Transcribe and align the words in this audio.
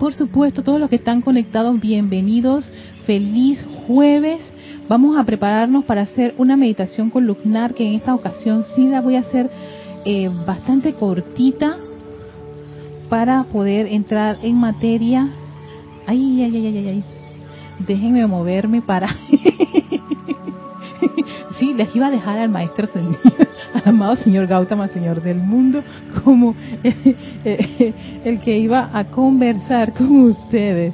por 0.00 0.14
supuesto, 0.14 0.62
todos 0.62 0.80
los 0.80 0.88
que 0.88 0.96
están 0.96 1.20
conectados, 1.20 1.78
bienvenidos. 1.78 2.72
Feliz 3.04 3.62
jueves. 3.86 4.40
Vamos 4.88 5.18
a 5.18 5.24
prepararnos 5.24 5.84
para 5.84 6.00
hacer 6.00 6.34
una 6.38 6.56
meditación 6.56 7.10
columnar 7.10 7.74
que 7.74 7.86
en 7.86 7.94
esta 7.96 8.14
ocasión 8.14 8.64
sí 8.74 8.88
la 8.88 9.02
voy 9.02 9.16
a 9.16 9.20
hacer 9.20 9.50
eh, 10.06 10.30
bastante 10.46 10.94
cortita 10.94 11.76
para 13.10 13.44
poder 13.44 13.88
entrar 13.88 14.38
en 14.42 14.56
materia. 14.56 15.28
Ay, 16.06 16.44
ay, 16.44 16.56
ay, 16.56 16.66
ay, 16.66 16.88
ay. 16.88 17.04
Déjenme 17.86 18.26
moverme 18.26 18.80
para... 18.80 19.14
sí, 21.60 21.74
les 21.74 21.94
iba 21.94 22.08
a 22.08 22.10
dejar 22.10 22.38
al 22.38 22.48
maestro 22.48 22.88
al 23.74 23.82
amado 23.84 24.16
señor 24.16 24.46
Gautama, 24.46 24.88
señor 24.88 25.22
del 25.22 25.36
mundo, 25.36 25.84
como 26.24 26.54
el 27.44 28.40
que 28.40 28.58
iba 28.58 28.90
a 28.92 29.04
conversar 29.04 29.92
con 29.92 30.22
ustedes. 30.22 30.92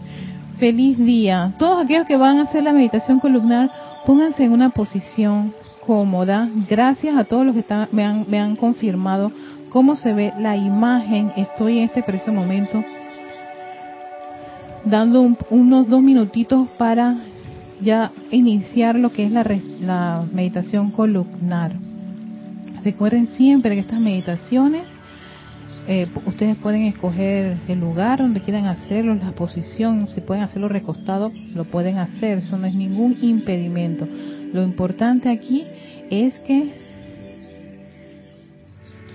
Feliz 0.59 0.99
día. 0.99 1.55
Todos 1.59 1.85
aquellos 1.85 2.07
que 2.07 2.17
van 2.17 2.39
a 2.39 2.43
hacer 2.43 2.63
la 2.63 2.73
meditación 2.73 3.21
columnar, 3.21 3.71
pónganse 4.05 4.45
en 4.45 4.53
una 4.53 4.71
posición 4.71 5.55
cómoda. 5.87 6.49
Gracias 6.69 7.17
a 7.17 7.25
todos 7.25 7.47
los 7.47 7.55
que 7.55 7.65
me 7.93 8.39
han 8.39 8.57
confirmado 8.57 9.31
cómo 9.69 9.97
se 9.97 10.13
ve 10.13 10.33
la 10.39 10.57
imagen. 10.57 11.33
Estoy 11.37 11.79
en 11.79 11.85
este 11.85 12.03
preciso 12.03 12.33
momento 12.33 12.83
dando 14.87 15.37
unos 15.51 15.89
dos 15.89 16.01
minutitos 16.01 16.69
para 16.79 17.17
ya 17.81 18.13
iniciar 18.31 18.97
lo 18.97 19.13
que 19.13 19.25
es 19.25 19.33
la, 19.33 19.45
la 19.81 20.25
meditación 20.33 20.91
columnar. 20.91 21.73
Recuerden 22.85 23.29
siempre 23.29 23.75
que 23.75 23.81
estas 23.81 24.01
meditaciones, 24.01 24.83
eh, 25.89 26.07
ustedes 26.25 26.57
pueden 26.57 26.83
escoger 26.83 27.57
el 27.69 27.81
lugar 27.81 28.19
donde 28.19 28.41
quieran 28.41 28.67
hacerlo, 28.67 29.15
la 29.15 29.33
posición, 29.33 30.09
si 30.09 30.21
pueden 30.21 30.43
hacerlo 30.43 30.69
recostado, 30.69 31.33
lo 31.55 31.65
pueden 31.65 31.99
hacer, 31.99 32.39
eso 32.39 32.57
no 32.59 32.67
es 32.67 32.75
ningún 32.75 33.19
impedimento. 33.23 34.07
Lo 34.53 34.63
importante 34.63 35.29
aquí 35.29 35.65
es 36.11 36.35
que 36.41 36.73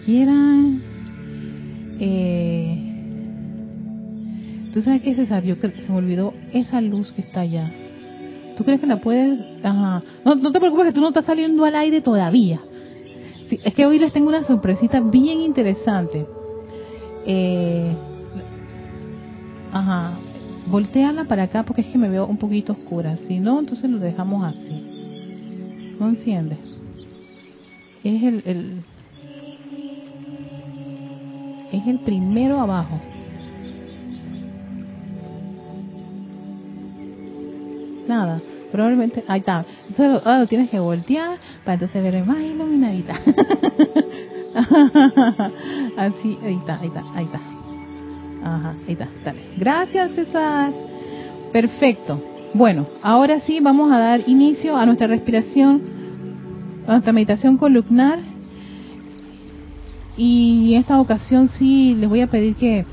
quieran... 0.06 0.82
Eh, 2.00 2.88
¿Tú 4.74 4.82
sabes 4.82 5.02
qué, 5.02 5.14
César? 5.16 5.44
Yo 5.44 5.56
se 5.56 5.92
me 5.92 5.98
olvidó 5.98 6.34
esa 6.54 6.80
luz 6.80 7.12
que 7.12 7.22
está 7.22 7.42
allá. 7.42 7.72
¿Tú 8.58 8.64
crees 8.64 8.80
que 8.80 8.88
la 8.88 9.02
puedes...? 9.02 9.40
Ajá. 9.64 10.04
No, 10.26 10.36
no 10.36 10.52
te 10.52 10.60
preocupes 10.60 10.88
que 10.88 10.94
tú 10.94 11.02
no 11.02 11.10
estás 11.10 11.26
saliendo 11.26 11.66
al 11.66 11.76
aire 11.76 12.02
todavía. 12.02 12.62
Sí, 13.48 13.60
es 13.64 13.74
que 13.74 13.86
hoy 13.86 14.00
les 14.00 14.14
tengo 14.14 14.30
una 14.30 14.44
sorpresita 14.44 15.00
bien 15.00 15.40
interesante. 15.40 16.26
Eh, 17.26 17.96
ajá. 19.72 20.18
Volteala 20.68 21.26
para 21.26 21.44
acá 21.44 21.64
porque 21.64 21.82
es 21.82 21.88
que 21.88 21.98
me 21.98 22.10
veo 22.10 22.26
un 22.26 22.38
poquito 22.38 22.74
oscura. 22.74 23.18
Si 23.18 23.40
no, 23.40 23.60
entonces 23.60 23.90
lo 23.90 24.00
dejamos 24.00 24.46
así. 24.46 25.96
¿No 26.00 26.10
enciende? 26.10 26.58
Es 28.04 28.24
el, 28.24 28.44
el 28.46 28.84
es 31.72 31.88
el 31.88 32.00
primero 32.00 32.60
abajo. 32.60 33.00
Nada, 38.12 38.42
probablemente, 38.74 39.24
ahí 39.26 39.40
está. 39.40 39.64
Entonces 39.88 40.22
ahora 40.26 40.40
lo 40.40 40.48
tienes 40.48 40.70
que 40.70 40.78
voltear 40.82 41.38
para 41.64 41.76
entonces 41.76 42.04
ver 42.04 42.26
más 42.26 42.42
iluminadita. 42.42 43.14
Así, 45.98 46.38
ahí 46.44 46.56
está, 46.56 46.80
ahí 46.82 46.88
está, 46.88 47.04
ahí 47.16 47.24
está. 47.24 47.40
Ajá, 48.44 48.76
ahí 48.86 48.92
está, 48.92 49.08
dale. 49.24 49.40
Gracias 49.58 50.12
César. 50.12 50.74
Perfecto. 51.54 52.22
Bueno, 52.54 52.86
ahora 53.02 53.40
sí 53.40 53.62
vamos 53.62 53.94
a 53.94 53.98
dar 53.98 54.28
inicio 54.28 54.76
a 54.76 54.86
nuestra 54.86 55.08
respiración, 55.08 55.82
a 56.86 56.92
nuestra 56.92 57.14
meditación 57.14 57.56
columnar. 57.56 58.20
Y 60.18 60.74
en 60.74 60.82
esta 60.82 61.00
ocasión 61.00 61.48
sí 61.48 61.96
les 61.96 62.10
voy 62.10 62.20
a 62.20 62.28
pedir 62.28 62.56
que, 62.56 62.86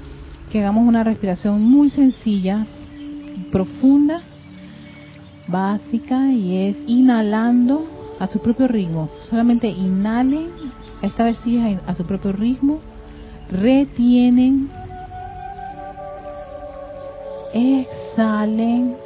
que 0.52 0.60
hagamos 0.60 0.86
una 0.86 1.02
respiración 1.02 1.60
muy 1.60 1.90
sencilla, 1.90 2.64
profunda, 3.50 4.22
básica, 5.48 6.30
y 6.30 6.68
es 6.68 6.76
inhalando 6.86 7.84
a 8.20 8.26
su 8.26 8.40
propio 8.40 8.68
ritmo. 8.68 9.08
Solamente 9.28 9.68
inhalen, 9.68 10.50
esta 11.02 11.24
vez 11.24 11.36
sí 11.44 11.58
a 11.86 11.94
su 11.94 12.04
propio 12.04 12.32
ritmo, 12.32 12.80
retienen, 13.50 14.70
exhalen, 17.52 18.96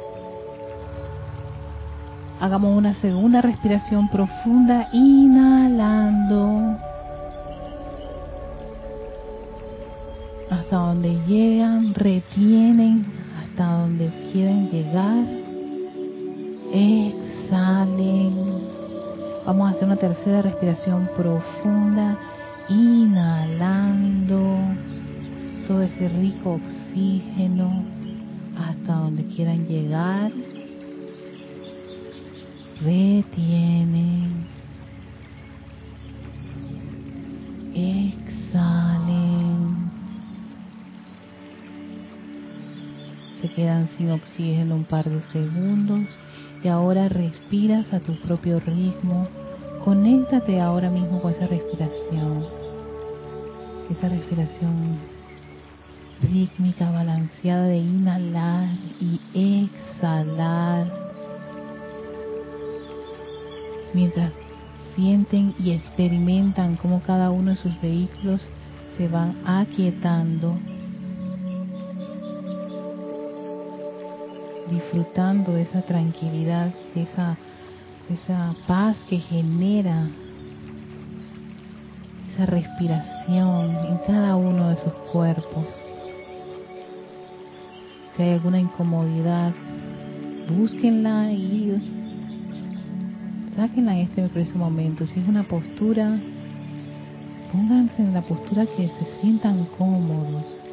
hagamos 2.39 2.77
una 2.77 2.93
segunda 2.95 3.41
respiración 3.41 4.09
profunda, 4.09 4.89
inhalando. 4.91 6.77
hasta 10.53 10.77
donde 10.77 11.19
llegan, 11.27 11.93
retienen 11.93 13.05
hasta 13.41 13.65
donde 13.65 14.09
quieren 14.31 14.69
llegar, 14.69 15.42
exhalen. 16.73 18.33
Vamos 19.45 19.67
a 19.67 19.71
hacer 19.75 19.85
una 19.85 19.97
tercera 19.97 20.41
respiración 20.41 21.07
profunda, 21.15 22.17
inhalando 22.67 24.57
todo 25.67 25.83
ese 25.83 26.09
rico 26.09 26.53
oxígeno 26.53 27.83
hasta 28.57 28.93
donde 28.93 29.23
quieran 29.25 29.67
llegar. 29.67 30.31
Retienen. 32.81 34.47
Exhalen. 37.75 39.13
Se 43.41 43.49
quedan 43.49 43.89
sin 43.89 44.09
oxígeno 44.11 44.75
un 44.75 44.85
par 44.85 45.09
de 45.09 45.21
segundos 45.31 46.07
y 46.63 46.67
ahora 46.69 47.09
respiras 47.09 47.91
a 47.93 47.99
tu 47.99 48.15
propio 48.21 48.59
ritmo. 48.59 49.27
Conéctate 49.83 50.61
ahora 50.61 50.89
mismo 50.89 51.21
con 51.21 51.33
esa 51.33 51.47
respiración. 51.47 52.45
Esa 53.91 54.07
respiración 54.07 54.97
rítmica, 56.21 56.89
balanceada 56.89 57.67
de 57.67 57.77
inhalar 57.77 58.69
y 59.01 59.19
exhalar. 59.33 60.87
Mientras 63.93 64.31
sienten 64.95 65.53
y 65.59 65.71
experimentan 65.71 66.77
cómo 66.77 67.01
cada 67.01 67.29
uno 67.29 67.51
de 67.51 67.57
sus 67.57 67.81
vehículos 67.81 68.49
se 68.97 69.07
van 69.07 69.35
aquietando, 69.45 70.57
disfrutando 74.69 75.53
de 75.53 75.63
esa 75.63 75.81
tranquilidad, 75.81 76.73
de 76.95 77.03
esa, 77.03 77.37
esa 78.09 78.55
paz 78.67 78.97
que 79.09 79.17
genera 79.17 80.07
esa 82.31 82.45
respiración 82.45 83.75
en 83.75 83.97
cada 84.07 84.35
uno 84.35 84.69
de 84.69 84.77
sus 84.77 84.93
cuerpos. 85.11 85.65
Si 88.15 88.23
hay 88.23 88.33
alguna 88.33 88.59
incomodidad, 88.59 89.53
búsquenla 90.49 91.31
y 91.31 91.81
sáquenla 93.55 93.93
en 93.95 93.99
este 94.07 94.27
preciso 94.29 94.57
momento. 94.57 95.05
Si 95.05 95.19
es 95.19 95.27
una 95.27 95.43
postura, 95.43 96.19
pónganse 97.51 98.01
en 98.01 98.13
la 98.13 98.21
postura 98.21 98.65
que 98.65 98.87
se 98.87 99.21
sientan 99.21 99.65
cómodos. 99.77 100.72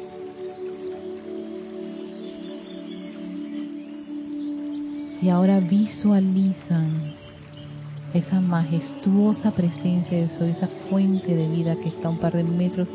Y 5.21 5.29
ahora 5.29 5.59
visualizan 5.59 7.13
esa 8.13 8.41
majestuosa 8.41 9.51
presencia 9.51 10.17
de 10.17 10.29
Soy, 10.29 10.49
esa 10.49 10.67
fuente 10.89 11.35
de 11.35 11.47
vida 11.47 11.75
que 11.75 11.89
está 11.89 12.09
un 12.09 12.17
par 12.17 12.33
de 12.33 12.43
metros 12.43 12.87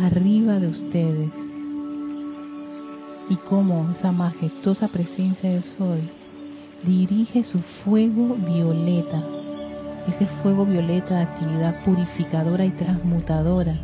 arriba 0.00 0.58
de 0.58 0.68
ustedes. 0.68 1.30
Y 3.28 3.36
cómo 3.48 3.90
esa 3.98 4.12
majestuosa 4.12 4.88
presencia 4.88 5.50
de 5.50 5.62
Soy 5.62 6.08
dirige 6.84 7.42
su 7.42 7.60
fuego 7.84 8.36
violeta, 8.36 9.22
ese 10.08 10.26
fuego 10.42 10.64
violeta 10.64 11.16
de 11.16 11.22
actividad 11.22 11.84
purificadora 11.84 12.64
y 12.64 12.70
transmutadora 12.70 13.78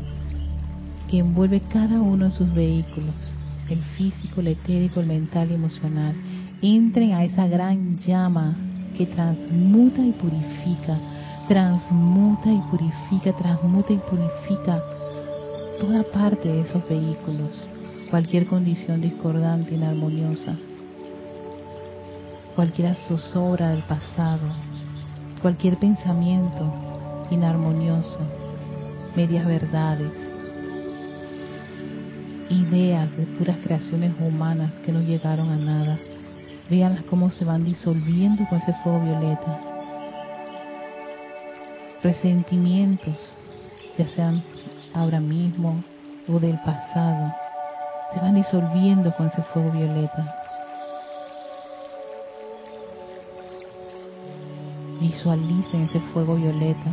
que 1.08 1.18
envuelve 1.18 1.60
cada 1.72 2.00
uno 2.00 2.26
de 2.26 2.30
sus 2.32 2.52
vehículos, 2.52 3.14
el 3.70 3.82
físico, 3.96 4.40
el 4.40 4.48
etérico, 4.48 5.00
el 5.00 5.06
mental 5.06 5.50
y 5.50 5.54
emocional. 5.54 6.14
Entren 6.60 7.12
a 7.12 7.22
esa 7.22 7.46
gran 7.46 7.96
llama 7.99 8.56
que 8.96 9.06
transmuta 9.06 10.00
y 10.00 10.10
purifica, 10.10 10.99
transmuta 11.46 12.50
y 12.52 12.60
purifica, 12.62 13.32
transmuta 13.32 13.93
y 13.93 13.99
purifica 13.99 14.82
toda 15.78 16.02
parte 16.02 16.49
de 16.49 16.62
esos 16.62 16.82
vehículos. 16.88 17.64
cualquier 18.10 18.46
condición 18.46 19.02
discordante, 19.02 19.75
inarmoniosa, 19.75 20.56
cualquier 22.56 22.96
zozobra 22.96 23.69
del 23.70 23.82
pasado, 23.82 24.49
cualquier 25.43 25.76
pensamiento 25.76 26.72
inarmonioso, 27.31 28.19
medias 29.14 29.46
verdades, 29.46 30.12
ideas 32.49 33.14
de 33.16 33.26
puras 33.26 33.58
creaciones 33.62 34.12
humanas 34.19 34.72
que 34.84 34.90
no 34.90 35.02
llegaron 35.02 35.50
a 35.50 35.56
nada. 35.56 35.99
Vean 36.70 37.04
cómo 37.08 37.30
se 37.30 37.44
van 37.44 37.64
disolviendo 37.64 38.44
con 38.48 38.58
ese 38.58 38.74
fuego 38.82 39.00
violeta. 39.00 39.60
Resentimientos, 42.02 43.36
ya 43.96 44.06
sean 44.08 44.42
ahora 44.94 45.20
mismo 45.20 45.82
o 46.28 46.38
del 46.38 46.58
pasado, 46.58 47.32
se 48.12 48.20
van 48.20 48.34
disolviendo 48.34 49.14
con 49.16 49.28
ese 49.28 49.42
fuego 49.42 49.70
violeta. 49.70 50.34
Visualicen 55.00 55.82
ese 55.84 56.00
fuego 56.12 56.34
violeta 56.34 56.90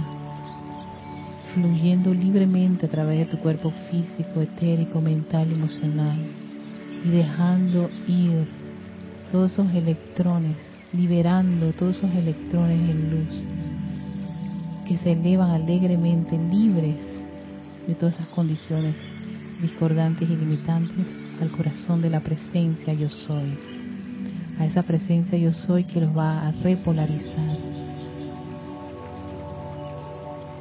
fluyendo 1.56 2.14
libremente 2.14 2.86
a 2.86 2.90
través 2.90 3.18
de 3.20 3.26
tu 3.26 3.40
cuerpo 3.40 3.72
físico, 3.90 4.42
etérico, 4.42 5.00
mental, 5.00 5.50
emocional 5.52 6.18
y 7.06 7.10
dejando 7.10 7.90
ir 8.08 8.65
todos 9.32 9.54
esos 9.54 9.74
electrones, 9.74 10.58
liberando 10.94 11.72
todos 11.74 11.98
esos 11.98 12.14
electrones 12.16 12.90
en 12.90 13.12
luz 13.12 13.46
que 14.88 14.98
se 14.98 15.14
elevan 15.14 15.50
alegremente, 15.50 16.38
libres 16.38 16.98
de 17.88 17.96
todas 17.96 18.14
esas 18.16 18.28
condiciones 18.28 18.96
discordantes 19.62 20.30
y 20.30 20.36
limitantes 20.36 21.06
al 21.42 21.50
corazón 21.52 22.02
de 22.02 22.10
la 22.10 22.20
presencia 22.20 22.94
yo 22.94 23.10
soy, 23.10 23.58
a 24.60 24.66
esa 24.66 24.84
presencia 24.84 25.38
yo 25.38 25.52
soy 25.52 25.86
que 25.86 26.02
los 26.02 26.16
va 26.16 26.48
a 26.48 26.52
repolarizar. 26.52 27.58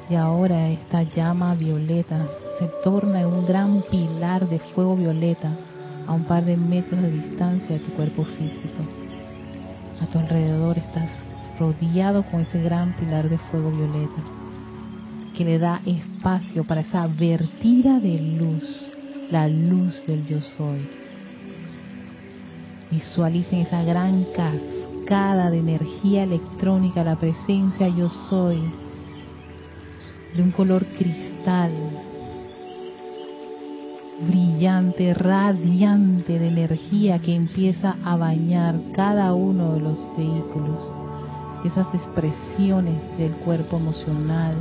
Y 0.09 0.15
ahora 0.15 0.69
esta 0.69 1.03
llama 1.03 1.55
violeta 1.55 2.27
se 2.59 2.69
torna 2.83 3.21
en 3.21 3.27
un 3.27 3.47
gran 3.47 3.83
pilar 3.91 4.49
de 4.49 4.59
fuego 4.59 4.97
violeta 4.97 5.51
a 6.07 6.13
un 6.13 6.25
par 6.25 6.45
de 6.45 6.57
metros 6.57 7.01
de 7.01 7.11
distancia 7.11 7.77
de 7.77 7.81
tu 7.81 7.93
cuerpo 7.93 8.25
físico. 8.25 8.83
A 10.01 10.07
tu 10.07 10.19
alrededor 10.19 10.79
estás 10.79 11.11
rodeado 11.59 12.25
con 12.25 12.41
ese 12.41 12.61
gran 12.63 12.95
pilar 12.95 13.29
de 13.29 13.39
fuego 13.39 13.71
violeta 13.71 14.23
que 15.35 15.45
le 15.45 15.59
da 15.59 15.81
espacio 15.85 16.65
para 16.65 16.83
esa 16.83 17.07
vertida 17.09 17.99
de 17.99 18.19
luz, 18.19 18.89
la 19.31 19.49
luz 19.49 20.05
del 20.07 20.25
yo 20.27 20.41
soy. 20.41 20.89
Visualicen 22.91 23.61
esa 23.61 23.83
gran 23.83 24.25
cascada 24.37 25.51
de 25.51 25.59
energía 25.59 26.23
electrónica, 26.23 27.03
la 27.03 27.17
presencia 27.17 27.89
yo 27.89 28.09
soy, 28.09 28.61
de 30.37 30.43
un 30.43 30.53
color 30.53 30.87
cristal, 30.87 31.73
brillante, 34.21 35.13
radiante 35.15 36.39
de 36.39 36.49
energía 36.49 37.19
que 37.19 37.35
empieza 37.35 37.97
a 38.05 38.17
bañar 38.17 38.81
cada 38.93 39.35
uno 39.35 39.75
de 39.75 39.81
los 39.81 40.07
vehículos, 40.17 40.93
esas 41.65 41.93
expresiones 41.95 43.01
del 43.19 43.33
cuerpo 43.37 43.77
emocional, 43.77 44.55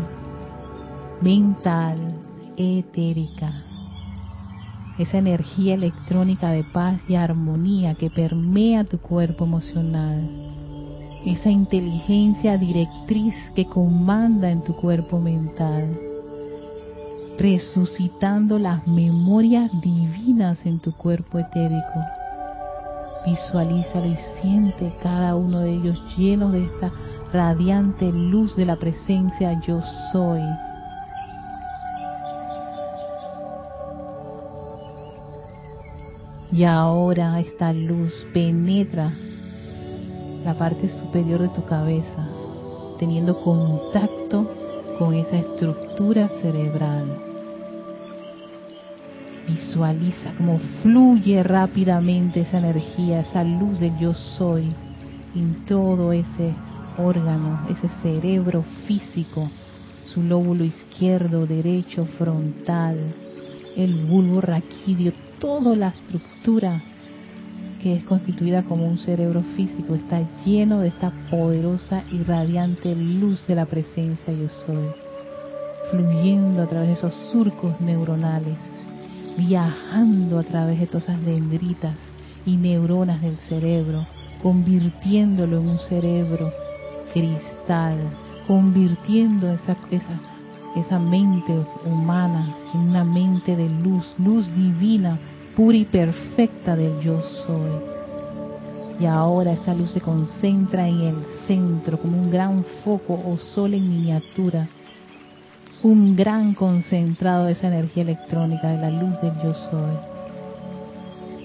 mental, 1.21 1.97
etérica, 2.57 3.63
esa 4.97 5.17
energía 5.17 5.73
electrónica 5.75 6.51
de 6.51 6.63
paz 6.63 7.01
y 7.07 7.15
armonía 7.15 7.95
que 7.95 8.09
permea 8.09 8.83
tu 8.83 8.99
cuerpo 8.99 9.45
emocional, 9.45 10.29
esa 11.25 11.49
inteligencia 11.49 12.57
directriz 12.57 13.35
que 13.55 13.65
comanda 13.65 14.49
en 14.49 14.63
tu 14.63 14.75
cuerpo 14.75 15.19
mental, 15.19 16.12
resucitando 17.37 18.59
las 18.59 18.87
memorias 18.87 19.71
divinas 19.81 20.65
en 20.65 20.79
tu 20.79 20.93
cuerpo 20.93 21.39
etérico. 21.39 21.99
Visualízalo 23.25 24.07
y 24.07 24.17
siente 24.41 24.93
cada 25.01 25.35
uno 25.35 25.59
de 25.59 25.73
ellos 25.73 26.01
llenos 26.17 26.51
de 26.51 26.65
esta 26.65 26.91
radiante 27.31 28.11
luz 28.11 28.55
de 28.55 28.65
la 28.65 28.75
presencia 28.75 29.59
yo 29.61 29.81
soy. 30.11 30.41
Y 36.51 36.65
ahora 36.65 37.39
esta 37.39 37.73
luz 37.73 38.27
penetra 38.31 39.11
la 40.45 40.53
parte 40.53 40.87
superior 40.99 41.41
de 41.41 41.49
tu 41.49 41.63
cabeza, 41.63 42.27
teniendo 42.99 43.41
contacto 43.41 44.62
con 44.97 45.13
esa 45.13 45.37
estructura 45.37 46.29
cerebral. 46.41 47.05
Visualiza 49.47 50.33
cómo 50.37 50.59
fluye 50.81 51.43
rápidamente 51.43 52.41
esa 52.41 52.59
energía, 52.59 53.21
esa 53.21 53.43
luz 53.43 53.79
del 53.79 53.97
yo 53.97 54.13
soy 54.13 54.73
en 55.35 55.65
todo 55.65 56.13
ese 56.13 56.53
órgano, 56.97 57.67
ese 57.69 57.89
cerebro 58.01 58.63
físico, 58.87 59.49
su 60.05 60.21
lóbulo 60.21 60.63
izquierdo, 60.63 61.45
derecho, 61.45 62.05
frontal, 62.17 62.97
el 63.75 64.05
bulbo 64.05 64.41
raquídeo, 64.41 65.11
toda 65.39 65.75
la 65.75 65.89
estructura 65.89 66.81
que 67.83 67.97
es 67.97 68.05
constituida 68.05 68.63
como 68.63 68.87
un 68.87 68.97
cerebro 68.97 69.43
físico 69.57 69.93
está 69.93 70.21
lleno 70.45 70.79
de 70.79 70.87
esta 70.87 71.11
poderosa 71.29 72.01
y 72.13 72.23
radiante 72.23 72.95
luz 72.95 73.45
de 73.45 73.55
la 73.55 73.65
presencia 73.65 74.33
yo 74.33 74.47
soy, 74.47 74.87
fluyendo 75.91 76.61
a 76.61 76.67
través 76.67 76.87
de 76.87 76.93
esos 76.93 77.13
surcos 77.33 77.81
neuronales, 77.81 78.55
viajando 79.37 80.39
a 80.39 80.43
través 80.43 80.79
de 80.79 80.87
todas 80.87 81.03
esas 81.09 81.25
dendritas 81.25 81.97
y 82.45 82.55
neuronas 82.55 83.21
del 83.21 83.35
cerebro, 83.49 84.07
convirtiéndolo 84.41 85.57
en 85.59 85.67
un 85.67 85.79
cerebro 85.79 86.53
cristal, 87.13 87.97
convirtiendo 88.47 89.51
esa, 89.51 89.75
esa, 89.91 90.21
esa 90.77 90.99
mente 90.99 91.53
humana 91.85 92.55
en 92.73 92.79
una 92.79 93.03
mente 93.03 93.57
de 93.57 93.67
luz, 93.67 94.15
luz 94.17 94.47
divina 94.55 95.19
pura 95.55 95.77
y 95.77 95.85
perfecta 95.85 96.75
del 96.75 96.99
yo 97.01 97.21
soy. 97.21 97.71
Y 98.99 99.05
ahora 99.05 99.53
esa 99.53 99.73
luz 99.73 99.91
se 99.91 100.01
concentra 100.01 100.87
en 100.87 100.99
el 100.99 101.15
centro 101.47 101.99
como 101.99 102.17
un 102.17 102.31
gran 102.31 102.63
foco 102.83 103.19
o 103.25 103.37
sol 103.37 103.73
en 103.73 103.89
miniatura, 103.89 104.67
un 105.81 106.15
gran 106.15 106.53
concentrado 106.53 107.45
de 107.45 107.53
esa 107.53 107.67
energía 107.67 108.03
electrónica 108.03 108.69
de 108.69 108.77
la 108.77 108.89
luz 108.89 109.19
del 109.21 109.33
yo 109.43 109.53
soy, 109.53 109.95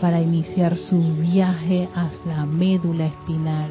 para 0.01 0.21
iniciar 0.21 0.77
su 0.77 0.99
viaje 1.17 1.89
hasta 1.95 2.37
la 2.37 2.47
médula 2.47 3.07
espinal. 3.07 3.71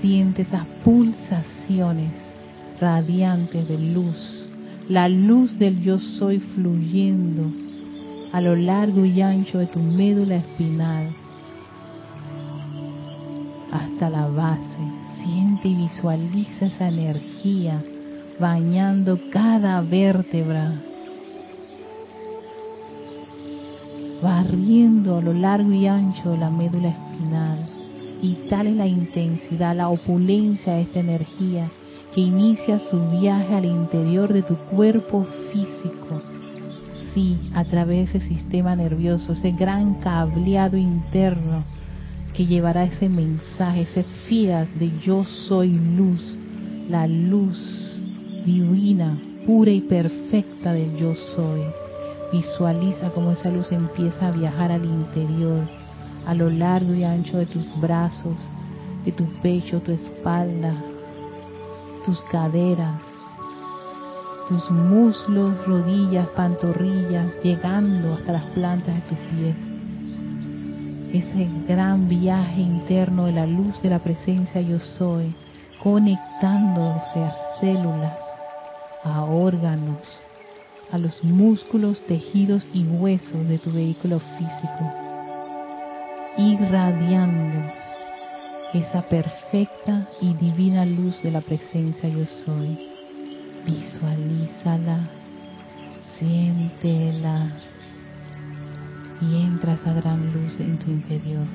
Siente 0.00 0.42
esas 0.42 0.66
pulsaciones 0.84 2.12
radiantes 2.80 3.66
de 3.66 3.78
luz, 3.78 4.48
la 4.88 5.08
luz 5.08 5.58
del 5.58 5.80
yo 5.80 5.98
soy 5.98 6.38
fluyendo 6.38 7.65
a 8.32 8.40
lo 8.40 8.56
largo 8.56 9.04
y 9.04 9.20
ancho 9.22 9.58
de 9.58 9.66
tu 9.66 9.78
médula 9.78 10.36
espinal 10.36 11.14
hasta 13.72 14.10
la 14.10 14.26
base. 14.26 14.62
Siente 15.22 15.68
y 15.68 15.74
visualiza 15.74 16.66
esa 16.66 16.88
energía 16.88 17.82
bañando 18.38 19.18
cada 19.30 19.80
vértebra, 19.80 20.74
barriendo 24.22 25.18
a 25.18 25.22
lo 25.22 25.32
largo 25.32 25.72
y 25.72 25.86
ancho 25.86 26.30
de 26.30 26.38
la 26.38 26.50
médula 26.50 26.88
espinal. 26.88 27.58
Y 28.22 28.34
tal 28.48 28.66
es 28.66 28.76
la 28.76 28.86
intensidad, 28.86 29.76
la 29.76 29.88
opulencia 29.88 30.74
de 30.74 30.82
esta 30.82 31.00
energía 31.00 31.70
que 32.14 32.22
inicia 32.22 32.78
su 32.78 32.98
viaje 33.10 33.54
al 33.54 33.66
interior 33.66 34.32
de 34.32 34.42
tu 34.42 34.56
cuerpo 34.56 35.26
físico 35.52 36.22
a 37.54 37.64
través 37.64 38.12
de 38.12 38.18
ese 38.18 38.28
sistema 38.28 38.76
nervioso, 38.76 39.32
ese 39.32 39.52
gran 39.52 39.94
cableado 39.94 40.76
interno 40.76 41.64
que 42.34 42.44
llevará 42.44 42.84
ese 42.84 43.08
mensaje, 43.08 43.82
ese 43.82 44.02
fiat 44.28 44.68
de 44.74 44.90
yo 45.00 45.24
soy 45.24 45.70
luz, 45.96 46.36
la 46.90 47.06
luz 47.06 47.56
divina, 48.44 49.18
pura 49.46 49.70
y 49.70 49.80
perfecta 49.80 50.74
del 50.74 50.94
yo 50.98 51.14
soy. 51.34 51.62
Visualiza 52.32 53.08
cómo 53.14 53.30
esa 53.30 53.50
luz 53.50 53.72
empieza 53.72 54.28
a 54.28 54.32
viajar 54.32 54.70
al 54.70 54.84
interior, 54.84 55.66
a 56.26 56.34
lo 56.34 56.50
largo 56.50 56.92
y 56.92 57.02
ancho 57.02 57.38
de 57.38 57.46
tus 57.46 57.64
brazos, 57.80 58.36
de 59.06 59.12
tu 59.12 59.24
pecho, 59.40 59.80
tu 59.80 59.92
espalda, 59.92 60.74
tus 62.04 62.20
caderas, 62.30 63.00
tus 64.48 64.70
muslos, 64.70 65.66
rodillas, 65.66 66.28
pantorrillas, 66.28 67.32
llegando 67.42 68.14
hasta 68.14 68.32
las 68.32 68.44
plantas 68.50 68.94
de 68.94 69.00
tus 69.02 69.18
pies. 69.18 69.56
ese 71.12 71.48
gran 71.66 72.08
viaje 72.08 72.60
interno 72.60 73.26
de 73.26 73.32
la 73.32 73.46
luz 73.46 73.80
de 73.82 73.90
la 73.90 73.98
presencia 73.98 74.60
yo 74.60 74.78
soy, 74.78 75.34
conectándose 75.82 77.24
a 77.24 77.34
células, 77.60 78.18
a 79.02 79.24
órganos, 79.24 80.00
a 80.92 80.98
los 80.98 81.24
músculos, 81.24 82.00
tejidos 82.06 82.66
y 82.72 82.84
huesos 82.84 83.48
de 83.48 83.58
tu 83.58 83.72
vehículo 83.72 84.20
físico, 84.20 84.92
irradiando 86.36 87.72
esa 88.74 89.02
perfecta 89.02 90.06
y 90.20 90.34
divina 90.34 90.84
luz 90.84 91.20
de 91.22 91.30
la 91.30 91.40
presencia 91.40 92.08
yo 92.08 92.24
soy. 92.44 92.95
Visualízala, 93.66 95.10
siéntela 96.16 97.50
y 99.20 99.42
entra 99.42 99.74
esa 99.74 99.92
gran 99.92 100.32
luz 100.32 100.60
en 100.60 100.78
tu 100.78 100.88
interior. 100.88 101.46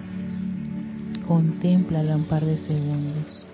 Contémplala 1.25 2.17
un 2.17 2.25
par 2.25 2.45
de 2.45 2.57
segundos. 2.57 3.50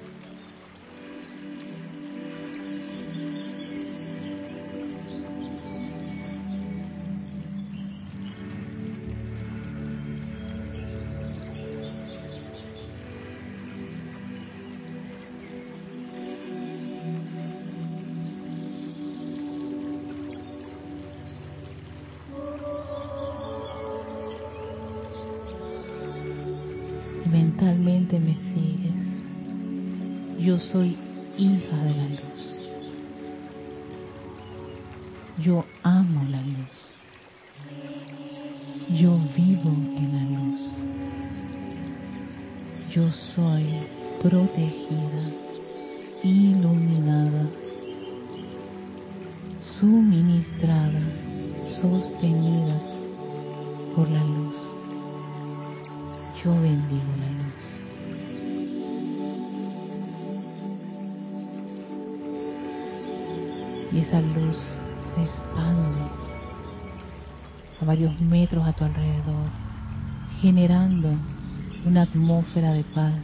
Atmósfera 72.58 72.74
de 72.74 72.84
paz, 72.84 73.24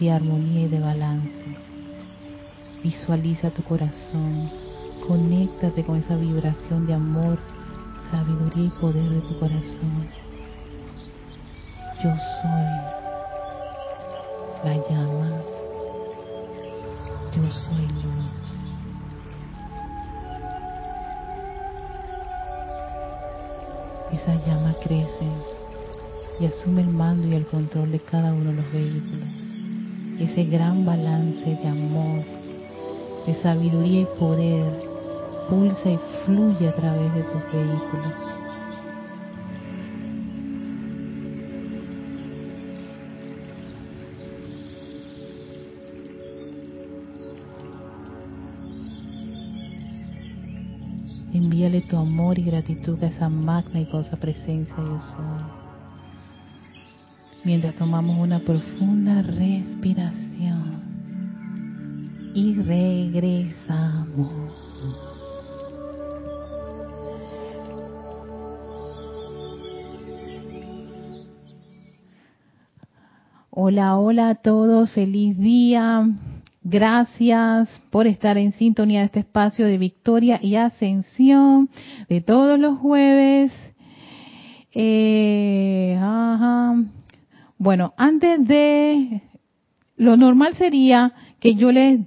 de 0.00 0.10
armonía 0.10 0.62
y 0.62 0.68
de 0.68 0.80
balance. 0.80 1.44
Visualiza 2.82 3.50
tu 3.50 3.62
corazón, 3.62 4.50
conéctate 5.06 5.84
con 5.84 5.96
esa 5.96 6.16
vibración 6.16 6.86
de 6.86 6.94
amor, 6.94 7.38
sabiduría 8.10 8.66
y 8.66 8.80
poder 8.80 9.08
de 9.10 9.20
tu 9.20 9.38
corazón. 9.38 10.08
Yo 12.02 12.10
soy 12.42 12.66
la 14.64 14.76
llama, 14.88 15.42
yo 17.34 17.50
soy 17.50 17.86
luz. 18.02 18.14
esa 24.12 24.34
llama 24.46 24.72
crece 24.80 25.33
y 26.40 26.46
asume 26.46 26.82
el 26.82 26.88
mando 26.88 27.28
y 27.28 27.34
el 27.34 27.46
control 27.46 27.92
de 27.92 28.00
cada 28.00 28.32
uno 28.32 28.50
de 28.50 28.56
los 28.56 28.72
vehículos. 28.72 29.28
Ese 30.18 30.44
gran 30.44 30.84
balance 30.84 31.44
de 31.44 31.68
amor, 31.68 32.24
de 33.26 33.34
sabiduría 33.42 34.02
y 34.02 34.06
poder 34.18 34.94
pulsa 35.48 35.90
y 35.90 35.98
fluye 36.24 36.68
a 36.68 36.74
través 36.74 37.14
de 37.14 37.22
tus 37.22 37.42
vehículos. 37.52 38.14
Envíale 51.32 51.80
tu 51.82 51.96
amor 51.96 52.38
y 52.38 52.44
gratitud 52.44 53.02
a 53.02 53.08
esa 53.08 53.28
magna 53.28 53.80
y 53.80 53.84
poderosa 53.86 54.16
presencia 54.16 54.76
yo 54.76 54.98
soy. 55.00 55.63
Mientras 57.44 57.74
tomamos 57.74 58.18
una 58.18 58.38
profunda 58.38 59.20
respiración 59.20 60.80
y 62.34 62.54
regresamos. 62.54 64.32
Hola, 73.50 73.98
hola 73.98 74.30
a 74.30 74.34
todos, 74.36 74.90
feliz 74.92 75.38
día. 75.38 76.08
Gracias 76.62 77.68
por 77.90 78.06
estar 78.06 78.38
en 78.38 78.52
sintonía 78.52 79.00
de 79.00 79.06
este 79.06 79.20
espacio 79.20 79.66
de 79.66 79.76
victoria 79.76 80.40
y 80.42 80.56
ascensión 80.56 81.68
de 82.08 82.22
todos 82.22 82.58
los 82.58 82.78
jueves. 82.78 83.52
Eh, 84.72 85.98
bueno, 87.64 87.94
antes 87.96 88.46
de 88.46 89.22
lo 89.96 90.16
normal 90.16 90.54
sería 90.54 91.12
que 91.40 91.54
yo 91.54 91.72
les, 91.72 92.00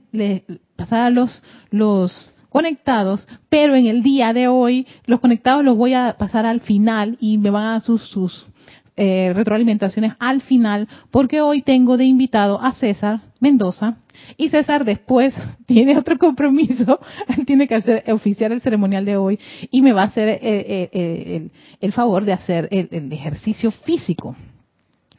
pasara 0.76 1.10
los 1.10 1.44
los 1.70 2.34
conectados, 2.50 3.28
pero 3.50 3.76
en 3.76 3.88
el 3.88 4.04
día 4.04 4.34
de 4.34 4.48
hoy 4.48 4.88
los 5.06 5.20
conectados 5.20 5.66
los 5.66 5.76
voy 5.76 5.94
a 5.94 6.16
pasar 6.18 6.46
al 6.46 6.62
final 6.62 7.18
y 7.20 7.38
me 7.38 7.50
van 7.50 7.64
a 7.64 7.72
dar 7.72 7.82
sus, 7.82 8.04
sus 8.04 8.48
eh, 8.96 9.34
retroalimentaciones 9.36 10.14
al 10.20 10.42
final, 10.42 10.88
porque 11.12 11.42
hoy 11.42 11.62
tengo 11.62 11.98
de 11.98 12.06
invitado 12.06 12.62
a 12.62 12.74
César 12.74 13.22
Mendoza, 13.40 13.98
y 14.36 14.50
César 14.50 14.86
después 14.86 15.34
tiene 15.66 15.98
otro 15.98 16.18
compromiso, 16.18 17.00
tiene 17.46 17.68
que 17.68 17.76
hacer 17.76 18.04
oficiar 18.12 18.52
el 18.52 18.62
ceremonial 18.62 19.06
de 19.06 19.18
hoy 19.18 19.40
y 19.72 19.82
me 19.82 19.94
va 19.94 20.04
a 20.04 20.06
hacer 20.06 20.30
eh, 20.30 20.40
eh, 20.42 20.90
eh, 20.92 21.50
el, 21.80 21.94
favor 21.94 22.26
de 22.26 22.34
hacer 22.34 22.68
el, 22.72 23.12
ejercicio 23.12 23.72
físico. 23.72 24.36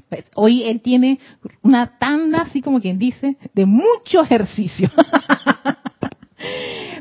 Pues, 0.09 0.25
hoy 0.35 0.65
él 0.65 0.81
tiene 0.81 1.19
una 1.63 1.99
tanda, 1.99 2.43
así 2.43 2.63
como 2.63 2.81
quien 2.81 2.99
dice, 2.99 3.37
de 3.55 3.67
mucho 3.67 4.23
ejercicio. 4.23 4.91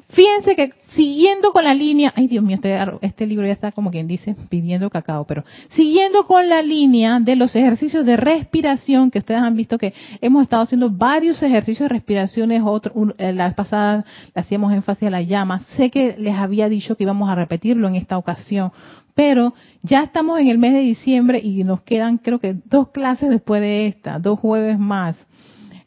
Fíjense 0.10 0.56
que 0.56 0.74
siguiendo 0.88 1.52
con 1.52 1.64
la 1.64 1.74
línea, 1.74 2.12
ay 2.16 2.28
Dios 2.28 2.44
mío, 2.44 2.56
este, 2.56 2.76
este, 3.02 3.28
libro 3.28 3.46
ya 3.46 3.54
está 3.54 3.72
como 3.72 3.92
quien 3.92 4.08
dice 4.08 4.36
pidiendo 4.50 4.90
cacao, 4.90 5.26
pero 5.26 5.44
siguiendo 5.70 6.26
con 6.26 6.50
la 6.50 6.62
línea 6.64 7.20
de 7.20 7.36
los 7.36 7.56
ejercicios 7.56 8.04
de 8.04 8.18
respiración 8.18 9.12
que 9.12 9.20
ustedes 9.20 9.42
han 9.42 9.56
visto 9.56 9.78
que 9.78 9.94
hemos 10.22 10.42
estado 10.44 10.64
haciendo 10.64 10.90
varios 10.90 11.44
ejercicios 11.44 11.88
de 11.88 11.96
respiraciones, 11.96 12.62
otro, 12.66 13.14
eh, 13.20 13.32
la 13.32 13.46
vez 13.46 13.56
pasada 13.56 14.06
le 14.34 14.42
hacíamos 14.42 14.74
énfasis 14.74 15.08
a 15.08 15.12
la 15.12 15.22
llama, 15.22 15.60
sé 15.76 15.92
que 15.92 16.16
les 16.18 16.34
había 16.34 16.68
dicho 16.68 16.96
que 16.96 17.04
íbamos 17.04 17.30
a 17.30 17.36
repetirlo 17.36 17.88
en 17.88 17.96
esta 17.96 18.18
ocasión, 18.18 18.72
pero 19.14 19.54
ya 19.84 20.02
estamos 20.04 20.40
en 20.40 20.48
el 20.48 20.58
mes 20.58 20.74
de 20.74 20.80
diciembre 20.80 21.40
y 21.44 21.64
nos 21.64 21.82
quedan 21.82 22.18
creo 22.18 22.40
que 22.40 22.56
dos 22.66 22.90
clases 22.90 23.30
después 23.30 23.62
de 23.62 23.88
esta, 23.88 24.18
dos 24.18 24.40
jueves 24.40 24.80
más. 24.80 25.28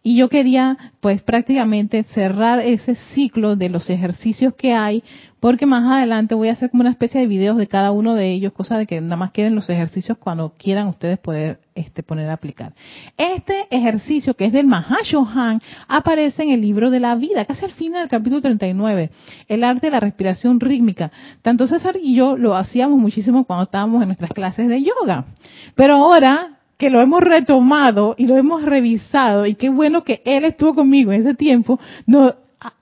Y 0.03 0.17
yo 0.17 0.31
quería, 0.31 0.79
pues 1.01 1.21
prácticamente 1.23 2.05
cerrar 2.05 2.61
ese 2.61 2.95
ciclo 3.15 3.55
de 3.55 3.69
los 3.69 3.91
ejercicios 3.91 4.55
que 4.55 4.73
hay, 4.73 5.05
porque 5.41 5.67
más 5.67 5.85
adelante 5.91 6.35
voy 6.35 6.49
a 6.49 6.53
hacer 6.53 6.71
como 6.71 6.81
una 6.81 6.91
especie 6.91 7.21
de 7.21 7.27
videos 7.27 7.59
de 7.59 7.67
cada 7.67 7.93
uno 7.93 8.15
de 8.15 8.33
ellos, 8.33 8.55
cosa 8.55 8.79
de 8.79 8.87
que 8.87 8.99
nada 9.03 9.17
más 9.17 9.33
queden 9.33 9.55
los 9.55 9.69
ejercicios 9.69 10.17
cuando 10.17 10.55
quieran 10.57 10.87
ustedes 10.87 11.19
poder 11.19 11.61
este, 11.75 12.03
poner 12.03 12.31
a 12.31 12.35
aplicar. 12.35 12.73
Este 13.19 13.67
ejercicio, 13.71 14.35
que 14.35 14.47
es 14.47 14.53
del 14.55 14.67
Mahashohan, 14.67 15.61
aparece 15.87 16.45
en 16.45 16.51
el 16.51 16.63
libro 16.63 16.91
de 16.91 17.01
la 17.01 17.15
vida, 17.15 17.45
casi 17.45 17.67
al 17.67 17.73
final 17.73 18.01
del 18.03 18.11
capítulo 18.11 18.41
39, 18.41 19.11
el 19.49 19.65
arte 19.65 19.89
de 19.89 19.91
la 19.91 20.01
respiración 20.01 20.61
rítmica. 20.61 21.13
Tanto 21.43 21.67
César 21.67 21.97
y 22.03 22.15
yo 22.15 22.39
lo 22.39 22.57
hacíamos 22.57 22.99
muchísimo 22.99 23.45
cuando 23.45 23.65
estábamos 23.65 24.01
en 24.01 24.09
nuestras 24.09 24.33
clases 24.33 24.67
de 24.67 24.83
yoga. 24.83 25.27
Pero 25.75 25.97
ahora 25.97 26.60
que 26.81 26.89
lo 26.89 27.03
hemos 27.03 27.21
retomado 27.21 28.15
y 28.17 28.27
lo 28.27 28.39
hemos 28.39 28.63
revisado 28.63 29.45
y 29.45 29.55
qué 29.55 29.69
bueno 29.69 30.03
que 30.03 30.23
él 30.25 30.47
estuvo 30.47 30.75
conmigo 30.75 31.13
en 31.13 31.21
ese 31.21 31.35
tiempo, 31.35 31.79
no, 32.07 32.35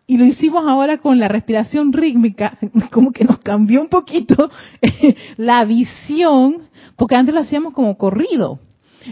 y 0.07 0.17
lo 0.17 0.25
hicimos 0.25 0.63
ahora 0.69 0.99
con 0.99 1.19
la 1.19 1.27
respiración 1.27 1.93
rítmica, 1.93 2.57
como 2.93 3.11
que 3.11 3.25
nos 3.25 3.41
cambió 3.41 3.81
un 3.83 3.89
poquito 3.89 4.51
la 5.37 5.65
visión, 5.65 6.69
porque 6.95 7.17
antes 7.17 7.35
lo 7.35 7.41
hacíamos 7.41 7.75
como 7.75 7.99
corrido. 7.99 8.61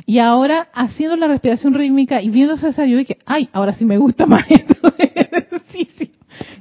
Y 0.05 0.21
ahora, 0.21 0.69
haciendo 0.73 1.17
la 1.17 1.27
respiración 1.27 1.75
rítmica 1.75 2.23
y 2.23 2.31
viendo 2.31 2.57
César, 2.57 2.87
yo 2.87 2.99
dije, 2.99 3.19
ay, 3.27 3.49
ahora 3.53 3.73
sí 3.73 3.85
me 3.85 3.99
gusta 3.99 4.27
más 4.27 4.45
esto 4.49 4.93
ejercicio. 4.99 5.96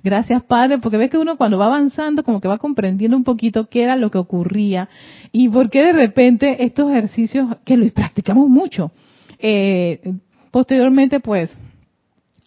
Gracias, 0.05 0.43
Padre, 0.43 0.77
porque 0.77 0.97
ves 0.97 1.09
que 1.09 1.17
uno 1.17 1.35
cuando 1.35 1.57
va 1.57 1.65
avanzando, 1.65 2.23
como 2.23 2.39
que 2.39 2.47
va 2.47 2.59
comprendiendo 2.59 3.17
un 3.17 3.23
poquito 3.23 3.69
qué 3.69 3.81
era 3.81 3.95
lo 3.95 4.11
que 4.11 4.19
ocurría 4.19 4.87
y 5.31 5.49
por 5.49 5.71
qué 5.71 5.83
de 5.83 5.93
repente 5.93 6.63
estos 6.63 6.91
ejercicios, 6.91 7.57
que 7.65 7.75
los 7.75 7.91
practicamos 7.91 8.47
mucho, 8.47 8.91
eh, 9.39 10.13
posteriormente, 10.51 11.19
pues, 11.19 11.59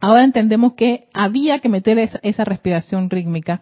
ahora 0.01 0.23
entendemos 0.23 0.75
que 0.75 1.09
había 1.13 1.59
que 1.59 1.69
meter 1.69 1.99
esa, 1.99 2.21
esa 2.23 2.45
respiración 2.45 3.11
rítmica 3.11 3.61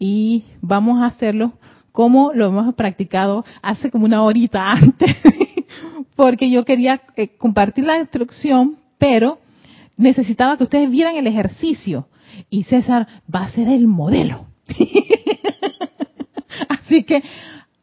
y 0.00 0.42
vamos 0.60 1.00
a 1.00 1.06
hacerlo 1.06 1.52
como 1.92 2.32
lo 2.32 2.46
hemos 2.46 2.74
practicado 2.74 3.44
hace 3.62 3.88
como 3.92 4.04
una 4.04 4.24
horita 4.24 4.68
antes, 4.72 5.14
porque 6.16 6.50
yo 6.50 6.64
quería 6.64 7.02
eh, 7.14 7.36
compartir 7.38 7.84
la 7.84 8.00
instrucción, 8.00 8.78
pero 8.98 9.38
necesitaba 9.96 10.56
que 10.56 10.64
ustedes 10.64 10.90
vieran 10.90 11.14
el 11.14 11.28
ejercicio 11.28 12.08
y 12.50 12.64
César 12.64 13.06
va 13.32 13.44
a 13.44 13.50
ser 13.50 13.68
el 13.68 13.86
modelo. 13.86 14.46
Así 16.68 17.04
que 17.04 17.22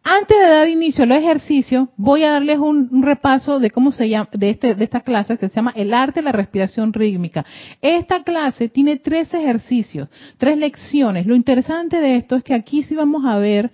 antes 0.07 0.38
de 0.38 0.47
dar 0.47 0.69
inicio 0.69 1.03
al 1.03 1.12
ejercicio, 1.13 1.89
voy 1.97 2.24
a 2.24 2.33
darles 2.33 2.59
un, 2.59 3.01
repaso 3.01 3.59
de 3.59 3.71
cómo 3.71 3.91
se 3.91 4.07
llama, 4.07 4.29
de, 4.33 4.51
este, 4.51 4.75
de 4.75 4.83
esta 4.83 5.00
clase 5.00 5.35
que 5.39 5.50
se 5.50 5.55
llama 5.55 5.74
El 5.75 5.95
arte 5.95 6.19
de 6.19 6.25
la 6.25 6.31
respiración 6.31 6.93
rítmica. 6.93 7.43
Esta 7.81 8.24
clase 8.24 8.69
tiene 8.69 8.97
tres 8.97 9.33
ejercicios, 9.33 10.07
tres 10.38 10.59
lecciones. 10.59 11.25
Lo 11.25 11.35
interesante 11.35 12.00
de 12.00 12.17
esto 12.17 12.35
es 12.35 12.43
que 12.43 12.53
aquí 12.53 12.83
sí 12.83 12.93
vamos 12.93 13.25
a 13.25 13.39
ver 13.39 13.71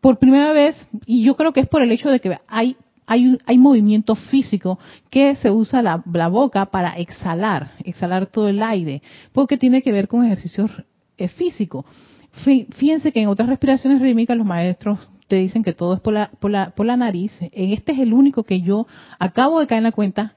por 0.00 0.20
primera 0.20 0.52
vez, 0.52 0.76
y 1.06 1.24
yo 1.24 1.34
creo 1.34 1.52
que 1.52 1.58
es 1.58 1.68
por 1.68 1.82
el 1.82 1.90
hecho 1.90 2.08
de 2.08 2.20
que 2.20 2.38
hay 2.46 2.76
hay, 3.06 3.38
hay 3.46 3.58
movimiento 3.58 4.14
físico 4.14 4.78
que 5.10 5.36
se 5.36 5.50
usa 5.50 5.82
la, 5.82 6.02
la, 6.12 6.28
boca 6.28 6.66
para 6.66 6.90
exhalar, 6.90 7.72
exhalar 7.84 8.26
todo 8.26 8.48
el 8.48 8.62
aire, 8.62 9.02
porque 9.32 9.56
tiene 9.56 9.82
que 9.82 9.92
ver 9.92 10.08
con 10.08 10.24
ejercicios 10.24 10.70
eh, 11.18 11.28
físicos. 11.28 11.84
Fíjense 12.32 13.12
que 13.12 13.20
en 13.20 13.28
otras 13.28 13.48
respiraciones 13.48 14.00
rítmicas 14.00 14.36
los 14.36 14.46
maestros 14.46 14.98
te 15.28 15.36
dicen 15.36 15.62
que 15.62 15.74
todo 15.74 15.94
es 15.94 16.00
por 16.00 16.14
la, 16.14 16.30
por 16.40 16.50
la, 16.50 16.70
por 16.70 16.86
la 16.86 16.96
nariz. 16.96 17.32
En 17.40 17.72
este 17.72 17.92
es 17.92 17.98
el 17.98 18.14
único 18.14 18.44
que 18.44 18.62
yo 18.62 18.86
acabo 19.18 19.60
de 19.60 19.66
caer 19.66 19.78
en 19.78 19.84
la 19.84 19.92
cuenta. 19.92 20.34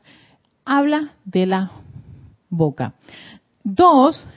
Habla 0.66 1.14
de 1.24 1.46
la 1.46 1.72
boca. 2.50 2.94
Dos, 3.64 4.28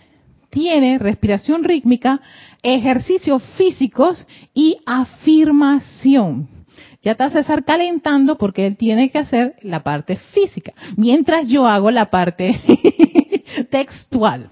tiene 0.50 0.98
respiración 0.98 1.64
rítmica, 1.64 2.20
ejercicios 2.62 3.42
físicos 3.56 4.26
y 4.54 4.78
afirmación. 4.86 6.57
Ya 7.02 7.12
está 7.12 7.30
César 7.30 7.64
calentando 7.64 8.38
porque 8.38 8.66
él 8.66 8.76
tiene 8.76 9.10
que 9.10 9.18
hacer 9.18 9.54
la 9.62 9.82
parte 9.82 10.16
física, 10.16 10.72
mientras 10.96 11.46
yo 11.46 11.66
hago 11.66 11.90
la 11.90 12.10
parte 12.10 12.60
textual. 13.70 14.48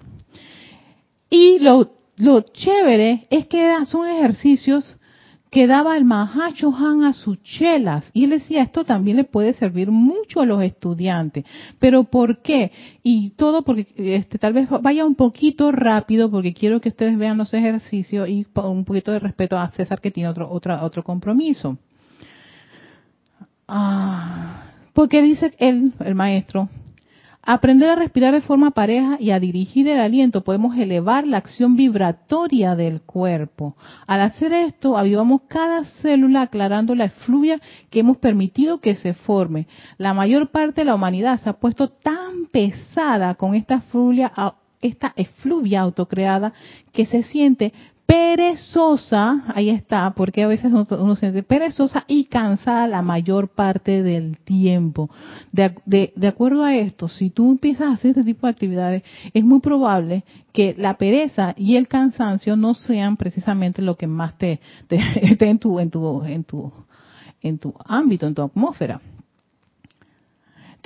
Y 1.28 1.58
lo, 1.58 1.90
lo 2.16 2.40
chévere 2.40 3.26
es 3.30 3.46
que 3.46 3.74
son 3.86 4.08
ejercicios 4.08 4.96
que 5.50 5.66
daba 5.66 5.96
el 5.96 6.04
Mahacho 6.04 6.74
Han 6.74 7.04
a 7.04 7.12
sus 7.12 7.42
chelas. 7.42 8.10
Y 8.12 8.24
él 8.24 8.30
decía, 8.30 8.62
esto 8.62 8.84
también 8.84 9.16
le 9.16 9.24
puede 9.24 9.54
servir 9.54 9.90
mucho 9.90 10.40
a 10.40 10.46
los 10.46 10.62
estudiantes. 10.62 11.44
¿Pero 11.78 12.04
por 12.04 12.42
qué? 12.42 12.72
Y 13.02 13.30
todo 13.30 13.62
porque 13.62 13.86
este, 13.96 14.38
tal 14.38 14.52
vez 14.52 14.68
vaya 14.82 15.04
un 15.04 15.14
poquito 15.14 15.72
rápido 15.72 16.30
porque 16.30 16.52
quiero 16.52 16.80
que 16.80 16.90
ustedes 16.90 17.16
vean 17.16 17.38
los 17.38 17.54
ejercicios 17.54 18.28
y 18.28 18.46
un 18.54 18.84
poquito 18.84 19.12
de 19.12 19.18
respeto 19.18 19.56
a 19.56 19.70
César 19.70 20.00
que 20.00 20.10
tiene 20.10 20.28
otro, 20.28 20.50
otro, 20.50 20.78
otro 20.82 21.02
compromiso. 21.02 21.78
Ah, 23.68 24.64
porque 24.92 25.22
dice 25.22 25.52
él, 25.58 25.92
el 26.00 26.14
maestro, 26.14 26.68
Aprender 27.48 27.88
a 27.90 27.94
respirar 27.94 28.34
de 28.34 28.40
forma 28.40 28.72
pareja 28.72 29.18
y 29.20 29.30
a 29.30 29.38
dirigir 29.38 29.86
el 29.86 30.00
aliento, 30.00 30.42
podemos 30.42 30.76
elevar 30.76 31.28
la 31.28 31.36
acción 31.36 31.76
vibratoria 31.76 32.74
del 32.74 33.02
cuerpo. 33.02 33.76
Al 34.08 34.22
hacer 34.22 34.52
esto, 34.52 34.98
avivamos 34.98 35.42
cada 35.46 35.84
célula 35.84 36.42
aclarando 36.42 36.96
la 36.96 37.04
efluvia 37.04 37.60
que 37.88 38.00
hemos 38.00 38.16
permitido 38.16 38.80
que 38.80 38.96
se 38.96 39.14
forme. 39.14 39.68
La 39.96 40.12
mayor 40.12 40.50
parte 40.50 40.80
de 40.80 40.86
la 40.86 40.96
humanidad 40.96 41.38
se 41.38 41.48
ha 41.48 41.52
puesto 41.52 41.86
tan 41.86 42.46
pesada 42.50 43.36
con 43.36 43.54
esta 43.54 43.76
efluvia, 43.76 44.32
esta 44.82 45.12
efluvia 45.14 45.82
autocreada 45.82 46.52
que 46.92 47.06
se 47.06 47.22
siente 47.22 47.72
perezosa, 48.06 49.44
ahí 49.54 49.70
está, 49.70 50.12
porque 50.12 50.42
a 50.44 50.46
veces 50.48 50.72
uno, 50.72 51.14
se 51.14 51.20
siente 51.20 51.42
perezosa 51.42 52.04
y 52.06 52.26
cansada 52.26 52.86
la 52.86 53.02
mayor 53.02 53.48
parte 53.48 54.02
del 54.02 54.38
tiempo. 54.38 55.10
De, 55.52 56.12
acuerdo 56.26 56.64
a 56.64 56.74
esto, 56.76 57.08
si 57.08 57.30
tú 57.30 57.50
empiezas 57.50 57.88
a 57.88 57.92
hacer 57.92 58.10
este 58.10 58.24
tipo 58.24 58.46
de 58.46 58.52
actividades, 58.52 59.02
es 59.34 59.44
muy 59.44 59.60
probable 59.60 60.24
que 60.52 60.74
la 60.78 60.94
pereza 60.94 61.54
y 61.56 61.76
el 61.76 61.88
cansancio 61.88 62.56
no 62.56 62.74
sean 62.74 63.16
precisamente 63.16 63.82
lo 63.82 63.96
que 63.96 64.06
más 64.06 64.38
te, 64.38 64.60
te 64.86 65.00
esté 65.22 65.48
en 65.48 65.58
tu, 65.58 65.80
en 65.80 65.90
tu, 65.90 66.22
en 66.24 66.44
tu, 66.44 66.72
en 67.42 67.58
tu 67.58 67.74
ámbito, 67.84 68.26
en 68.26 68.34
tu 68.34 68.42
atmósfera. 68.42 69.00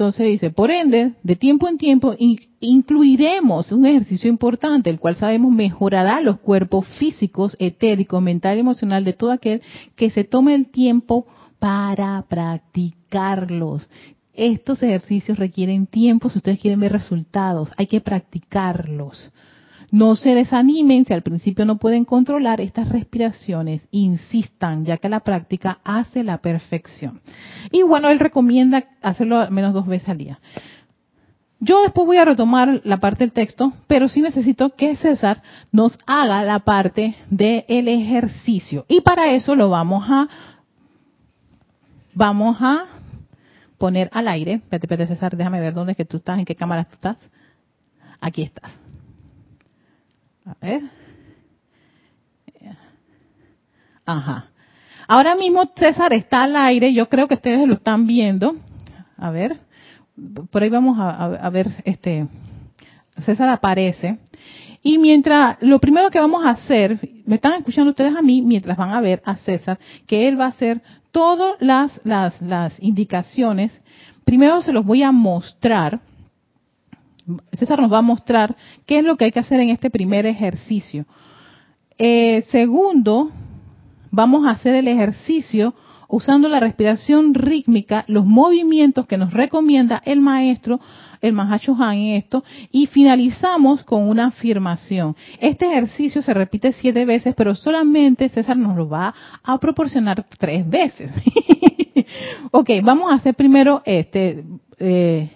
Entonces 0.00 0.28
dice, 0.28 0.48
por 0.48 0.70
ende, 0.70 1.12
de 1.22 1.36
tiempo 1.36 1.68
en 1.68 1.76
tiempo 1.76 2.16
incluiremos 2.58 3.70
un 3.70 3.84
ejercicio 3.84 4.30
importante, 4.30 4.88
el 4.88 4.98
cual 4.98 5.14
sabemos 5.14 5.52
mejorará 5.52 6.22
los 6.22 6.38
cuerpos 6.38 6.86
físicos, 6.98 7.54
etéricos, 7.58 8.22
mental 8.22 8.56
y 8.56 8.60
emocional 8.60 9.04
de 9.04 9.12
todo 9.12 9.30
aquel 9.30 9.60
que 9.96 10.08
se 10.08 10.24
tome 10.24 10.54
el 10.54 10.70
tiempo 10.70 11.26
para 11.58 12.24
practicarlos. 12.30 13.90
Estos 14.32 14.82
ejercicios 14.82 15.38
requieren 15.38 15.86
tiempo 15.86 16.30
si 16.30 16.38
ustedes 16.38 16.60
quieren 16.60 16.80
ver 16.80 16.92
resultados, 16.92 17.68
hay 17.76 17.86
que 17.86 18.00
practicarlos. 18.00 19.30
No 19.90 20.14
se 20.14 20.34
desanimen 20.34 21.04
si 21.04 21.12
al 21.12 21.22
principio 21.22 21.64
no 21.64 21.78
pueden 21.78 22.04
controlar 22.04 22.60
estas 22.60 22.88
respiraciones, 22.88 23.86
insistan, 23.90 24.84
ya 24.84 24.98
que 24.98 25.08
la 25.08 25.20
práctica 25.20 25.80
hace 25.82 26.22
la 26.22 26.38
perfección. 26.38 27.20
Y 27.72 27.82
bueno, 27.82 28.08
él 28.08 28.20
recomienda 28.20 28.84
hacerlo 29.02 29.38
al 29.38 29.50
menos 29.50 29.74
dos 29.74 29.86
veces 29.86 30.08
al 30.08 30.18
día. 30.18 30.38
Yo 31.58 31.82
después 31.82 32.06
voy 32.06 32.16
a 32.16 32.24
retomar 32.24 32.80
la 32.84 33.00
parte 33.00 33.24
del 33.24 33.32
texto, 33.32 33.72
pero 33.86 34.08
sí 34.08 34.22
necesito 34.22 34.70
que 34.70 34.96
César 34.96 35.42
nos 35.72 35.98
haga 36.06 36.42
la 36.42 36.60
parte 36.60 37.16
del 37.28 37.88
ejercicio. 37.88 38.86
Y 38.88 39.02
para 39.02 39.32
eso 39.32 39.54
lo 39.54 39.68
vamos 39.68 40.06
a, 40.08 40.28
vamos 42.14 42.56
a 42.60 42.86
poner 43.76 44.08
al 44.12 44.28
aire. 44.28 44.54
Espérate, 44.54 44.86
espérate, 44.86 45.14
César, 45.14 45.36
déjame 45.36 45.60
ver 45.60 45.74
dónde 45.74 45.92
es 45.92 45.96
que 45.98 46.06
tú 46.06 46.16
estás, 46.16 46.38
en 46.38 46.46
qué 46.46 46.54
cámara 46.54 46.84
tú 46.84 46.94
estás. 46.94 47.18
Aquí 48.20 48.42
estás. 48.42 48.72
A 50.50 50.56
ver. 50.60 50.82
Ajá. 54.04 54.46
Ahora 55.06 55.36
mismo 55.36 55.70
César 55.76 56.12
está 56.12 56.42
al 56.42 56.56
aire, 56.56 56.92
yo 56.92 57.08
creo 57.08 57.28
que 57.28 57.34
ustedes 57.34 57.66
lo 57.68 57.74
están 57.74 58.06
viendo. 58.06 58.56
A 59.16 59.30
ver, 59.30 59.58
por 60.50 60.62
ahí 60.62 60.68
vamos 60.68 60.98
a, 60.98 61.50
ver, 61.50 61.68
este, 61.84 62.26
César 63.24 63.48
aparece. 63.48 64.18
Y 64.82 64.98
mientras, 64.98 65.58
lo 65.60 65.78
primero 65.78 66.10
que 66.10 66.18
vamos 66.18 66.44
a 66.44 66.50
hacer, 66.50 66.98
me 67.26 67.36
están 67.36 67.54
escuchando 67.54 67.90
ustedes 67.90 68.16
a 68.16 68.22
mí, 68.22 68.42
mientras 68.42 68.76
van 68.76 68.92
a 68.92 69.00
ver 69.00 69.22
a 69.24 69.36
César, 69.36 69.78
que 70.06 70.26
él 70.26 70.40
va 70.40 70.46
a 70.46 70.48
hacer 70.48 70.80
todas 71.12 71.56
las, 71.60 72.00
las, 72.02 72.40
las 72.40 72.80
indicaciones. 72.82 73.80
Primero 74.24 74.62
se 74.62 74.72
los 74.72 74.84
voy 74.84 75.02
a 75.02 75.12
mostrar 75.12 76.00
César 77.52 77.80
nos 77.80 77.92
va 77.92 77.98
a 77.98 78.02
mostrar 78.02 78.56
qué 78.86 78.98
es 78.98 79.04
lo 79.04 79.16
que 79.16 79.26
hay 79.26 79.32
que 79.32 79.40
hacer 79.40 79.60
en 79.60 79.70
este 79.70 79.90
primer 79.90 80.26
ejercicio. 80.26 81.06
Eh, 81.98 82.44
segundo, 82.50 83.30
vamos 84.10 84.46
a 84.46 84.52
hacer 84.52 84.74
el 84.74 84.88
ejercicio 84.88 85.74
usando 86.10 86.48
la 86.48 86.60
respiración 86.60 87.34
rítmica, 87.34 88.04
los 88.08 88.26
movimientos 88.26 89.06
que 89.06 89.16
nos 89.16 89.32
recomienda 89.32 90.02
el 90.04 90.20
maestro, 90.20 90.80
el 91.20 91.32
Mahacho 91.32 91.76
Han 91.78 91.96
en 91.98 92.16
esto, 92.16 92.42
y 92.72 92.86
finalizamos 92.86 93.84
con 93.84 94.08
una 94.08 94.26
afirmación. 94.26 95.14
Este 95.38 95.66
ejercicio 95.66 96.20
se 96.20 96.34
repite 96.34 96.72
siete 96.72 97.04
veces, 97.04 97.34
pero 97.36 97.54
solamente 97.54 98.28
César 98.28 98.56
nos 98.56 98.76
lo 98.76 98.88
va 98.88 99.14
a 99.42 99.58
proporcionar 99.58 100.24
tres 100.38 100.68
veces. 100.68 101.12
ok, 102.50 102.70
vamos 102.82 103.12
a 103.12 103.14
hacer 103.14 103.34
primero 103.34 103.82
este. 103.84 104.44
Eh, 104.78 105.30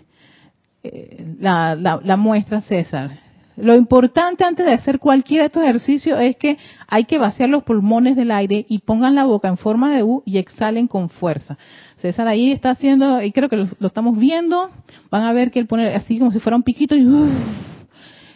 la, 1.41 2.01
la, 2.03 2.17
muestra 2.17 2.61
César. 2.61 3.21
Lo 3.57 3.77
importante 3.77 4.43
antes 4.45 4.67
de 4.67 4.73
hacer 4.73 4.99
cualquier 4.99 5.41
de 5.41 5.47
estos 5.47 5.63
ejercicios 5.63 6.19
es 6.21 6.37
que 6.37 6.59
hay 6.89 7.05
que 7.05 7.19
vaciar 7.19 7.49
los 7.49 7.63
pulmones 7.63 8.17
del 8.17 8.33
aire 8.33 8.67
y 8.69 8.81
pongan 8.81 9.15
la 9.15 9.25
boca 9.25 9.49
en 9.49 9.57
forma 9.57 9.95
de 9.95 10.03
U 10.03 10.23
y 10.27 10.39
exhalen 10.39 10.89
con 10.89 11.09
fuerza. 11.09 11.57
César 11.97 12.27
ahí 12.27 12.51
está 12.51 12.71
haciendo, 12.71 13.23
y 13.23 13.31
creo 13.33 13.49
que 13.49 13.57
lo, 13.57 13.87
estamos 13.87 14.19
viendo, 14.19 14.71
van 15.11 15.23
a 15.23 15.33
ver 15.33 15.51
que 15.51 15.61
él 15.61 15.67
pone 15.67 15.95
así 15.95 16.19
como 16.19 16.33
si 16.33 16.41
fuera 16.41 16.57
un 16.57 16.65
piquito 16.65 16.97
y 16.97 17.07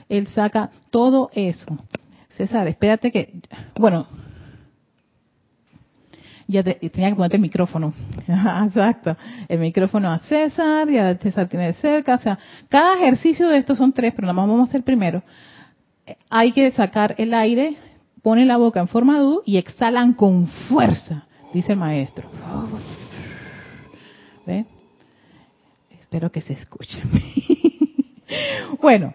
él 0.08 0.26
saca 0.28 0.70
todo 0.90 1.30
eso. 1.34 1.66
César, 2.30 2.68
espérate 2.68 3.10
que, 3.10 3.40
bueno, 3.76 4.06
ya 6.48 6.62
tenía 6.62 7.10
que 7.10 7.14
ponerte 7.14 7.36
el 7.36 7.42
micrófono. 7.42 7.92
Exacto. 8.64 9.16
El 9.48 9.60
micrófono 9.60 10.10
a 10.10 10.18
César, 10.20 10.88
ya 10.88 11.14
César 11.18 11.46
tiene 11.46 11.66
de 11.66 11.72
cerca. 11.74 12.14
O 12.14 12.18
sea, 12.18 12.38
cada 12.68 12.96
ejercicio 12.96 13.48
de 13.48 13.58
estos 13.58 13.76
son 13.76 13.92
tres, 13.92 14.14
pero 14.14 14.26
nada 14.26 14.32
más 14.32 14.48
vamos 14.48 14.68
a 14.68 14.70
hacer 14.70 14.82
primero. 14.82 15.22
Hay 16.30 16.52
que 16.52 16.72
sacar 16.72 17.14
el 17.18 17.34
aire, 17.34 17.76
ponen 18.22 18.48
la 18.48 18.56
boca 18.56 18.80
en 18.80 18.88
forma 18.88 19.18
de 19.18 19.26
U 19.26 19.42
y 19.44 19.58
exhalan 19.58 20.14
con 20.14 20.46
fuerza, 20.46 21.26
dice 21.52 21.72
el 21.72 21.78
maestro. 21.78 22.30
¿Ve? 24.46 24.64
Espero 26.00 26.32
que 26.32 26.40
se 26.40 26.54
escuche. 26.54 26.98
bueno, 28.80 29.12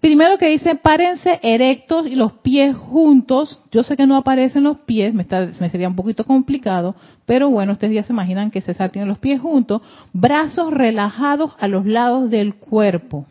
Primero 0.00 0.38
que 0.38 0.48
dice, 0.48 0.76
párense 0.76 1.38
erectos 1.42 2.06
y 2.06 2.14
los 2.14 2.32
pies 2.32 2.74
juntos. 2.74 3.60
Yo 3.70 3.82
sé 3.82 3.98
que 3.98 4.06
no 4.06 4.16
aparecen 4.16 4.62
los 4.62 4.78
pies, 4.78 5.12
me, 5.12 5.24
sería 5.70 5.88
un 5.88 5.96
poquito 5.96 6.24
complicado, 6.24 6.94
pero 7.26 7.50
bueno, 7.50 7.72
ustedes 7.72 7.94
ya 7.94 8.02
se 8.02 8.14
imaginan 8.14 8.50
que 8.50 8.62
César 8.62 8.90
tiene 8.90 9.06
los 9.06 9.18
pies 9.18 9.42
juntos. 9.42 9.82
Brazos 10.14 10.72
relajados 10.72 11.52
a 11.58 11.68
los 11.68 11.84
lados 11.84 12.30
del 12.30 12.54
cuerpo. 12.54 13.26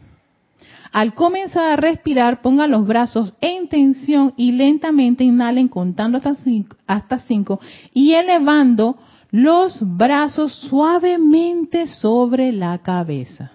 Al 0.92 1.16
comenzar 1.16 1.72
a 1.72 1.76
respirar, 1.76 2.42
pongan 2.42 2.72
los 2.72 2.86
brazos 2.86 3.34
en 3.42 3.68
tensión 3.68 4.34
y 4.38 4.52
lentamente 4.52 5.24
inhalen 5.24 5.70
contando 5.70 6.20
hasta 6.20 6.36
cinco, 6.36 6.78
hasta 6.86 7.20
cinco 7.20 7.60
y 7.94 8.14
elevando 8.14 8.98
los 9.32 9.80
brazos 9.82 10.54
suavemente 10.54 11.88
sobre 11.88 12.52
la 12.52 12.78
cabeza. 12.80 13.52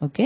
¿Ok? 0.00 0.20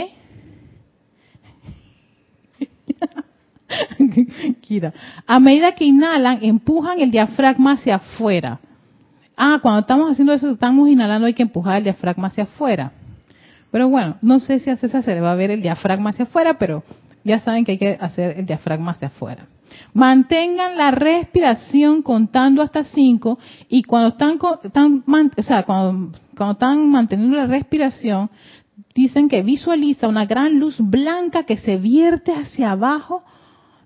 A 5.26 5.40
medida 5.40 5.74
que 5.74 5.84
inhalan, 5.84 6.40
empujan 6.42 7.00
el 7.00 7.10
diafragma 7.10 7.72
hacia 7.72 7.96
afuera. 7.96 8.60
Ah, 9.36 9.58
cuando 9.62 9.80
estamos 9.80 10.12
haciendo 10.12 10.32
eso, 10.32 10.50
estamos 10.50 10.88
inhalando, 10.88 11.26
hay 11.26 11.34
que 11.34 11.42
empujar 11.42 11.78
el 11.78 11.84
diafragma 11.84 12.28
hacia 12.28 12.44
afuera. 12.44 12.92
Pero 13.70 13.88
bueno, 13.88 14.16
no 14.20 14.40
sé 14.40 14.58
si 14.58 14.70
a 14.70 14.76
César 14.76 15.02
se 15.02 15.14
le 15.14 15.20
va 15.20 15.32
a 15.32 15.36
ver 15.36 15.50
el 15.50 15.62
diafragma 15.62 16.10
hacia 16.10 16.26
afuera, 16.26 16.58
pero 16.58 16.84
ya 17.24 17.40
saben 17.40 17.64
que 17.64 17.72
hay 17.72 17.78
que 17.78 17.98
hacer 17.98 18.38
el 18.38 18.46
diafragma 18.46 18.92
hacia 18.92 19.08
afuera. 19.08 19.46
Mantengan 19.94 20.76
la 20.76 20.90
respiración 20.90 22.02
contando 22.02 22.60
hasta 22.60 22.84
cinco 22.84 23.38
y 23.68 23.82
cuando 23.82 24.08
están, 24.08 24.38
o 24.40 25.42
sea, 25.42 25.62
cuando 25.62 26.12
están 26.52 26.90
manteniendo 26.90 27.36
la 27.36 27.46
respiración, 27.46 28.28
dicen 28.94 29.28
que 29.28 29.42
visualiza 29.42 30.08
una 30.08 30.26
gran 30.26 30.58
luz 30.58 30.76
blanca 30.78 31.44
que 31.44 31.56
se 31.56 31.78
vierte 31.78 32.32
hacia 32.32 32.72
abajo 32.72 33.24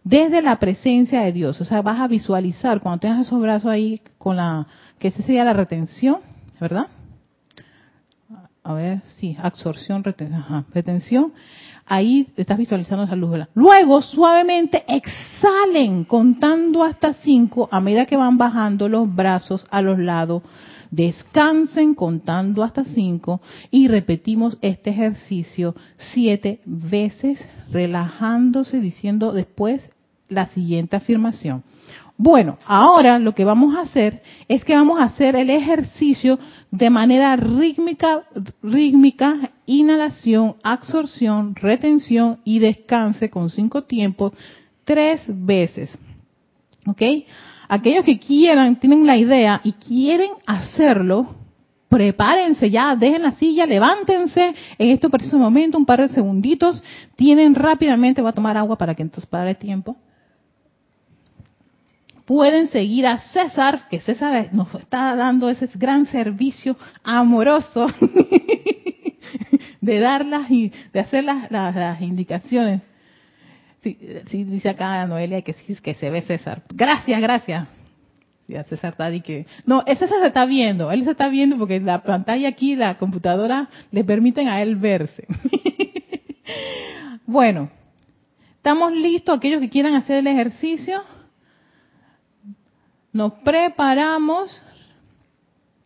desde 0.04 0.40
la 0.40 0.58
presencia 0.58 1.22
de 1.22 1.32
Dios. 1.32 1.60
O 1.60 1.64
sea, 1.64 1.82
vas 1.82 2.00
a 2.00 2.08
visualizar 2.08 2.80
cuando 2.80 3.00
tengas 3.00 3.26
esos 3.26 3.40
brazos 3.40 3.70
ahí 3.70 4.00
con 4.18 4.36
la, 4.36 4.66
que 4.98 5.08
esa 5.08 5.22
sería 5.22 5.44
la 5.44 5.52
retención, 5.52 6.18
¿verdad? 6.60 6.86
A 8.62 8.72
ver, 8.72 9.02
sí, 9.06 9.36
absorción, 9.40 10.02
retención. 10.02 11.32
Ahí 11.86 12.28
estás 12.36 12.58
visualizando 12.58 13.04
esa 13.04 13.14
luz. 13.14 13.30
¿verdad? 13.30 13.48
Luego, 13.54 14.02
suavemente 14.02 14.84
exhalen, 14.88 16.02
contando 16.04 16.82
hasta 16.82 17.12
cinco, 17.14 17.68
a 17.70 17.80
medida 17.80 18.06
que 18.06 18.16
van 18.16 18.38
bajando 18.38 18.88
los 18.88 19.14
brazos 19.14 19.64
a 19.70 19.82
los 19.82 19.98
lados. 20.00 20.42
Descansen 20.90 21.94
contando 21.94 22.62
hasta 22.62 22.84
cinco 22.84 23.40
y 23.70 23.88
repetimos 23.88 24.58
este 24.62 24.90
ejercicio 24.90 25.74
siete 26.12 26.60
veces, 26.64 27.38
relajándose, 27.70 28.80
diciendo 28.80 29.32
después 29.32 29.90
la 30.28 30.46
siguiente 30.46 30.96
afirmación. 30.96 31.62
Bueno, 32.18 32.56
ahora 32.64 33.18
lo 33.18 33.34
que 33.34 33.44
vamos 33.44 33.76
a 33.76 33.82
hacer 33.82 34.22
es 34.48 34.64
que 34.64 34.74
vamos 34.74 34.98
a 34.98 35.04
hacer 35.04 35.36
el 35.36 35.50
ejercicio 35.50 36.38
de 36.70 36.88
manera 36.88 37.36
rítmica, 37.36 38.22
rítmica, 38.62 39.50
inhalación, 39.66 40.56
absorción, 40.62 41.54
retención 41.54 42.38
y 42.42 42.58
descanse 42.58 43.28
con 43.28 43.50
cinco 43.50 43.84
tiempos 43.84 44.32
tres 44.84 45.20
veces. 45.26 45.98
¿Ok? 46.86 47.02
Aquellos 47.68 48.04
que 48.04 48.18
quieran, 48.18 48.76
tienen 48.76 49.06
la 49.06 49.16
idea 49.16 49.60
y 49.64 49.72
quieren 49.72 50.30
hacerlo, 50.46 51.34
prepárense 51.88 52.70
ya, 52.70 52.96
dejen 52.96 53.22
la 53.22 53.32
silla, 53.32 53.66
levántense. 53.66 54.54
En 54.78 54.90
este 54.90 55.08
preciso 55.08 55.38
momento, 55.38 55.78
un 55.78 55.86
par 55.86 56.00
de 56.00 56.08
segunditos, 56.08 56.82
tienen 57.16 57.54
rápidamente, 57.54 58.20
voy 58.20 58.30
a 58.30 58.34
tomar 58.34 58.56
agua 58.56 58.76
para 58.76 58.94
que 58.94 59.02
entonces 59.02 59.28
pare 59.28 59.50
el 59.50 59.56
tiempo. 59.56 59.96
Pueden 62.26 62.66
seguir 62.66 63.06
a 63.06 63.18
César, 63.18 63.88
que 63.88 64.00
César 64.00 64.48
nos 64.52 64.74
está 64.74 65.14
dando 65.14 65.48
ese 65.48 65.68
gran 65.74 66.06
servicio 66.06 66.76
amoroso 67.04 67.86
de 69.80 70.00
darlas 70.00 70.50
y 70.50 70.72
de 70.92 71.00
hacer 71.00 71.22
las, 71.22 72.00
indicaciones. 72.02 72.82
Sí, 73.82 74.44
dice 74.44 74.70
acá 74.70 75.06
Noelia 75.06 75.42
que 75.42 75.52
sí, 75.52 75.76
que 75.76 75.94
se 75.94 76.10
ve 76.10 76.22
César. 76.22 76.62
Gracias, 76.74 77.20
gracias. 77.20 77.68
Sí, 78.46 78.56
a 78.56 78.64
César 78.64 78.92
está 78.92 79.10
que... 79.22 79.46
No, 79.64 79.82
César 79.82 80.20
se 80.20 80.26
está 80.26 80.46
viendo, 80.46 80.90
él 80.92 81.04
se 81.04 81.10
está 81.12 81.28
viendo 81.28 81.56
porque 81.58 81.80
la 81.80 82.02
pantalla 82.02 82.48
aquí, 82.48 82.76
la 82.76 82.96
computadora, 82.98 83.68
le 83.90 84.04
permiten 84.04 84.48
a 84.48 84.62
él 84.62 84.76
verse. 84.76 85.26
bueno, 87.26 87.70
¿estamos 88.56 88.92
listos 88.92 89.36
aquellos 89.36 89.60
que 89.60 89.68
quieran 89.68 89.94
hacer 89.94 90.18
el 90.18 90.26
ejercicio? 90.28 91.02
Nos 93.12 93.32
preparamos. 93.34 94.62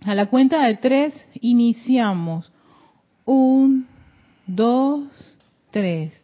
A 0.04 0.14
la 0.14 0.26
cuenta 0.26 0.66
de 0.66 0.76
tres 0.76 1.28
iniciamos. 1.40 2.50
Un, 3.24 3.86
dos, 4.46 5.36
tres. 5.70 6.20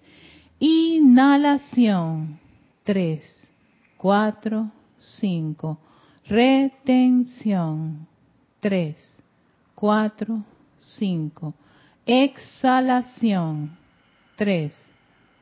Inhalación. 0.59 2.39
Tres, 2.85 3.53
cuatro, 3.97 4.71
cinco. 4.99 5.79
Retención. 6.27 8.07
Tres, 8.61 9.23
cuatro, 9.75 10.45
cinco. 10.79 11.55
Exhalación. 12.07 13.77
Tres, 14.37 14.75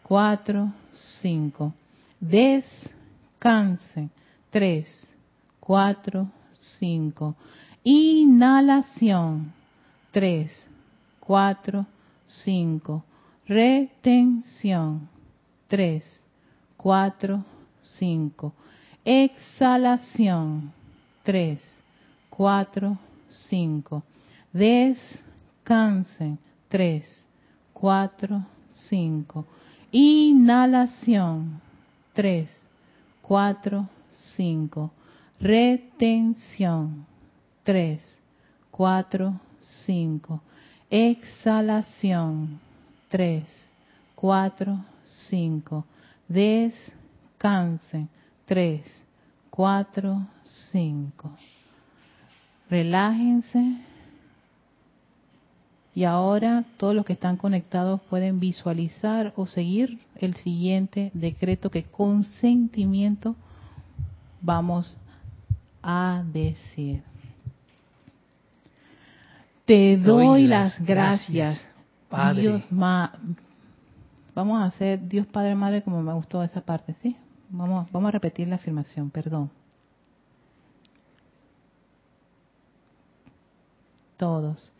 cuatro, 0.02 0.72
cinco. 0.92 1.72
Descanse. 2.20 4.08
Tres, 4.50 5.14
cuatro, 5.60 6.30
cinco. 6.52 7.36
Inhalación, 7.82 9.52
tres, 10.10 10.70
cuatro, 11.20 11.86
cinco. 12.26 13.04
Retención, 13.46 15.08
tres, 15.68 16.04
cuatro, 16.76 17.44
cinco. 17.82 18.52
Exhalación, 19.04 20.72
tres, 21.22 21.62
cuatro, 22.30 22.98
cinco. 23.28 24.02
Descansen, 24.52 26.38
tres, 26.68 27.24
cuatro, 27.72 28.44
cinco. 28.70 29.44
Inhalación, 29.92 31.60
tres, 32.12 32.50
cuatro, 33.20 33.88
cinco 34.10 34.90
retención. 35.44 37.06
3, 37.64 38.02
4, 38.70 39.40
5. 39.60 40.42
Exhalación. 40.90 42.60
3, 43.14 43.44
4, 44.16 44.84
5. 45.04 45.84
Descansen. 46.26 48.08
3, 48.44 49.06
4, 49.50 50.26
5. 50.72 51.30
Relájense. 52.68 53.76
Y 55.94 56.02
ahora 56.02 56.64
todos 56.76 56.92
los 56.96 57.06
que 57.06 57.12
están 57.12 57.36
conectados 57.36 58.00
pueden 58.10 58.40
visualizar 58.40 59.32
o 59.36 59.46
seguir 59.46 60.00
el 60.16 60.34
siguiente 60.34 61.12
decreto 61.14 61.70
que 61.70 61.84
con 61.84 62.24
sentimiento 62.24 63.36
vamos 64.40 64.98
a 65.84 66.24
decir. 66.32 67.04
Te 69.66 69.98
doy, 69.98 70.48
las 70.48 70.84
gracias, 70.84 71.64
Padre. 72.16 72.42
Dios 72.42 72.66
Vamos 74.34 74.60
a 74.60 74.64
hacer 74.64 75.06
Dios 75.08 75.26
Padre 75.26 75.54
Madre 75.54 75.82
como 75.82 76.02
me 76.02 76.12
gustó 76.12 76.42
esa 76.42 76.60
parte, 76.60 76.94
¿sí? 76.94 77.16
Vamos, 77.50 77.86
vamos 77.92 78.08
a 78.08 78.12
repetir 78.12 78.48
la 78.48 78.56
afirmación, 78.56 79.10
perdón. 79.10 79.50
Todos. 84.16 84.72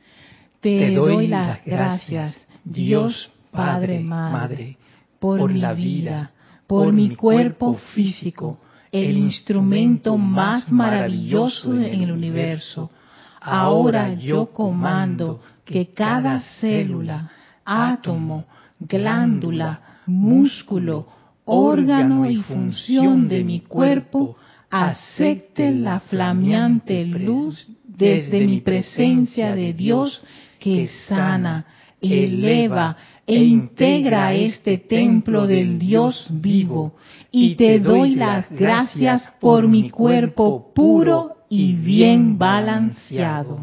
Te, 0.61 0.91
doy, 0.93 1.27
las 1.29 1.65
gracias, 1.65 2.47
Dios 2.65 3.31
Padre 3.51 4.01
Madre, 4.01 4.79
por, 5.19 5.53
mi 5.53 5.75
vida, 5.75 6.33
por 6.67 6.93
mi 6.93 7.15
cuerpo 7.15 7.75
físico 7.95 8.59
el 8.91 9.17
instrumento 9.17 10.17
más 10.17 10.71
maravilloso 10.71 11.75
en 11.75 12.03
el 12.03 12.13
universo. 12.13 12.91
Ahora 13.47 14.15
yo 14.15 14.47
comando 14.47 15.43
que 15.67 15.93
cada 15.93 16.41
célula, 16.41 17.31
átomo, 17.63 18.47
glándula, 18.81 20.01
músculo, 20.07 21.07
órgano 21.45 22.25
y 22.25 22.37
función 22.37 23.29
de 23.29 23.45
mi 23.45 23.61
cuerpo 23.61 24.35
acepte 24.71 25.73
la 25.73 26.01
flameante 26.01 27.05
luz 27.05 27.69
desde 27.87 28.47
mi 28.47 28.63
presencia 28.63 29.55
de 29.55 29.75
Dios 29.75 30.25
que 30.59 30.89
sana, 31.07 31.67
eleva 32.01 32.97
e 33.27 33.45
integra 33.45 34.33
este 34.33 34.79
templo 34.79 35.47
del 35.47 35.79
Dios 35.79 36.29
vivo. 36.31 36.97
Y 37.31 37.57
te 37.57 37.79
doy 37.79 38.15
las 38.15 38.51
gracias 38.51 39.31
por 39.39 39.69
mi 39.69 39.91
cuerpo 39.91 40.73
puro 40.75 41.34
y 41.57 41.75
bien 41.75 42.37
balanceado. 42.37 43.61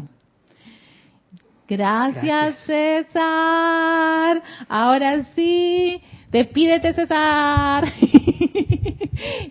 Gracias, 1.68 2.56
César. 2.64 4.42
Ahora 4.66 5.24
sí, 5.34 6.00
despídete 6.30 6.94
César. 6.94 7.84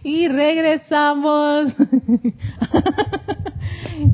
y 0.03 0.27
regresamos. 0.27 1.75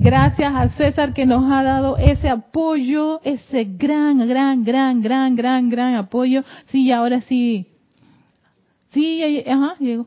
Gracias 0.01 0.53
a 0.53 0.67
César 0.69 1.13
que 1.13 1.25
nos 1.25 1.49
ha 1.49 1.63
dado 1.63 1.97
ese 1.97 2.27
apoyo, 2.27 3.21
ese 3.23 3.63
gran, 3.63 4.27
gran, 4.27 4.65
gran, 4.65 5.01
gran, 5.01 5.37
gran, 5.37 5.69
gran 5.69 5.95
apoyo. 5.95 6.43
Sí, 6.65 6.91
ahora 6.91 7.21
sí. 7.21 7.65
Sí, 8.89 9.41
ajá, 9.47 9.75
llegó. 9.79 10.05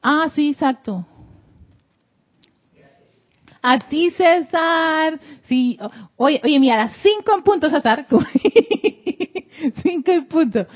Ah, 0.00 0.28
sí, 0.34 0.50
exacto. 0.50 1.04
A 3.66 3.78
ti, 3.78 4.10
César. 4.10 5.18
Sí, 5.48 5.78
oye, 6.16 6.38
oye, 6.44 6.60
mira, 6.60 6.74
a 6.74 6.84
las 6.84 6.96
cinco 6.98 7.34
en 7.34 7.42
punto, 7.42 7.70
César. 7.70 8.04
cinco 9.82 10.10
en 10.10 10.26
punto. 10.26 10.66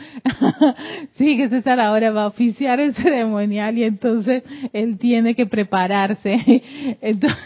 sí, 1.18 1.37
que 1.37 1.51
César 1.51 1.81
ahora 1.81 2.11
va 2.12 2.22
a 2.22 2.29
oficiar 2.29 2.81
el 2.81 2.94
ceremonial 2.94 3.77
y 3.77 3.85
entonces 3.85 4.42
él 4.72 4.96
tiene 4.96 5.35
que 5.35 5.44
prepararse. 5.44 6.62
Entonces, 7.03 7.38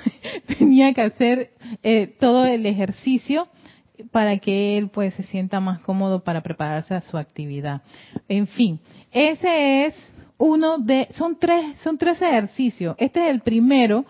tenía 0.47 0.95
que 0.95 1.01
hacer 1.01 1.51
eh, 1.83 2.15
todo 2.21 2.45
el 2.45 2.65
ejercicio 2.65 3.49
para 4.13 4.39
que 4.39 4.79
él 4.79 4.91
pues 4.91 5.13
se 5.15 5.25
sienta 5.25 5.59
más 5.59 5.81
cómodo 5.81 6.23
para 6.23 6.43
prepararse 6.45 6.95
a 6.95 7.01
su 7.01 7.19
actividad. 7.19 7.83
En 8.29 8.47
fin, 8.47 8.79
ese 9.11 9.87
es 9.87 9.95
uno 10.39 10.79
de, 10.79 11.09
son 11.17 11.37
tres, 11.37 11.81
son 11.83 11.99
tres 11.99 12.23
ejercicios. 12.23 12.95
Este 13.01 13.25
es 13.25 13.31
el 13.35 13.41
primero 13.41 14.05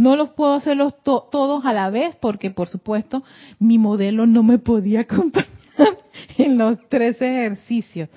no 0.00 0.16
los 0.16 0.30
puedo 0.30 0.54
hacerlos 0.54 0.94
todos 1.02 1.66
a 1.66 1.74
la 1.74 1.90
vez 1.90 2.16
porque, 2.16 2.50
por 2.50 2.68
supuesto, 2.68 3.22
mi 3.58 3.76
modelo 3.76 4.24
no 4.24 4.42
me 4.42 4.58
podía 4.58 5.00
acompañar 5.08 5.46
en 6.38 6.56
los 6.56 6.78
tres 6.88 7.20
ejercicios. 7.20 8.08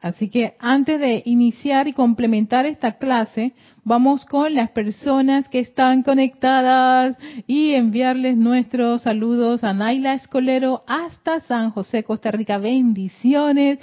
Así 0.00 0.30
que 0.30 0.54
antes 0.58 0.98
de 0.98 1.22
iniciar 1.26 1.88
y 1.88 1.92
complementar 1.92 2.64
esta 2.64 2.96
clase, 2.96 3.52
vamos 3.84 4.24
con 4.24 4.54
las 4.54 4.70
personas 4.70 5.46
que 5.50 5.60
están 5.60 6.02
conectadas 6.02 7.18
y 7.46 7.72
enviarles 7.72 8.38
nuestros 8.38 9.02
saludos 9.02 9.62
a 9.62 9.74
Naila 9.74 10.14
Escolero 10.14 10.84
hasta 10.86 11.40
San 11.40 11.70
José, 11.70 12.02
Costa 12.02 12.30
Rica. 12.30 12.56
Bendiciones. 12.56 13.78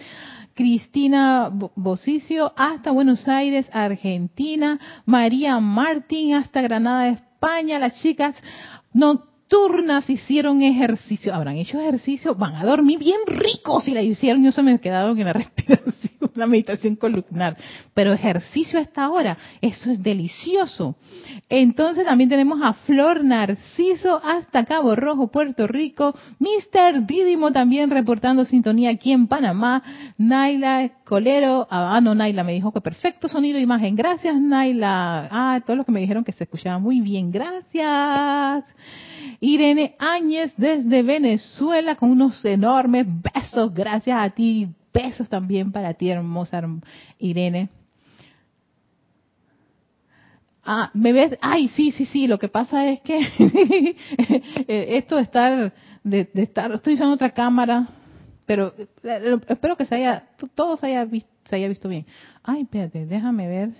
Cristina 0.56 1.52
Bocicio 1.76 2.54
hasta 2.56 2.92
Buenos 2.92 3.28
Aires, 3.28 3.68
Argentina. 3.74 4.80
María 5.06 5.60
Martín 5.60 6.36
hasta 6.36 6.62
Granada, 6.62 7.18
Las 7.44 8.00
chicas 8.02 8.36
nocturnas 8.94 10.10
hicieron 10.10 10.64
ejercicio. 10.64 11.34
Habrán 11.36 11.58
hecho 11.58 11.78
ejercicio, 11.78 12.36
van 12.36 12.56
a 12.56 12.64
dormir 12.64 13.00
bien 13.00 13.20
ricos 13.28 13.84
si 13.84 13.92
la 13.92 14.02
hicieron. 14.02 14.42
Yo 14.46 14.54
se 14.54 14.64
me 14.64 14.80
quedaron 14.80 15.20
en 15.20 15.26
la 15.26 15.34
respiración, 15.34 16.13
la 16.36 16.48
meditación 16.48 16.96
columnar. 16.96 17.58
Pero 17.94 18.14
ejercicio 18.14 18.80
a 18.80 18.82
esta 18.82 19.10
hora, 19.10 19.38
eso 19.62 19.92
es 19.92 20.02
delicioso. 20.02 20.96
Entonces 21.50 22.06
también 22.06 22.30
tenemos 22.30 22.60
a 22.62 22.74
Flor 22.74 23.24
Narciso 23.24 24.22
hasta 24.24 24.66
Cabo 24.66 24.96
Rojo, 24.96 25.28
Puerto 25.28 25.68
Rico. 25.68 26.16
Mr. 26.40 27.06
Didimo 27.06 27.52
también 27.52 27.90
reportando 27.90 28.46
sintonía 28.46 28.92
aquí 28.92 29.12
en 29.12 29.28
Panamá. 29.28 29.84
Naila 30.18 30.92
Colero, 31.04 31.68
ah, 31.70 31.96
ah 31.96 32.02
no, 32.02 32.16
Naila 32.16 32.44
me 32.44 32.54
dijo 32.54 32.72
que 32.72 32.82
perfecto 32.82 33.28
sonido 33.28 33.58
e 33.58 33.62
imagen. 33.62 33.96
Gracias, 33.96 34.36
Naila. 34.36 35.28
Ah, 35.32 35.62
todos 35.66 35.78
los 35.78 35.86
que 35.86 35.92
me 35.92 36.02
dijeron 36.02 36.24
que 36.24 36.32
se 36.32 36.46
escuchaba 36.46 36.80
muy 36.80 37.02
bien. 37.02 37.32
Gracias. 37.32 38.66
Irene 39.40 39.96
Áñez 40.00 40.54
desde 40.58 41.04
Venezuela 41.04 41.96
con 41.96 42.12
unos 42.12 42.44
enormes 42.46 43.06
besos. 43.08 43.74
Gracias 43.74 44.18
a 44.20 44.30
ti. 44.30 44.70
Besos 44.94 45.28
también 45.28 45.72
para 45.72 45.94
ti, 45.96 46.10
hermosa 46.10 46.62
Irene. 47.18 47.70
Ah, 50.66 50.92
¿me 50.94 51.12
ves? 51.12 51.38
Ay, 51.42 51.68
sí, 51.70 51.92
sí, 51.92 52.06
sí, 52.06 52.28
lo 52.28 52.40
que 52.40 52.48
pasa 52.48 52.90
es 52.90 53.02
que 53.02 53.20
esto 54.68 55.18
de 55.18 55.22
estar, 55.22 55.74
de, 56.04 56.30
estar, 56.36 56.72
estoy 56.72 56.94
usando 56.94 57.16
otra 57.16 57.32
cámara, 57.32 57.90
pero 58.46 58.74
eh, 59.04 59.40
espero 59.50 59.76
que 59.76 59.86
se 59.86 59.96
haya, 59.96 60.30
todo 60.56 60.78
se 60.78 60.88
haya 60.88 61.04
visto, 61.04 61.30
se 61.46 61.58
haya 61.58 61.68
visto 61.68 61.90
bien. 61.90 62.06
Ay, 62.44 62.62
espérate, 62.62 63.06
déjame 63.06 63.48
ver. 63.48 63.72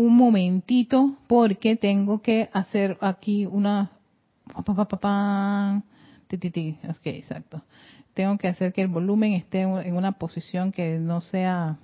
Un 0.00 0.16
momentito 0.16 1.16
porque 1.26 1.76
tengo 1.76 2.22
que 2.22 2.48
hacer 2.52 2.98
aquí 3.00 3.46
una 3.46 3.92
Ok, 6.88 7.06
exacto. 7.06 7.62
Tengo 8.14 8.36
que 8.38 8.48
hacer 8.48 8.72
que 8.72 8.82
el 8.82 8.88
volumen 8.88 9.34
esté 9.34 9.62
en 9.62 9.96
una 9.96 10.12
posición 10.12 10.72
que 10.72 10.98
no 10.98 11.20
sea 11.20 11.78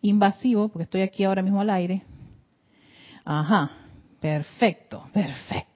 invasivo, 0.00 0.68
porque 0.68 0.84
estoy 0.84 1.02
aquí 1.02 1.24
ahora 1.24 1.42
mismo 1.42 1.60
al 1.60 1.70
aire. 1.70 2.02
Ajá, 3.24 3.70
perfecto, 4.20 5.04
perfecto. 5.12 5.70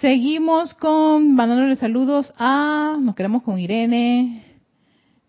Seguimos 0.00 0.74
con 0.74 1.34
mandándole 1.34 1.74
saludos 1.76 2.30
a, 2.36 2.98
nos 3.00 3.14
quedamos 3.14 3.42
con 3.42 3.58
Irene, 3.58 4.44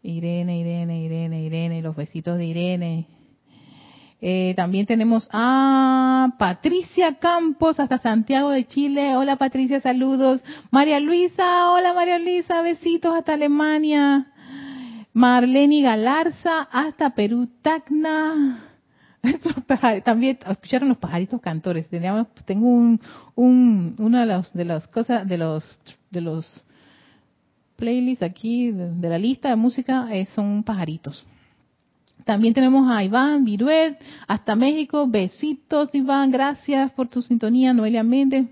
Irene, 0.03 0.59
Irene, 0.59 1.03
Irene, 1.05 1.41
Irene, 1.43 1.81
los 1.81 1.95
besitos 1.95 2.37
de 2.37 2.45
Irene. 2.47 3.07
Eh, 4.19 4.53
también 4.55 4.87
tenemos 4.87 5.29
a 5.31 6.33
Patricia 6.39 7.19
Campos 7.19 7.79
hasta 7.79 7.99
Santiago 7.99 8.49
de 8.49 8.65
Chile. 8.65 9.15
Hola 9.15 9.35
Patricia, 9.35 9.79
saludos. 9.79 10.43
María 10.71 10.99
Luisa, 10.99 11.71
hola 11.71 11.93
María 11.93 12.17
Luisa, 12.17 12.61
besitos 12.61 13.15
hasta 13.15 13.33
Alemania. 13.33 14.27
Marlene 15.13 15.81
Galarza 15.81 16.61
hasta 16.71 17.11
Perú, 17.11 17.47
Tacna. 17.61 18.63
También 20.03 20.39
escucharon 20.47 20.89
los 20.89 20.97
pajaritos 20.97 21.41
cantores. 21.41 21.89
Teníamos, 21.89 22.27
tengo 22.45 22.67
un, 22.67 22.99
un, 23.35 23.95
una 23.97 24.21
de 24.21 24.25
las, 24.25 24.53
de 24.53 24.65
las 24.65 24.87
cosas, 24.87 25.27
de 25.27 25.37
los, 25.37 25.79
de 26.11 26.21
los 26.21 26.65
playlists 27.75 28.23
aquí, 28.23 28.71
de, 28.71 29.09
la 29.09 29.17
lista 29.17 29.49
de 29.49 29.55
música, 29.55 30.07
eh, 30.11 30.27
son 30.35 30.63
pajaritos. 30.63 31.25
También 32.27 32.53
tenemos 32.53 32.91
a 32.91 33.05
Iván 33.05 33.45
Viruet, 33.45 33.97
hasta 34.27 34.53
México. 34.53 35.07
Besitos, 35.07 35.87
Iván. 35.93 36.29
Gracias 36.29 36.91
por 36.91 37.07
tu 37.07 37.21
sintonía. 37.21 37.73
Noelia 37.73 38.03
Méndez. 38.03 38.49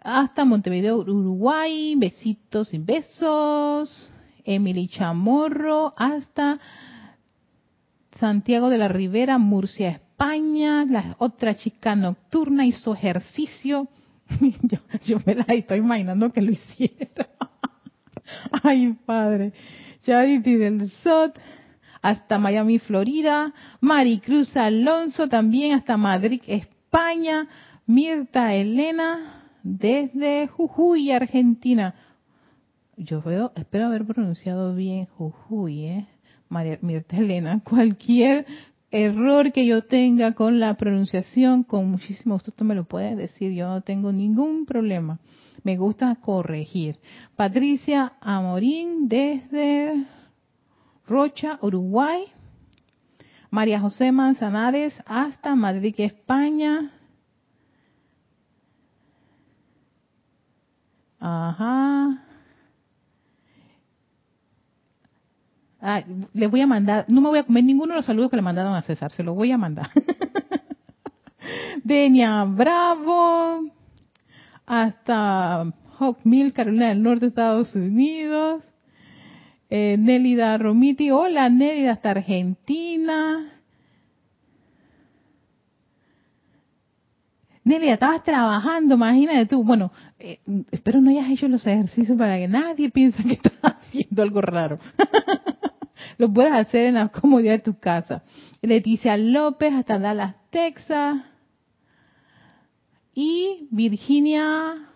Hasta 0.00 0.44
Montevideo, 0.44 0.98
Uruguay. 0.98 1.96
Besitos 1.96 2.72
y 2.72 2.78
besos. 2.78 4.14
Emily 4.44 4.86
Chamorro. 4.86 5.92
Hasta 5.96 6.60
Santiago 8.20 8.70
de 8.70 8.78
la 8.78 8.86
Ribera, 8.86 9.38
Murcia, 9.38 9.88
España. 9.88 10.84
La 10.84 11.16
otra 11.18 11.56
chica 11.56 11.96
nocturna 11.96 12.64
hizo 12.64 12.94
ejercicio. 12.94 13.88
yo, 15.04 15.16
me 15.26 15.34
la 15.34 15.46
estoy 15.48 15.78
imaginando 15.78 16.32
que 16.32 16.42
lo 16.42 16.52
hiciera. 16.52 17.26
Ay, 18.62 18.96
padre. 19.04 19.52
Charity 20.02 20.54
del 20.54 20.88
SOT 21.02 21.38
hasta 22.02 22.38
Miami, 22.38 22.80
Florida, 22.80 23.54
Maricruz 23.80 24.56
Alonso 24.56 25.28
también 25.28 25.72
hasta 25.72 25.96
Madrid, 25.96 26.42
España, 26.46 27.48
Mirta 27.86 28.54
Elena 28.54 29.48
desde 29.62 30.48
Jujuy, 30.48 31.12
Argentina. 31.12 31.94
Yo 32.96 33.22
veo, 33.22 33.52
espero 33.54 33.86
haber 33.86 34.04
pronunciado 34.04 34.74
bien 34.74 35.06
Jujuy, 35.06 35.84
¿eh? 35.86 36.06
Mirta 36.82 37.16
Elena, 37.16 37.60
cualquier 37.64 38.46
error 38.90 39.52
que 39.52 39.64
yo 39.64 39.84
tenga 39.84 40.32
con 40.34 40.60
la 40.60 40.74
pronunciación, 40.74 41.62
con 41.62 41.90
muchísimo 41.90 42.34
gusto 42.34 42.50
tú 42.52 42.64
me 42.64 42.74
lo 42.74 42.84
puedes 42.84 43.16
decir, 43.16 43.52
yo 43.52 43.68
no 43.68 43.80
tengo 43.80 44.12
ningún 44.12 44.66
problema. 44.66 45.18
Me 45.62 45.76
gusta 45.76 46.14
corregir. 46.16 46.98
Patricia 47.36 48.14
Amorín 48.20 49.08
desde 49.08 50.04
Rocha, 51.12 51.58
Uruguay. 51.60 52.24
María 53.50 53.78
José 53.80 54.12
Manzanares 54.12 54.94
hasta 55.04 55.54
Madrid, 55.54 55.94
España. 55.98 56.90
Ajá. 61.20 62.24
Ah, 65.82 66.02
les 66.32 66.50
voy 66.50 66.62
a 66.62 66.66
mandar, 66.66 67.04
no 67.08 67.20
me 67.20 67.28
voy 67.28 67.40
a 67.40 67.44
comer 67.44 67.64
ninguno 67.64 67.92
de 67.92 67.98
los 67.98 68.06
saludos 68.06 68.30
que 68.30 68.36
le 68.36 68.42
mandaron 68.42 68.74
a 68.74 68.82
César, 68.82 69.12
se 69.12 69.22
los 69.22 69.34
voy 69.34 69.52
a 69.52 69.58
mandar. 69.58 69.90
Denia 71.84 72.44
Bravo, 72.44 73.70
hasta 74.64 75.72
Hawk 75.98 76.20
Mill, 76.24 76.54
Carolina 76.54 76.88
del 76.88 77.02
Norte, 77.02 77.26
Estados 77.26 77.74
Unidos. 77.74 78.71
Eh, 79.74 79.96
Nélida 79.96 80.58
Romiti, 80.58 81.10
hola 81.10 81.48
Nélida, 81.48 81.92
hasta 81.92 82.10
Argentina. 82.10 83.54
Nélida, 87.64 87.94
estabas 87.94 88.22
trabajando, 88.22 88.96
imagínate 88.96 89.46
tú. 89.46 89.64
Bueno, 89.64 89.90
eh, 90.18 90.40
espero 90.70 91.00
no 91.00 91.08
hayas 91.08 91.30
hecho 91.30 91.48
los 91.48 91.66
ejercicios 91.66 92.18
para 92.18 92.36
que 92.36 92.48
nadie 92.48 92.90
piense 92.90 93.24
que 93.24 93.32
estás 93.42 93.54
haciendo 93.62 94.22
algo 94.22 94.42
raro. 94.42 94.78
Lo 96.18 96.30
puedes 96.30 96.52
hacer 96.52 96.88
en 96.88 96.96
la 96.96 97.08
comodidad 97.08 97.52
de 97.52 97.60
tu 97.60 97.78
casa. 97.78 98.24
Leticia 98.60 99.16
López, 99.16 99.72
hasta 99.72 99.98
Dallas, 99.98 100.36
Texas. 100.50 101.16
Y 103.14 103.68
Virginia 103.70 104.91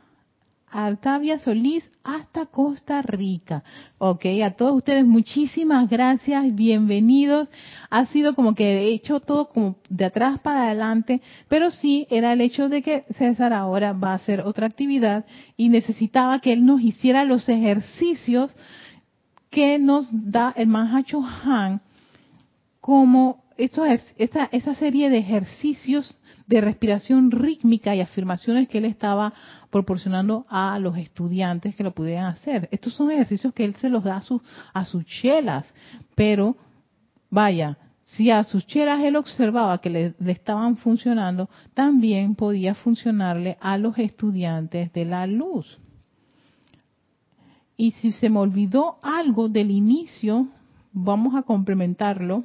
Artavia 0.70 1.38
Solís 1.38 1.88
hasta 2.02 2.46
Costa 2.46 3.00
Rica. 3.00 3.62
Ok, 3.98 4.26
a 4.44 4.50
todos 4.50 4.76
ustedes 4.76 5.06
muchísimas 5.06 5.88
gracias, 5.88 6.54
bienvenidos. 6.54 7.48
Ha 7.88 8.06
sido 8.06 8.34
como 8.34 8.54
que 8.54 8.64
he 8.64 8.88
hecho 8.92 9.20
todo 9.20 9.48
como 9.48 9.76
de 9.88 10.06
atrás 10.06 10.40
para 10.40 10.64
adelante, 10.64 11.22
pero 11.48 11.70
sí 11.70 12.06
era 12.10 12.32
el 12.32 12.40
hecho 12.40 12.68
de 12.68 12.82
que 12.82 13.04
César 13.16 13.52
ahora 13.52 13.92
va 13.92 14.10
a 14.12 14.16
hacer 14.16 14.40
otra 14.40 14.66
actividad 14.66 15.24
y 15.56 15.68
necesitaba 15.68 16.40
que 16.40 16.52
él 16.52 16.66
nos 16.66 16.80
hiciera 16.80 17.24
los 17.24 17.48
ejercicios 17.48 18.54
que 19.50 19.78
nos 19.78 20.08
da 20.10 20.52
el 20.56 20.66
Mahacho 20.66 21.22
Han 21.24 21.80
como 22.80 23.44
esto 23.56 23.84
es, 23.84 24.02
esa, 24.18 24.48
esa 24.52 24.74
serie 24.74 25.08
de 25.10 25.18
ejercicios 25.18 26.18
de 26.46 26.60
respiración 26.60 27.30
rítmica 27.30 27.94
y 27.94 28.00
afirmaciones 28.00 28.68
que 28.68 28.78
él 28.78 28.84
estaba 28.84 29.32
proporcionando 29.70 30.46
a 30.48 30.78
los 30.78 30.96
estudiantes 30.96 31.74
que 31.74 31.82
lo 31.82 31.92
pudieran 31.92 32.26
hacer. 32.26 32.68
Estos 32.70 32.94
son 32.94 33.10
ejercicios 33.10 33.52
que 33.52 33.64
él 33.64 33.74
se 33.76 33.88
los 33.88 34.04
da 34.04 34.16
a, 34.16 34.22
sus 34.22 34.40
a 34.72 34.84
sus 34.84 35.04
chelas, 35.04 35.72
pero 36.14 36.56
vaya, 37.30 37.78
si 38.04 38.30
a 38.30 38.44
sus 38.44 38.66
chelas 38.66 39.02
él 39.02 39.16
observaba 39.16 39.78
que 39.78 39.90
le, 39.90 40.14
le, 40.20 40.32
estaban 40.32 40.76
funcionando, 40.76 41.50
también 41.74 42.36
podía 42.36 42.74
funcionarle 42.74 43.58
a 43.60 43.76
los 43.76 43.98
estudiantes 43.98 44.92
de 44.92 45.04
la 45.04 45.26
luz. 45.26 45.78
Y 47.76 47.90
si 47.92 48.12
se 48.12 48.30
me 48.30 48.38
olvidó 48.38 48.98
algo 49.02 49.48
del 49.48 49.70
inicio, 49.70 50.46
vamos 50.92 51.34
a 51.34 51.42
complementarlo 51.42 52.44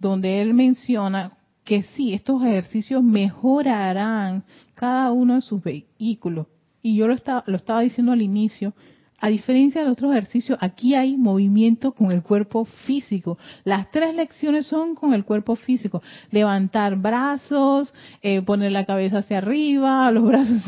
donde 0.00 0.40
él 0.42 0.54
menciona 0.54 1.36
que 1.64 1.82
sí, 1.82 2.14
estos 2.14 2.42
ejercicios 2.42 3.04
mejorarán 3.04 4.42
cada 4.74 5.12
uno 5.12 5.36
de 5.36 5.42
sus 5.42 5.62
vehículos. 5.62 6.46
Y 6.82 6.96
yo 6.96 7.06
lo 7.06 7.14
estaba, 7.14 7.44
lo 7.46 7.56
estaba 7.56 7.82
diciendo 7.82 8.12
al 8.12 8.22
inicio, 8.22 8.72
a 9.20 9.28
diferencia 9.28 9.84
de 9.84 9.90
otros 9.90 10.12
ejercicios, 10.12 10.58
aquí 10.60 10.94
hay 10.94 11.16
movimiento 11.16 11.92
con 11.92 12.10
el 12.10 12.22
cuerpo 12.22 12.64
físico. 12.64 13.38
Las 13.64 13.90
tres 13.90 14.14
lecciones 14.14 14.66
son 14.66 14.94
con 14.94 15.12
el 15.12 15.24
cuerpo 15.24 15.56
físico. 15.56 16.02
Levantar 16.30 16.96
brazos, 16.96 17.92
eh, 18.22 18.40
poner 18.40 18.72
la 18.72 18.86
cabeza 18.86 19.18
hacia 19.18 19.38
arriba, 19.38 20.10
los 20.12 20.24
brazos 20.24 20.62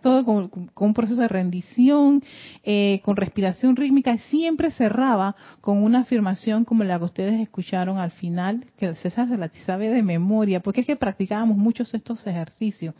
todo 0.00 0.24
con, 0.24 0.48
con, 0.48 0.70
un 0.76 0.94
proceso 0.94 1.20
de 1.20 1.28
rendición, 1.28 2.22
eh, 2.62 3.00
con 3.04 3.16
respiración 3.16 3.74
rítmica. 3.74 4.16
Siempre 4.16 4.70
cerraba 4.70 5.34
con 5.60 5.82
una 5.82 6.00
afirmación 6.00 6.64
como 6.64 6.84
la 6.84 6.98
que 6.98 7.04
ustedes 7.04 7.40
escucharon 7.40 7.98
al 7.98 8.12
final, 8.12 8.64
que 8.78 8.94
César 8.94 9.28
se 9.28 9.36
la 9.36 9.50
sabe 9.66 9.90
de 9.90 10.02
memoria, 10.02 10.60
porque 10.60 10.82
es 10.82 10.86
que 10.86 10.96
practicábamos 10.96 11.56
muchos 11.56 11.92
estos 11.94 12.24
ejercicios 12.26 12.94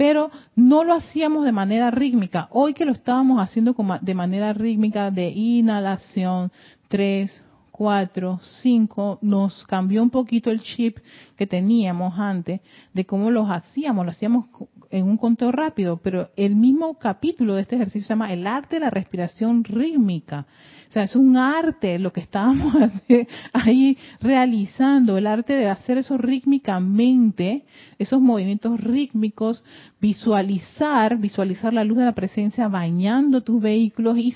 pero 0.00 0.30
no 0.56 0.82
lo 0.82 0.94
hacíamos 0.94 1.44
de 1.44 1.52
manera 1.52 1.90
rítmica. 1.90 2.48
Hoy 2.52 2.72
que 2.72 2.86
lo 2.86 2.92
estábamos 2.92 3.38
haciendo 3.38 3.76
de 4.00 4.14
manera 4.14 4.54
rítmica 4.54 5.10
de 5.10 5.28
inhalación, 5.28 6.50
3, 6.88 7.44
4, 7.70 8.40
5, 8.62 9.18
nos 9.20 9.62
cambió 9.66 10.02
un 10.02 10.08
poquito 10.08 10.50
el 10.50 10.62
chip 10.62 10.96
que 11.36 11.46
teníamos 11.46 12.18
antes 12.18 12.62
de 12.94 13.04
cómo 13.04 13.30
los 13.30 13.50
hacíamos, 13.50 14.06
lo 14.06 14.12
hacíamos 14.12 14.46
en 14.88 15.04
un 15.04 15.18
conteo 15.18 15.52
rápido, 15.52 15.98
pero 15.98 16.30
el 16.34 16.56
mismo 16.56 16.94
capítulo 16.94 17.54
de 17.54 17.60
este 17.60 17.76
ejercicio 17.76 18.00
se 18.00 18.08
llama 18.08 18.32
El 18.32 18.46
arte 18.46 18.76
de 18.76 18.80
la 18.80 18.90
respiración 18.90 19.64
rítmica. 19.64 20.46
O 20.90 20.92
sea, 20.92 21.04
es 21.04 21.14
un 21.14 21.36
arte 21.36 22.00
lo 22.00 22.12
que 22.12 22.20
estábamos 22.20 22.74
ahí 23.52 23.96
realizando, 24.20 25.16
el 25.16 25.28
arte 25.28 25.52
de 25.52 25.68
hacer 25.68 25.98
eso 25.98 26.18
rítmicamente, 26.18 27.64
esos 27.96 28.20
movimientos 28.20 28.80
rítmicos, 28.80 29.62
visualizar, 30.00 31.16
visualizar 31.18 31.72
la 31.72 31.84
luz 31.84 31.98
de 31.98 32.06
la 32.06 32.12
presencia 32.16 32.66
bañando 32.66 33.44
tus 33.44 33.62
vehículos 33.62 34.18
y 34.18 34.34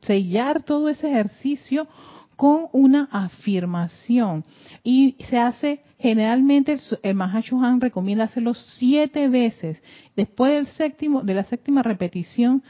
sellar 0.00 0.62
todo 0.62 0.88
ese 0.88 1.10
ejercicio 1.10 1.86
con 2.34 2.68
una 2.72 3.06
afirmación. 3.12 4.42
Y 4.82 5.16
se 5.28 5.38
hace 5.38 5.82
generalmente, 5.98 6.78
el 7.02 7.14
Mahashohan 7.14 7.82
recomienda 7.82 8.24
hacerlo 8.24 8.54
siete 8.54 9.28
veces. 9.28 9.82
Después 10.16 10.54
del 10.54 10.66
séptimo, 10.66 11.22
de 11.22 11.34
la 11.34 11.44
séptima 11.44 11.82
repetición, 11.82 12.62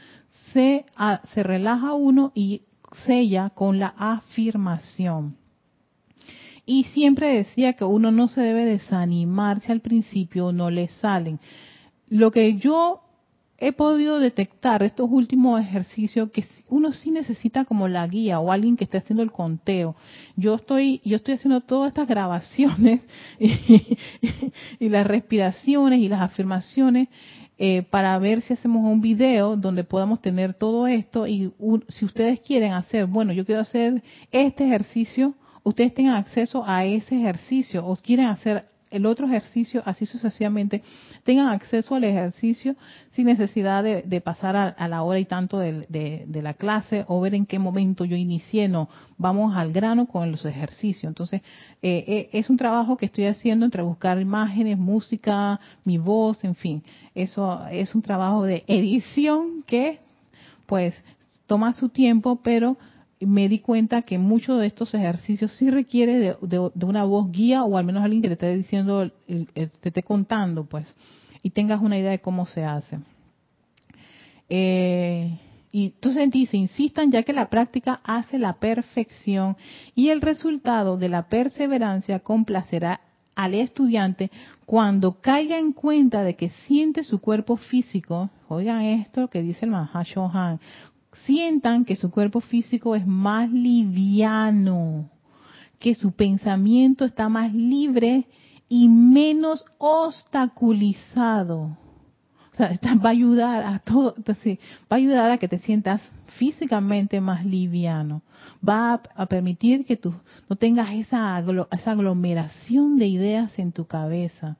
se, 0.51 0.85
ah, 0.97 1.21
se 1.33 1.43
relaja 1.43 1.93
uno 1.93 2.33
y 2.35 2.63
sella 3.05 3.51
con 3.51 3.79
la 3.79 3.93
afirmación. 3.97 5.37
Y 6.65 6.85
siempre 6.85 7.35
decía 7.35 7.73
que 7.73 7.83
uno 7.83 8.11
no 8.11 8.27
se 8.27 8.41
debe 8.41 8.65
desanimar 8.65 9.59
si 9.59 9.71
al 9.71 9.81
principio 9.81 10.51
no 10.51 10.69
le 10.69 10.87
salen. 10.87 11.39
Lo 12.09 12.31
que 12.31 12.57
yo 12.57 13.01
he 13.57 13.71
podido 13.71 14.19
detectar 14.19 14.83
estos 14.83 15.09
últimos 15.09 15.61
ejercicios 15.61 16.29
que 16.31 16.43
uno 16.69 16.91
sí 16.91 17.11
necesita 17.11 17.63
como 17.65 17.87
la 17.87 18.05
guía 18.05 18.39
o 18.39 18.51
alguien 18.51 18.75
que 18.75 18.83
esté 18.83 18.97
haciendo 18.97 19.23
el 19.23 19.31
conteo. 19.31 19.95
Yo 20.35 20.55
estoy 20.55 21.01
yo 21.05 21.15
estoy 21.15 21.35
haciendo 21.35 21.61
todas 21.61 21.89
estas 21.89 22.07
grabaciones 22.07 23.05
y, 23.39 23.97
y 24.79 24.89
las 24.89 25.07
respiraciones 25.07 25.99
y 25.99 26.09
las 26.09 26.21
afirmaciones 26.21 27.07
eh, 27.57 27.83
para 27.83 28.17
ver 28.19 28.41
si 28.41 28.53
hacemos 28.53 28.83
un 28.83 29.01
video 29.01 29.55
donde 29.55 29.83
podamos 29.83 30.21
tener 30.21 30.53
todo 30.53 30.87
esto 30.87 31.25
y 31.27 31.51
si 31.89 32.05
ustedes 32.05 32.41
quieren 32.41 32.73
hacer, 32.73 33.05
bueno, 33.05 33.31
yo 33.31 33.45
quiero 33.45 33.61
hacer 33.61 34.03
este 34.31 34.65
ejercicio, 34.65 35.35
ustedes 35.63 35.93
tengan 35.93 36.15
acceso 36.15 36.63
a 36.65 36.85
ese 36.85 37.15
ejercicio 37.15 37.85
o 37.85 37.95
quieren 37.95 38.27
hacer 38.27 38.65
el 38.95 39.05
otro 39.05 39.27
ejercicio, 39.27 39.81
así 39.85 40.05
sucesivamente, 40.05 40.81
tengan 41.23 41.49
acceso 41.49 41.95
al 41.95 42.03
ejercicio 42.03 42.75
sin 43.11 43.25
necesidad 43.25 43.83
de, 43.83 44.21
pasar 44.21 44.55
a, 44.55 44.87
la 44.87 45.03
hora 45.03 45.19
y 45.19 45.25
tanto 45.25 45.59
de, 45.59 46.25
la 46.29 46.53
clase 46.53 47.05
o 47.07 47.19
ver 47.21 47.35
en 47.35 47.45
qué 47.45 47.59
momento 47.59 48.05
yo 48.05 48.15
inicié, 48.15 48.67
no, 48.67 48.89
vamos 49.17 49.55
al 49.55 49.71
grano 49.71 50.07
con 50.07 50.31
los 50.31 50.45
ejercicios. 50.45 51.09
Entonces, 51.09 51.41
eh, 51.81 52.03
eh, 52.07 52.29
es 52.31 52.49
un 52.49 52.57
trabajo 52.57 52.97
que 52.97 53.05
estoy 53.05 53.25
haciendo 53.25 53.65
entre 53.65 53.81
buscar 53.81 54.19
imágenes, 54.19 54.77
música, 54.77 55.59
mi 55.83 55.97
voz, 55.97 56.43
en 56.43 56.55
fin, 56.55 56.83
eso 57.13 57.65
es 57.71 57.95
un 57.95 58.01
trabajo 58.01 58.43
de 58.43 58.63
edición 58.67 59.63
que, 59.65 59.99
pues, 60.65 60.95
toma 61.47 61.73
su 61.73 61.89
tiempo, 61.89 62.39
pero 62.43 62.77
me 63.25 63.49
di 63.49 63.59
cuenta 63.59 64.03
que 64.03 64.17
muchos 64.17 64.59
de 64.59 64.67
estos 64.67 64.93
ejercicios 64.93 65.51
sí 65.53 65.69
requiere 65.69 66.37
de, 66.41 66.85
una 66.85 67.03
voz 67.03 67.31
guía 67.31 67.63
o 67.63 67.77
al 67.77 67.85
menos 67.85 68.03
alguien 68.03 68.21
que 68.21 68.29
te 68.29 68.33
esté 68.33 68.55
diciendo, 68.55 69.11
te 69.27 69.69
esté 69.81 70.03
contando, 70.03 70.65
pues, 70.65 70.95
y 71.41 71.49
tengas 71.49 71.81
una 71.81 71.97
idea 71.97 72.11
de 72.11 72.19
cómo 72.19 72.45
se 72.45 72.63
hace. 72.63 72.99
Eh, 74.49 75.39
y 75.71 75.87
entonces 75.87 76.31
dice, 76.31 76.55
insistan 76.55 77.11
ya 77.11 77.23
que 77.23 77.33
la 77.33 77.49
práctica 77.49 77.99
hace 78.03 78.39
la 78.39 78.53
perfección 78.53 79.57
y 79.93 80.09
el 80.09 80.21
resultado 80.21 80.97
de 80.97 81.09
la 81.09 81.27
perseverancia 81.27 82.19
complacerá 82.19 83.01
al 83.35 83.53
estudiante 83.53 84.31
cuando 84.65 85.19
caiga 85.19 85.59
en 85.59 85.73
cuenta 85.73 86.23
de 86.23 86.35
que 86.35 86.49
siente 86.65 87.03
su 87.03 87.19
cuerpo 87.19 87.57
físico, 87.57 88.29
oigan 88.47 88.81
esto 88.83 89.27
que 89.27 89.41
dice 89.41 89.65
el 89.65 89.71
Mahashohan, 89.71 90.59
sientan 91.25 91.85
que 91.85 91.95
su 91.95 92.11
cuerpo 92.11 92.41
físico 92.41 92.95
es 92.95 93.05
más 93.05 93.51
liviano. 93.51 95.11
que 95.79 95.93
su 95.93 96.13
pensamiento 96.13 97.03
está 97.03 97.27
más 97.27 97.53
libre 97.53 98.27
y 98.69 98.87
menos 98.87 99.65
obstaculizado. 99.77 101.77
O 102.53 102.57
sea, 102.57 102.79
va 103.03 103.09
a 103.09 103.11
ayudar 103.11 103.63
a 103.63 103.79
todo, 103.79 104.15
va 104.17 104.35
a 104.89 104.95
ayudar 104.95 105.31
a 105.31 105.37
que 105.37 105.49
te 105.49 105.59
sientas 105.59 106.01
físicamente 106.37 107.19
más 107.19 107.45
liviano. 107.45 108.21
Va 108.67 109.01
a, 109.15 109.25
permitir 109.25 109.85
que 109.85 109.97
tú 109.97 110.13
no 110.49 110.55
tengas 110.55 110.91
esa, 110.93 111.43
esa 111.71 111.91
aglomeración 111.91 112.97
de 112.97 113.07
ideas 113.07 113.59
en 113.59 113.73
tu 113.73 113.85
cabeza, 113.85 114.57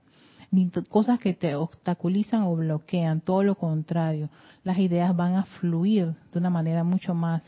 ni 0.55 0.71
cosas 0.89 1.19
que 1.19 1.33
te 1.33 1.55
obstaculizan 1.55 2.43
o 2.43 2.55
bloquean, 2.55 3.21
todo 3.21 3.43
lo 3.43 3.55
contrario. 3.55 4.29
Las 4.63 4.79
ideas 4.79 5.15
van 5.15 5.35
a 5.35 5.43
fluir 5.43 6.15
de 6.31 6.39
una 6.39 6.49
manera 6.49 6.83
mucho 6.83 7.13
más 7.13 7.43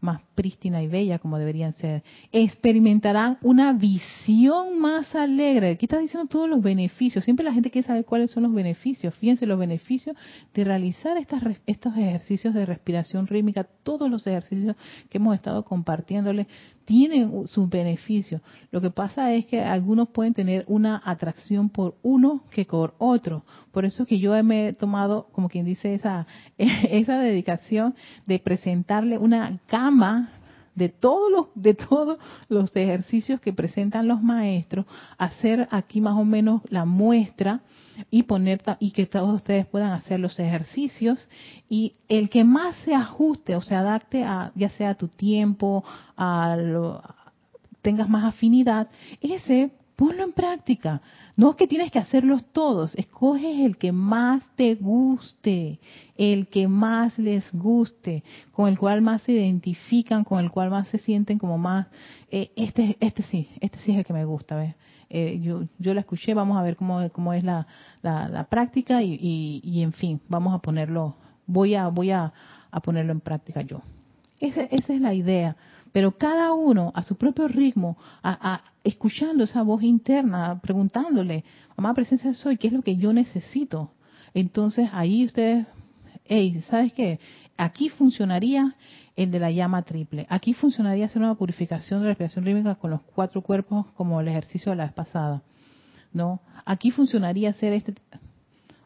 más 0.00 0.22
prístina 0.34 0.82
y 0.82 0.88
bella 0.88 1.18
como 1.18 1.38
deberían 1.38 1.72
ser. 1.74 2.02
Experimentarán 2.32 3.38
una 3.42 3.72
visión 3.72 4.78
más 4.78 5.14
alegre. 5.14 5.70
Aquí 5.70 5.86
está 5.86 5.98
diciendo 5.98 6.28
todos 6.28 6.48
los 6.48 6.62
beneficios. 6.62 7.24
Siempre 7.24 7.44
la 7.44 7.52
gente 7.52 7.70
quiere 7.70 7.86
saber 7.86 8.04
cuáles 8.04 8.30
son 8.30 8.44
los 8.44 8.52
beneficios. 8.52 9.14
Fíjense 9.16 9.46
los 9.46 9.58
beneficios 9.58 10.16
de 10.54 10.64
realizar 10.64 11.16
estas, 11.16 11.42
estos 11.66 11.96
ejercicios 11.96 12.54
de 12.54 12.66
respiración 12.66 13.26
rítmica. 13.26 13.64
Todos 13.82 14.10
los 14.10 14.26
ejercicios 14.26 14.76
que 15.08 15.18
hemos 15.18 15.34
estado 15.34 15.64
compartiéndoles 15.64 16.46
tienen 16.90 17.46
sus 17.46 17.68
beneficios. 17.68 18.42
Lo 18.72 18.80
que 18.80 18.90
pasa 18.90 19.32
es 19.32 19.46
que 19.46 19.60
algunos 19.62 20.08
pueden 20.08 20.34
tener 20.34 20.64
una 20.66 21.00
atracción 21.04 21.68
por 21.68 21.94
uno 22.02 22.42
que 22.50 22.64
por 22.64 22.94
otro. 22.98 23.44
Por 23.70 23.84
eso 23.84 24.04
que 24.06 24.18
yo 24.18 24.32
me 24.42 24.66
he 24.66 24.72
tomado, 24.72 25.28
como 25.30 25.48
quien 25.48 25.64
dice, 25.64 25.94
esa, 25.94 26.26
esa 26.58 27.20
dedicación 27.20 27.94
de 28.26 28.40
presentarle 28.40 29.18
una 29.18 29.60
gama 29.70 30.30
de 30.74 30.88
todos 30.88 31.30
los 31.30 31.46
de 31.54 31.74
todos 31.74 32.18
los 32.48 32.74
ejercicios 32.76 33.40
que 33.40 33.52
presentan 33.52 34.08
los 34.08 34.22
maestros, 34.22 34.86
hacer 35.18 35.68
aquí 35.70 36.00
más 36.00 36.16
o 36.16 36.24
menos 36.24 36.62
la 36.68 36.84
muestra 36.84 37.60
y 38.10 38.22
poner 38.22 38.62
y 38.78 38.92
que 38.92 39.06
todos 39.06 39.34
ustedes 39.34 39.66
puedan 39.66 39.92
hacer 39.92 40.20
los 40.20 40.38
ejercicios. 40.38 41.28
Y 41.68 41.94
el 42.08 42.30
que 42.30 42.44
más 42.44 42.76
se 42.84 42.94
ajuste 42.94 43.56
o 43.56 43.60
se 43.60 43.74
adapte 43.74 44.24
a 44.24 44.52
ya 44.54 44.70
sea 44.70 44.90
a 44.90 44.94
tu 44.94 45.08
tiempo, 45.08 45.84
a 46.16 46.56
lo, 46.56 47.02
tengas 47.82 48.08
más 48.08 48.24
afinidad, 48.24 48.88
ese 49.20 49.70
ponlo 50.00 50.24
en 50.24 50.32
práctica. 50.32 51.02
No 51.36 51.50
es 51.50 51.56
que 51.56 51.66
tienes 51.66 51.92
que 51.92 51.98
hacerlos 51.98 52.42
todos, 52.52 52.94
escoges 52.94 53.60
el 53.60 53.76
que 53.76 53.92
más 53.92 54.42
te 54.56 54.74
guste, 54.74 55.78
el 56.16 56.48
que 56.48 56.68
más 56.68 57.18
les 57.18 57.52
guste, 57.52 58.24
con 58.50 58.70
el 58.70 58.78
cual 58.78 59.02
más 59.02 59.20
se 59.20 59.32
identifican, 59.32 60.24
con 60.24 60.40
el 60.40 60.50
cual 60.50 60.70
más 60.70 60.88
se 60.88 60.96
sienten 60.96 61.38
como 61.38 61.58
más, 61.58 61.86
eh, 62.30 62.50
este, 62.56 62.96
este 62.98 63.22
sí, 63.24 63.50
este 63.60 63.78
sí 63.80 63.92
es 63.92 63.98
el 63.98 64.04
que 64.06 64.14
me 64.14 64.24
gusta, 64.24 64.56
¿ves? 64.56 64.74
Eh, 65.10 65.38
yo, 65.42 65.64
yo 65.78 65.92
la 65.92 66.00
escuché, 66.00 66.32
vamos 66.32 66.56
a 66.56 66.62
ver 66.62 66.76
cómo, 66.76 67.06
cómo 67.10 67.34
es 67.34 67.44
la, 67.44 67.66
práctica 68.48 69.02
y, 69.02 69.60
y, 69.62 69.82
en 69.82 69.92
fin, 69.92 70.18
vamos 70.28 70.54
a 70.54 70.60
ponerlo, 70.60 71.16
voy 71.46 71.74
a, 71.74 71.88
voy 71.88 72.10
a, 72.10 72.32
a 72.70 72.80
ponerlo 72.80 73.12
en 73.12 73.20
práctica 73.20 73.60
yo. 73.60 73.82
esa 74.38 74.62
es 74.62 75.00
la 75.00 75.12
idea 75.12 75.56
pero 75.92 76.12
cada 76.12 76.52
uno 76.52 76.92
a 76.94 77.02
su 77.02 77.16
propio 77.16 77.48
ritmo, 77.48 77.96
a, 78.22 78.62
escuchando 78.84 79.44
esa 79.44 79.62
voz 79.62 79.82
interna, 79.82 80.60
preguntándole, 80.60 81.44
mamá 81.76 81.94
presencia 81.94 82.32
soy, 82.32 82.56
¿qué 82.56 82.68
es 82.68 82.72
lo 82.72 82.82
que 82.82 82.96
yo 82.96 83.12
necesito? 83.12 83.90
Entonces 84.34 84.88
ahí 84.92 85.24
ustedes, 85.24 85.66
hey, 86.24 86.62
¿sabes 86.68 86.92
qué? 86.92 87.18
Aquí 87.56 87.88
funcionaría 87.88 88.74
el 89.16 89.30
de 89.30 89.38
la 89.38 89.50
llama 89.50 89.82
triple. 89.82 90.26
Aquí 90.30 90.54
funcionaría 90.54 91.06
hacer 91.06 91.20
una 91.20 91.34
purificación 91.34 92.00
de 92.00 92.04
la 92.04 92.10
respiración 92.10 92.44
rítmica 92.44 92.74
con 92.76 92.90
los 92.90 93.02
cuatro 93.02 93.42
cuerpos 93.42 93.86
como 93.96 94.20
el 94.20 94.28
ejercicio 94.28 94.70
de 94.70 94.76
la 94.76 94.84
vez 94.84 94.94
pasada. 94.94 95.42
¿No? 96.12 96.40
Aquí 96.64 96.90
funcionaría 96.90 97.50
hacer 97.50 97.72
este 97.72 97.94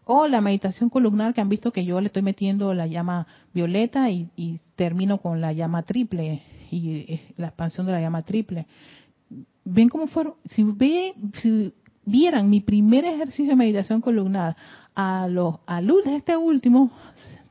o 0.07 0.27
la 0.27 0.41
meditación 0.41 0.91
columnar 0.91 1.33
que 1.33 1.41
han 1.41 1.49
visto 1.49 1.73
que 1.73 1.85
yo 1.85 2.01
le 2.01 2.09
estoy 2.09 2.23
metiendo 2.23 2.75
la 2.75 2.87
llama 2.87 3.27
violeta 3.55 4.11
y, 4.11 4.61
termino 4.77 5.19
con 5.19 5.41
la 5.41 5.53
llama 5.53 5.85
triple 5.85 6.43
y 6.71 6.91
eh, 6.91 7.35
la 7.37 7.47
expansión 7.47 7.87
de 7.87 7.93
la 7.93 8.01
llama 8.01 8.23
triple. 8.23 8.67
Ven 9.65 9.89
cómo 9.89 10.07
fueron, 10.07 10.35
si, 10.47 10.63
ve, 10.63 11.15
si 11.35 11.73
vieran 12.05 12.51
mi 12.51 12.61
primer 12.61 13.05
ejercicio 13.05 13.53
de 13.53 13.57
meditación 13.57 14.01
columnar 14.01 14.57
a 14.95 15.27
los 15.29 15.57
a 15.67 15.81
luz 15.81 16.05
de 16.05 16.17
este 16.17 16.37
último, 16.37 16.91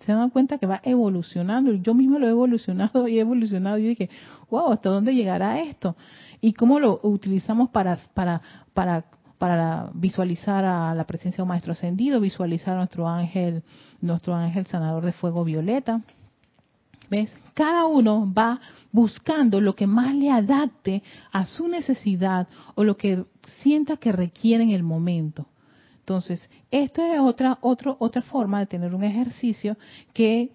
se 0.06 0.12
dan 0.12 0.30
cuenta 0.30 0.58
que 0.58 0.68
va 0.68 0.82
evolucionando. 0.84 1.74
Yo 1.74 1.94
mismo 1.94 2.20
lo 2.20 2.28
he 2.28 2.32
evolucionado 2.32 3.08
y 3.08 3.18
he 3.18 3.22
evolucionado 3.22 3.78
y 3.78 3.84
dije, 3.84 4.10
wow, 4.50 4.72
¿hasta 4.74 4.90
dónde 4.90 5.16
llegará 5.16 5.60
esto? 5.60 5.96
Y 6.42 6.54
cómo 6.54 6.80
lo 6.80 7.00
utilizamos 7.04 7.70
para, 7.70 7.98
para, 8.14 8.42
para 8.74 9.06
para 9.44 9.90
visualizar 9.94 10.64
a 10.64 10.96
la 10.96 11.04
presencia 11.04 11.38
de 11.38 11.42
un 11.42 11.50
maestro 11.50 11.74
ascendido, 11.74 12.22
visualizar 12.22 12.76
a 12.76 12.78
nuestro 12.78 13.10
ángel, 13.10 13.62
nuestro 14.00 14.34
ángel 14.34 14.66
sanador 14.68 15.04
de 15.04 15.12
fuego 15.12 15.44
violeta, 15.44 16.00
¿Ves? 17.14 17.32
Cada 17.54 17.86
uno 17.86 18.34
va 18.34 18.60
buscando 18.92 19.62
lo 19.62 19.76
que 19.76 19.86
más 19.86 20.16
le 20.16 20.32
adapte 20.32 21.04
a 21.32 21.46
su 21.46 21.68
necesidad 21.68 22.48
o 22.74 22.84
lo 22.84 22.98
que 22.98 23.24
sienta 23.62 23.98
que 23.98 24.12
requiere 24.12 24.64
en 24.64 24.72
el 24.72 24.82
momento. 24.82 25.46
Entonces, 26.00 26.50
esta 26.72 27.14
es 27.14 27.20
otra, 27.20 27.60
otra, 27.62 27.96
otra 28.00 28.24
forma 28.24 28.58
de 28.62 28.66
tener 28.66 28.96
un 28.96 29.04
ejercicio 29.04 29.78
que 30.12 30.54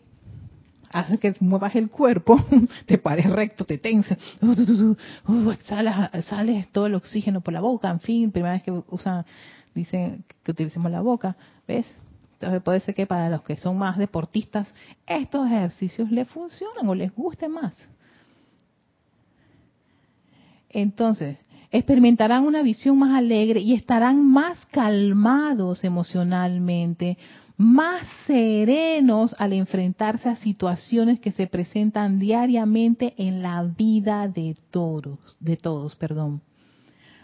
hace 0.91 1.19
que 1.19 1.33
muevas 1.39 1.77
el 1.77 1.91
cuerpo, 1.91 2.45
te 2.87 2.99
pares 2.99 3.31
recto, 3.31 3.65
te 3.65 3.79
tenses, 3.79 4.19
uh, 4.43 5.55
sales, 6.25 6.69
todo 6.73 6.87
el 6.87 6.97
oxígeno 6.97 7.41
por 7.41 7.55
la 7.55 7.61
boca, 7.61 7.89
en 7.89 8.01
fin, 8.01 8.33
primera 8.33 8.55
vez 8.55 8.65
que 8.65 8.73
usan, 8.89 9.25
dicen 9.77 10.25
que 10.43 10.51
utilicemos 10.51 10.91
la 10.91 11.03
boca, 11.03 11.37
¿ves? 11.69 11.87
Entonces 12.41 12.63
puede 12.63 12.79
ser 12.81 12.95
que 12.95 13.07
para 13.07 13.29
los 13.29 13.43
que 13.43 13.57
son 13.57 13.77
más 13.77 13.99
deportistas 13.99 14.73
estos 15.07 15.47
ejercicios 15.49 16.09
les 16.13 16.29
funcionan 16.29 16.89
o 16.89 16.95
les 16.95 17.13
guste 17.13 17.49
más. 17.49 17.75
Entonces, 20.71 21.37
experimentarán 21.73 22.45
una 22.45 22.63
visión 22.63 22.97
más 22.97 23.17
alegre 23.17 23.59
y 23.59 23.75
estarán 23.75 24.25
más 24.25 24.65
calmados 24.67 25.83
emocionalmente, 25.83 27.19
más 27.57 28.07
serenos 28.25 29.35
al 29.37 29.53
enfrentarse 29.53 30.29
a 30.29 30.37
situaciones 30.37 31.19
que 31.19 31.33
se 31.33 31.49
presentan 31.49 32.21
diariamente 32.21 33.15
en 33.17 33.43
la 33.43 33.65
vida 33.65 34.29
de 34.29 34.57
todos, 34.71 35.19
de 35.41 35.57
todos, 35.57 35.97
perdón. 35.97 36.41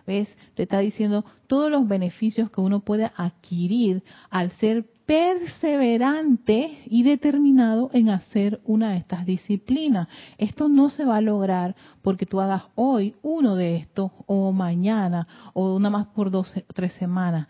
¿Ves? 0.07 0.29
Te 0.55 0.65
está 0.65 0.81
diciendo 0.81 1.25
todos 1.47 1.71
los 1.71 1.89
beneficios 1.89 2.51
que 2.51 2.61
uno 2.61 2.81
puede 2.81 3.11
adquirir 3.17 4.03
al 4.31 4.51
ser 4.53 4.85
perseverante 5.07 6.83
y 6.87 7.03
determinado 7.03 7.91
en 7.93 8.09
hacer 8.09 8.61
una 8.65 8.93
de 8.93 8.99
estas 8.99 9.27
disciplinas. 9.27 10.09
Esto 10.39 10.69
no 10.69 10.91
se 10.91 11.05
va 11.05 11.17
a 11.17 11.23
lograr 11.23 11.75
porque 12.03 12.27
tú 12.27 12.41
hagas 12.41 12.65
hoy 12.75 13.15
uno 13.23 13.57
de 13.57 13.77
estos 13.77 14.13
o 14.27 14.53
mañana 14.53 15.27
o 15.53 15.75
una 15.75 15.91
más 15.91 16.07
por 16.09 16.31
dos 16.31 16.53
tres 16.75 16.93
semanas. 16.93 17.49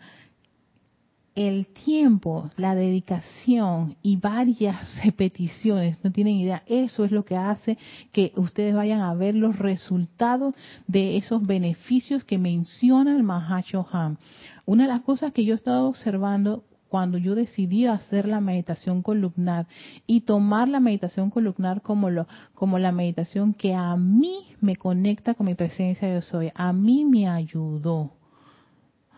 El 1.35 1.67
tiempo, 1.67 2.49
la 2.55 2.75
dedicación 2.75 3.97
y 4.01 4.15
varias 4.15 4.87
repeticiones, 5.03 6.01
no 6.01 6.11
tienen 6.11 6.35
idea, 6.35 6.63
eso 6.65 7.03
es 7.03 7.11
lo 7.11 7.25
que 7.25 7.35
hace 7.35 7.77
que 8.13 8.31
ustedes 8.37 8.73
vayan 8.73 9.01
a 9.01 9.13
ver 9.13 9.35
los 9.35 9.59
resultados 9.59 10.55
de 10.87 11.17
esos 11.17 11.45
beneficios 11.45 12.23
que 12.23 12.37
menciona 12.37 13.15
el 13.15 13.23
Mahacho 13.23 13.85
Han. 13.91 14.17
Una 14.65 14.83
de 14.83 14.89
las 14.89 15.01
cosas 15.01 15.33
que 15.33 15.43
yo 15.43 15.53
he 15.53 15.57
estado 15.57 15.89
observando 15.89 16.63
cuando 16.87 17.17
yo 17.17 17.35
decidí 17.35 17.85
hacer 17.85 18.25
la 18.25 18.39
meditación 18.39 19.01
columnar 19.01 19.67
y 20.07 20.21
tomar 20.21 20.69
la 20.69 20.79
meditación 20.79 21.29
columnar 21.29 21.81
como, 21.81 22.09
lo, 22.09 22.27
como 22.53 22.79
la 22.79 22.93
meditación 22.93 23.53
que 23.53 23.73
a 23.73 23.97
mí 23.97 24.45
me 24.61 24.77
conecta 24.77 25.33
con 25.33 25.47
mi 25.47 25.55
presencia 25.55 26.07
de 26.07 26.21
soy, 26.21 26.51
a 26.55 26.71
mí 26.71 27.03
me 27.03 27.27
ayudó. 27.27 28.13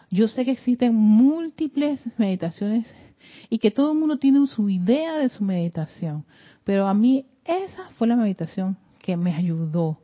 Yo 0.10 0.28
sé 0.28 0.46
que 0.46 0.52
existen 0.52 0.96
múltiples 0.96 2.00
meditaciones 2.18 2.94
y 3.50 3.60
que 3.60 3.72
todo 3.72 3.92
el 3.92 3.98
mundo 3.98 4.18
tiene 4.18 4.46
su 4.48 4.70
idea 4.70 5.18
de 5.18 5.30
su 5.30 5.44
meditación, 5.44 6.26
pero 6.64 6.88
a 6.88 6.94
mí 6.94 7.26
esa 7.44 7.90
fue 7.98 8.08
la 8.08 8.16
meditación 8.16 8.78
que 9.00 9.18
me 9.18 9.34
ayudó. 9.34 10.00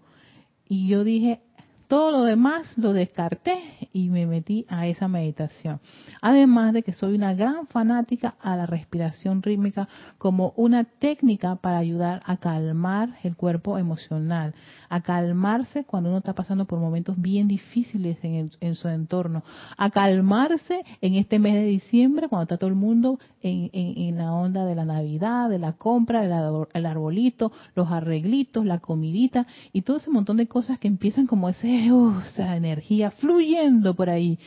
Y 0.68 0.88
yo 0.88 1.04
dije, 1.04 1.42
todo 1.88 2.12
lo 2.12 2.24
demás 2.24 2.74
lo 2.78 2.92
descarté 2.92 3.60
y 3.94 4.10
me 4.10 4.26
metí 4.26 4.66
a 4.68 4.88
esa 4.88 5.08
meditación. 5.08 5.80
Además 6.22 6.74
de 6.74 6.82
que 6.82 6.94
soy 6.94 7.14
una 7.14 7.34
gran 7.36 7.68
fanática 7.68 8.36
a 8.42 8.56
la 8.56 8.66
respiración 8.66 9.44
rítmica 9.44 9.88
como 10.18 10.54
una 10.56 10.86
técnica 10.86 11.56
para 11.58 11.78
ayudar 11.78 12.24
a 12.26 12.38
calmar 12.38 13.10
el 13.24 13.36
cuerpo 13.36 13.78
emocional, 13.78 14.56
a 14.94 15.02
calmarse 15.02 15.86
cuando 15.86 16.10
uno 16.10 16.20
está 16.20 16.34
pasando 16.34 16.66
por 16.66 16.78
momentos 16.78 17.20
bien 17.20 17.48
difíciles 17.48 18.20
en, 18.22 18.76
su 18.76 18.88
entorno, 18.90 19.44
a 19.76 19.90
calmarse 19.90 20.86
en 21.02 21.16
este 21.16 21.40
mes 21.40 21.56
de 21.56 21.66
diciembre 21.66 22.30
cuando 22.30 22.44
está 22.44 22.58
todo 22.58 22.70
el 22.70 22.76
mundo 22.76 23.18
en, 23.42 24.16
la 24.16 24.32
onda 24.34 24.66
de 24.66 24.76
la 24.76 24.86
Navidad, 24.86 25.50
de 25.50 25.58
la 25.58 25.74
compra, 25.74 26.24
el 26.24 26.86
arbolito, 26.86 27.52
los 27.74 27.90
arreglitos, 27.90 28.68
la 28.68 28.78
comidita 28.78 29.48
y 29.72 29.82
todo 29.82 29.98
ese 29.98 30.12
montón 30.12 30.38
de 30.38 30.48
cosas 30.48 30.78
que 30.78 30.88
empiezan 30.88 31.26
como 31.26 31.50
ese 31.50 31.64
sientes 31.64 32.34
esa 32.34 32.56
energía 32.56 33.10
fluyendo 33.10 33.96
por 33.96 34.12
ahí, 34.12 34.38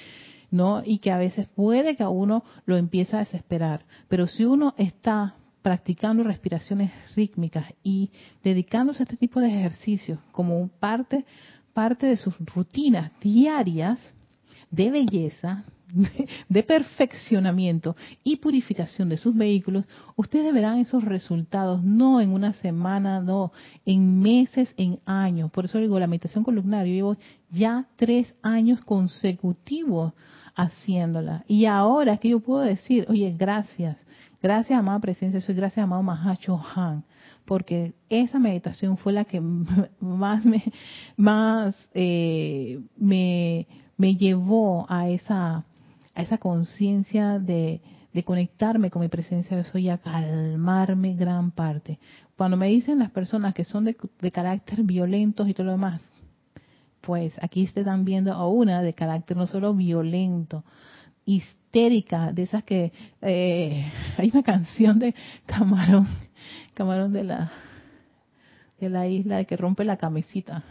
¿no? 0.53 0.81
Y 0.85 0.99
que 0.99 1.11
a 1.11 1.19
veces 1.19 1.49
puede 1.49 1.97
que 1.97 2.05
a 2.05 2.09
uno 2.09 2.45
lo 2.67 2.77
empiece 2.77 3.17
a 3.17 3.21
desesperar. 3.21 3.85
Pero 4.07 4.29
si 4.29 4.45
uno 4.45 4.75
está 4.79 5.35
practicando 5.67 6.23
respiraciones 6.23 6.93
rítmicas 7.17 7.65
y 7.83 8.09
dedicándose 8.45 9.03
a 9.03 9.07
este 9.07 9.17
tipo 9.17 9.41
de 9.41 9.49
ejercicios 9.49 10.21
como 10.31 10.69
parte, 10.69 11.25
parte 11.75 12.07
de 12.07 12.17
sus 12.17 12.37
rutinas 12.39 13.11
diarias 13.21 14.15
de 14.71 14.93
belleza, 14.93 15.65
de 16.49 16.63
perfeccionamiento 16.63 17.97
y 18.23 18.37
purificación 18.37 19.09
de 19.09 19.17
sus 19.17 19.35
vehículos, 19.35 19.87
ustedes 20.15 20.55
verán 20.55 20.79
esos 20.79 21.03
resultados 21.03 21.83
no 21.83 22.21
en 22.21 22.31
una 22.31 22.53
semana, 22.53 23.21
no, 23.21 23.51
en 23.85 24.23
meses, 24.23 24.73
en 24.77 25.01
años. 25.05 25.51
Por 25.51 25.65
eso 25.65 25.79
digo, 25.79 25.99
la 25.99 26.07
meditación 26.07 26.45
columnar, 26.45 26.87
yo 26.87 26.95
llevo 26.95 27.17
ya 27.51 27.89
tres 27.97 28.33
años 28.41 28.85
consecutivos 28.85 30.13
haciéndola. 30.55 31.45
Y 31.49 31.65
ahora 31.65 32.19
que 32.19 32.29
yo 32.29 32.39
puedo 32.39 32.61
decir, 32.61 33.05
oye, 33.09 33.35
gracias, 33.37 33.97
gracias 34.43 34.79
amada 34.79 34.99
presencia, 35.01 35.41
soy 35.41 35.55
gracias 35.55 35.85
amado 35.85 36.03
Mahacho 36.03 36.61
Han, 36.75 37.05
porque 37.45 37.95
esa 38.09 38.39
meditación 38.39 38.97
fue 38.97 39.13
la 39.13 39.25
que 39.25 39.41
más 40.01 40.45
me, 40.45 40.63
más 41.17 41.91
eh, 41.95 42.81
me, 42.97 43.67
llevó 44.17 44.87
a 44.89 45.09
esa 45.09 45.65
a 46.15 46.23
esa 46.23 46.39
conciencia 46.39 47.39
de, 47.39 47.81
conectarme 48.25 48.91
con 48.91 49.03
mi 49.03 49.09
presencia 49.09 49.57
de 49.59 49.65
soy 49.65 49.91
a 49.91 49.99
calmarme 49.99 51.15
gran 51.15 51.51
parte. 51.51 51.99
Cuando 52.37 52.57
me 52.57 52.69
dicen 52.69 52.99
las 52.99 53.11
personas 53.11 53.53
que 53.53 53.65
son 53.65 53.85
de, 53.85 53.97
carácter 54.33 54.83
violentos 54.83 55.47
y 55.49 55.53
todo 55.53 55.67
lo 55.67 55.73
demás, 55.73 56.01
pues 57.03 57.35
aquí 57.43 57.67
se 57.67 57.81
están 57.81 58.05
viendo 58.07 58.33
a 58.33 58.49
una 58.49 58.81
de 58.81 58.95
carácter 58.95 59.37
no 59.37 59.47
solo 59.47 59.75
violento, 59.75 60.65
histérica, 61.27 62.33
de 62.33 62.45
esas 62.45 62.65
que 62.65 62.93
eh, 63.21 63.93
hay 64.17 64.31
una 64.33 64.43
canción 64.43 64.99
de 64.99 65.15
Camarón, 65.45 66.09
Camarón 66.75 67.13
de 67.13 67.25
la 67.25 67.53
de 68.81 68.91
la 68.91 69.07
isla 69.07 69.39
de 69.39 69.47
que 69.47 69.57
rompe 69.57 69.85
la 69.85 69.97
camisita, 69.97 70.63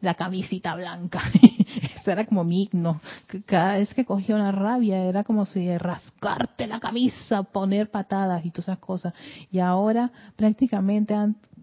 la 0.00 0.14
camisita 0.14 0.74
blanca. 0.76 1.20
Eso 2.00 2.10
era 2.10 2.24
como 2.24 2.42
mi 2.42 2.70
himno. 2.72 3.02
Cada 3.44 3.76
vez 3.76 3.92
que 3.92 4.06
cogía 4.06 4.34
una 4.34 4.50
rabia 4.50 5.04
era 5.04 5.24
como 5.24 5.44
si 5.44 5.76
rascarte 5.76 6.66
la 6.66 6.80
camisa, 6.80 7.42
poner 7.42 7.90
patadas 7.90 8.44
y 8.46 8.50
todas 8.50 8.68
esas 8.68 8.78
cosas. 8.78 9.12
Y 9.50 9.58
ahora 9.58 10.10
prácticamente, 10.36 11.14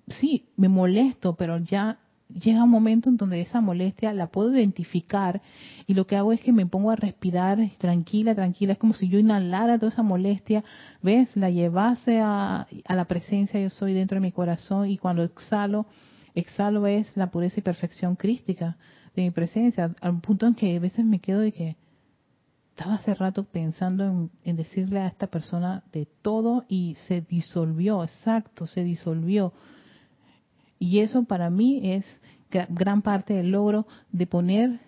sí, 0.08 0.46
me 0.56 0.70
molesto, 0.70 1.36
pero 1.36 1.58
ya 1.58 1.98
llega 2.30 2.64
un 2.64 2.70
momento 2.70 3.10
en 3.10 3.18
donde 3.18 3.42
esa 3.42 3.62
molestia 3.62 4.14
la 4.14 4.28
puedo 4.28 4.56
identificar 4.56 5.42
y 5.86 5.94
lo 5.94 6.06
que 6.08 6.16
hago 6.16 6.34
es 6.34 6.42
que 6.42 6.52
me 6.52 6.66
pongo 6.66 6.92
a 6.92 6.96
respirar 6.96 7.60
tranquila, 7.78 8.36
tranquila, 8.36 8.74
es 8.74 8.80
como 8.80 8.94
si 8.94 9.08
yo 9.08 9.20
inhalara 9.20 9.80
toda 9.80 9.92
esa 9.92 10.04
molestia, 10.04 10.64
¿ves? 11.02 11.36
La 11.36 11.50
llevase 11.50 12.20
a, 12.20 12.68
a 12.86 12.96
la 12.96 13.06
presencia 13.06 13.60
yo 13.60 13.70
soy 13.70 13.94
dentro 13.94 14.16
de 14.16 14.22
mi 14.22 14.32
corazón 14.32 14.90
y 14.90 14.98
cuando 14.98 15.24
exhalo, 15.24 15.86
exhalo 16.36 16.88
es 16.88 17.16
la 17.16 17.32
pureza 17.32 17.60
y 17.60 17.64
perfección 17.64 18.16
crística 18.16 18.78
de 19.16 19.24
mi 19.24 19.32
presencia, 19.32 19.96
al 20.02 20.20
punto 20.20 20.46
en 20.46 20.54
que 20.54 20.76
a 20.76 20.80
veces 20.80 21.06
me 21.06 21.20
quedo 21.20 21.40
de 21.40 21.52
que 21.52 21.78
estaba 22.72 22.96
hace 22.96 23.16
rato 23.16 23.46
pensando 23.46 24.04
en, 24.04 24.30
en 24.44 24.56
decirle 24.56 25.00
a 25.00 25.08
esta 25.08 25.28
persona 25.28 25.84
de 25.92 26.08
todo 26.22 26.66
y 26.68 26.96
se 27.08 27.22
disolvió, 27.22 28.04
exacto, 28.04 28.68
se 28.68 28.84
disolvió 28.84 29.54
y 30.80 31.00
eso 31.00 31.24
para 31.24 31.50
mí 31.50 31.82
es 31.84 32.06
gran 32.70 33.02
parte 33.02 33.34
del 33.34 33.52
logro 33.52 33.88
de 34.12 34.28
poner 34.28 34.80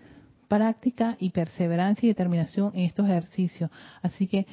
práctica 0.47 1.15
y 1.19 1.29
perseverancia 1.29 2.05
y 2.05 2.09
determinación 2.09 2.71
en 2.73 2.85
estos 2.85 3.05
ejercicios. 3.05 3.69
Así 4.01 4.27
que 4.27 4.47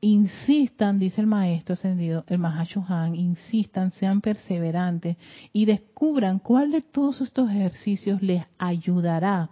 insistan, 0.00 0.98
dice 0.98 1.20
el 1.20 1.26
maestro 1.26 1.74
ascendido, 1.74 2.24
el 2.26 2.38
Mahacho 2.38 2.84
Han, 2.88 3.14
insistan, 3.14 3.92
sean 3.92 4.20
perseverantes 4.20 5.16
y 5.52 5.66
descubran 5.66 6.38
cuál 6.38 6.70
de 6.72 6.80
todos 6.80 7.20
estos 7.20 7.50
ejercicios 7.50 8.22
les 8.22 8.44
ayudará, 8.58 9.50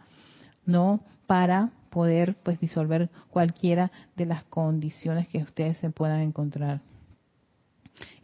¿no? 0.65 1.01
Para 1.27 1.71
poder 1.91 2.37
pues 2.43 2.59
disolver 2.61 3.11
cualquiera 3.31 3.91
de 4.17 4.27
las 4.27 4.45
condiciones 4.45 5.29
que 5.29 5.39
ustedes 5.39 5.77
se 5.79 5.91
puedan 5.91 6.21
encontrar. 6.21 6.81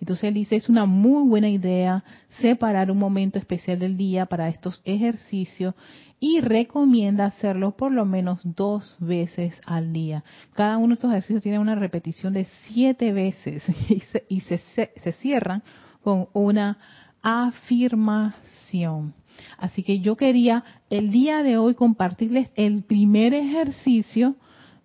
Entonces 0.05 0.25
él 0.25 0.35
dice, 0.35 0.57
es 0.57 0.69
una 0.69 0.85
muy 0.85 1.27
buena 1.27 1.49
idea 1.49 2.05
separar 2.29 2.91
un 2.91 2.99
momento 2.99 3.39
especial 3.39 3.79
del 3.79 3.97
día 3.97 4.27
para 4.27 4.51
estos 4.51 4.83
ejercicios 4.85 5.75
y 6.21 6.43
recomienda 6.43 7.25
hacerlo 7.25 7.75
por 7.75 7.91
lo 7.91 8.05
menos 8.05 8.39
dos 8.45 8.99
veces 9.01 9.59
al 9.65 9.95
día. 9.95 10.23
Cada 10.53 10.77
uno 10.77 10.89
de 10.89 10.95
estos 10.97 11.11
ejercicios 11.11 11.43
tiene 11.43 11.59
una 11.59 11.75
repetición 11.75 12.35
de 12.35 12.47
siete 12.67 13.15
veces 13.15 13.65
y 14.29 14.41
se, 14.41 14.59
se 14.59 15.13
cierran 15.13 15.63
con 16.03 16.29
una 16.35 16.77
afirmación. 17.23 19.15
Así 19.57 19.83
que 19.83 20.01
yo 20.01 20.17
quería 20.17 20.65
el 20.91 21.13
día 21.13 21.43
de 21.43 21.57
hoy 21.57 21.75
compartirles 21.75 22.51
el 22.57 22.83
primer 22.83 23.33
ejercicio, 23.33 24.37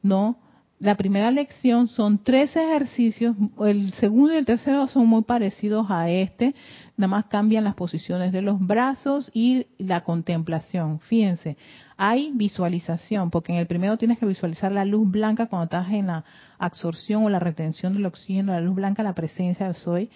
¿no? 0.02 0.38
La 0.80 0.96
primera 0.96 1.30
lección 1.30 1.90
son 1.90 2.24
tres 2.24 2.56
ejercicios, 2.56 3.36
el 3.60 3.92
segundo 3.94 4.34
y 4.34 4.38
el 4.38 4.46
tercero 4.46 4.88
son 4.88 5.08
muy 5.08 5.24
parecidos 5.24 5.92
a 5.92 6.10
este, 6.10 6.56
nada 6.96 7.10
más 7.10 7.26
cambian 7.26 7.66
las 7.66 7.76
posiciones 7.76 8.32
de 8.32 8.42
los 8.42 8.60
brazos 8.66 9.30
y 9.34 9.68
la 9.78 10.06
contemplación. 10.06 11.02
Fíjense, 11.02 11.58
hay 11.98 12.32
visualización, 12.34 13.30
porque 13.30 13.52
en 13.52 13.58
el 13.60 13.68
primero 13.68 13.98
tienes 13.98 14.20
que 14.20 14.26
visualizar 14.26 14.72
la 14.72 14.86
luz 14.86 15.12
blanca 15.12 15.48
cuando 15.48 15.66
estás 15.66 15.92
en 15.92 16.08
la 16.08 16.24
absorción 16.58 17.26
o 17.26 17.30
la 17.30 17.40
retención 17.40 17.94
del 17.94 18.06
oxígeno, 18.06 18.54
la 18.54 18.62
luz 18.62 18.76
blanca, 18.76 19.04
la 19.04 19.14
presencia 19.14 19.68
de 19.68 19.74
soy, 19.74 20.10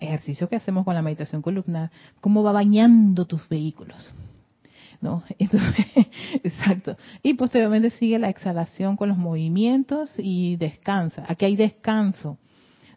ejercicio 0.00 0.50
que 0.50 0.56
hacemos 0.56 0.84
con 0.84 0.94
la 0.94 1.02
meditación 1.02 1.40
columnar, 1.40 1.90
cómo 2.20 2.42
va 2.42 2.52
bañando 2.52 3.24
tus 3.24 3.48
vehículos. 3.48 4.12
¿No? 5.00 5.22
Entonces, 5.38 5.86
exacto. 6.42 6.96
Y 7.22 7.34
posteriormente 7.34 7.90
sigue 7.90 8.18
la 8.18 8.28
exhalación 8.28 8.96
con 8.96 9.08
los 9.08 9.18
movimientos 9.18 10.12
y 10.18 10.56
descansa. 10.56 11.24
Aquí 11.28 11.44
hay 11.44 11.56
descanso, 11.56 12.38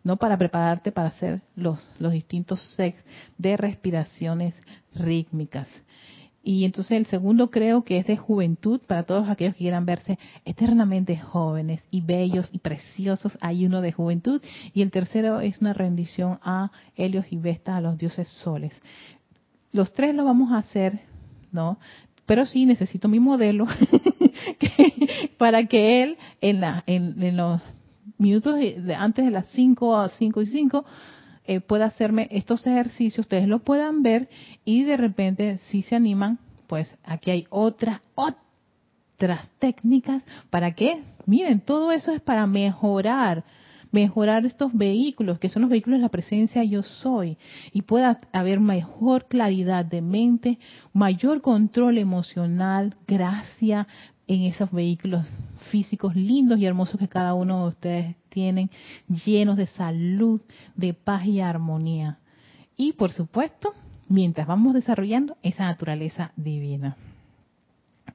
¿no? 0.04 0.18
Para 0.18 0.38
prepararte 0.38 0.92
para 0.92 1.10
hacer 1.10 1.42
los, 1.56 1.80
distintos 2.00 2.62
sets 2.76 2.98
de 3.38 3.58
respiraciones 3.58 4.56
rítmicas. 4.94 5.68
Y 6.44 6.64
entonces 6.64 6.94
el 6.94 7.08
segundo 7.08 7.52
creo 7.52 7.84
que 7.84 7.98
es 7.98 8.08
de 8.08 8.16
juventud 8.16 8.80
para 8.88 9.04
todos 9.04 9.28
aquellos 9.28 9.56
que 9.56 9.64
quieran 9.64 9.86
verse 9.86 10.18
eternamente 10.46 11.18
jóvenes 11.18 11.84
y 11.92 12.00
bellos 12.00 12.48
y 12.54 12.60
preciosos. 12.60 13.38
Hay 13.42 13.66
uno 13.66 13.82
de 13.82 13.92
juventud. 13.92 14.42
Y 14.74 14.82
el 14.82 14.90
tercero 14.90 15.42
es 15.42 15.60
una 15.60 15.74
rendición 15.74 16.40
a 16.42 16.72
Helios 16.96 17.26
y 17.32 17.36
Vesta, 17.36 17.76
a 17.76 17.82
los 17.82 17.98
dioses 17.98 18.30
soles. 18.30 18.82
Los 19.74 19.92
tres 19.92 20.16
lo 20.16 20.24
vamos 20.24 20.54
a 20.54 20.60
hacer 20.60 21.02
¿no? 21.52 21.80
Pero 22.26 22.46
sí 22.46 22.66
necesito 22.66 23.08
mi 23.08 23.20
modelo 23.20 23.66
para 25.38 25.66
que 25.66 26.04
él 26.04 26.18
en, 26.42 26.62
la, 26.62 26.84
en, 26.86 27.38
los 27.38 27.62
minutos 28.18 28.56
antes 28.98 29.26
de 29.26 29.32
las 29.32 29.48
5 29.48 29.98
a 29.98 30.10
5 30.10 30.42
y 30.42 30.46
5 30.46 30.86
eh, 31.46 31.62
pueda 31.62 31.86
hacerme 31.86 32.28
estos 32.32 32.68
ejercicios, 32.68 33.20
ustedes 33.26 33.48
lo 33.48 33.60
puedan 33.60 34.04
ver 34.04 34.28
y 34.66 34.84
de 34.84 34.98
repente 34.98 35.60
si 35.70 35.82
se 35.82 35.96
animan, 35.96 36.40
pues 36.68 36.94
aquí 37.06 37.32
hay 37.32 37.48
otras, 37.50 38.02
otras 38.16 39.50
técnicas 39.58 40.24
para 40.50 40.74
que, 40.74 41.02
miren, 41.26 41.62
todo 41.62 41.94
eso 41.94 42.12
es 42.12 42.20
para 42.22 42.46
mejorar 42.48 43.46
mejorar 43.92 44.46
estos 44.46 44.74
vehículos, 44.74 45.40
que 45.40 45.50
son 45.50 45.64
los 45.64 45.72
vehículos 45.72 46.00
de 46.00 46.04
la 46.04 46.10
presencia 46.10 46.64
yo 46.64 46.84
soy, 46.84 47.38
y 47.72 47.84
pueda 47.84 48.20
haber 48.32 48.60
mejor 48.60 49.28
claridad 49.28 49.86
de 49.86 50.02
mente, 50.02 50.60
mayor 50.94 51.42
control 51.42 51.98
emocional, 51.98 52.96
gracia 53.08 53.88
en 54.28 54.44
esos 54.44 54.72
vehículos 54.72 55.26
físicos 55.72 56.16
lindos 56.16 56.60
y 56.60 56.66
hermosos 56.66 57.00
que 57.00 57.08
cada 57.08 57.34
uno 57.34 57.64
de 57.64 57.70
ustedes 57.70 58.16
tienen, 58.30 58.70
llenos 59.08 59.58
de 59.58 59.68
salud, 59.68 60.42
de 60.76 60.94
paz 60.94 61.26
y 61.26 61.40
armonía. 61.40 62.20
Y 62.76 62.94
por 62.94 63.12
supuesto, 63.12 63.74
mientras 64.08 64.48
vamos 64.48 64.74
desarrollando 64.74 65.38
esa 65.42 65.66
naturaleza 65.66 66.32
divina. 66.36 66.98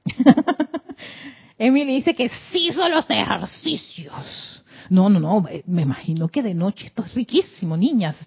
Emily 1.57 1.95
dice 1.95 2.15
que 2.15 2.29
sí 2.51 2.71
son 2.71 2.91
los 2.91 3.09
ejercicios. 3.09 4.52
No, 4.89 5.09
no, 5.09 5.19
no, 5.19 5.47
eh, 5.47 5.63
me 5.67 5.83
imagino 5.83 6.27
que 6.27 6.43
de 6.43 6.53
noche 6.53 6.87
esto 6.87 7.03
es 7.03 7.13
riquísimo, 7.13 7.77
niñas. 7.77 8.17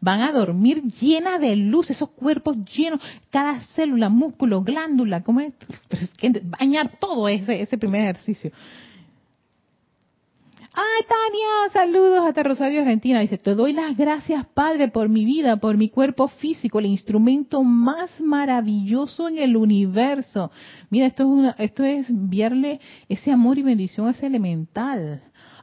Van 0.00 0.20
a 0.20 0.32
dormir 0.32 0.82
llena 1.00 1.38
de 1.38 1.56
luz, 1.56 1.90
esos 1.90 2.10
cuerpos 2.10 2.56
llenos, 2.64 3.00
cada 3.30 3.60
célula, 3.74 4.08
músculo, 4.08 4.62
glándula, 4.62 5.22
¿cómo 5.22 5.40
es? 5.40 5.52
Pues 5.88 6.10
bañar 6.42 6.98
todo 7.00 7.28
ese, 7.28 7.62
ese 7.62 7.78
primer 7.78 8.02
ejercicio. 8.02 8.52
¡Ay, 10.72 11.02
Tania! 11.08 11.72
Saludos 11.72 12.24
hasta 12.28 12.44
Rosario, 12.44 12.80
Argentina. 12.80 13.18
Dice, 13.18 13.38
te 13.38 13.56
doy 13.56 13.72
las 13.72 13.96
gracias, 13.96 14.46
Padre, 14.54 14.86
por 14.86 15.08
mi 15.08 15.24
vida, 15.24 15.56
por 15.56 15.76
mi 15.76 15.88
cuerpo 15.88 16.28
físico, 16.28 16.78
el 16.78 16.86
instrumento 16.86 17.64
más 17.64 18.20
maravilloso 18.20 19.28
en 19.28 19.38
el 19.38 19.56
universo. 19.56 20.52
Mira, 20.88 21.06
esto 21.06 21.24
es, 21.24 21.28
una, 21.28 21.50
esto 21.58 21.82
es 21.82 22.08
enviarle 22.08 22.80
ese 23.08 23.32
amor 23.32 23.58
y 23.58 23.62
bendición 23.62 24.06
a 24.06 24.12
ese 24.12 24.26
elemental. 24.26 25.22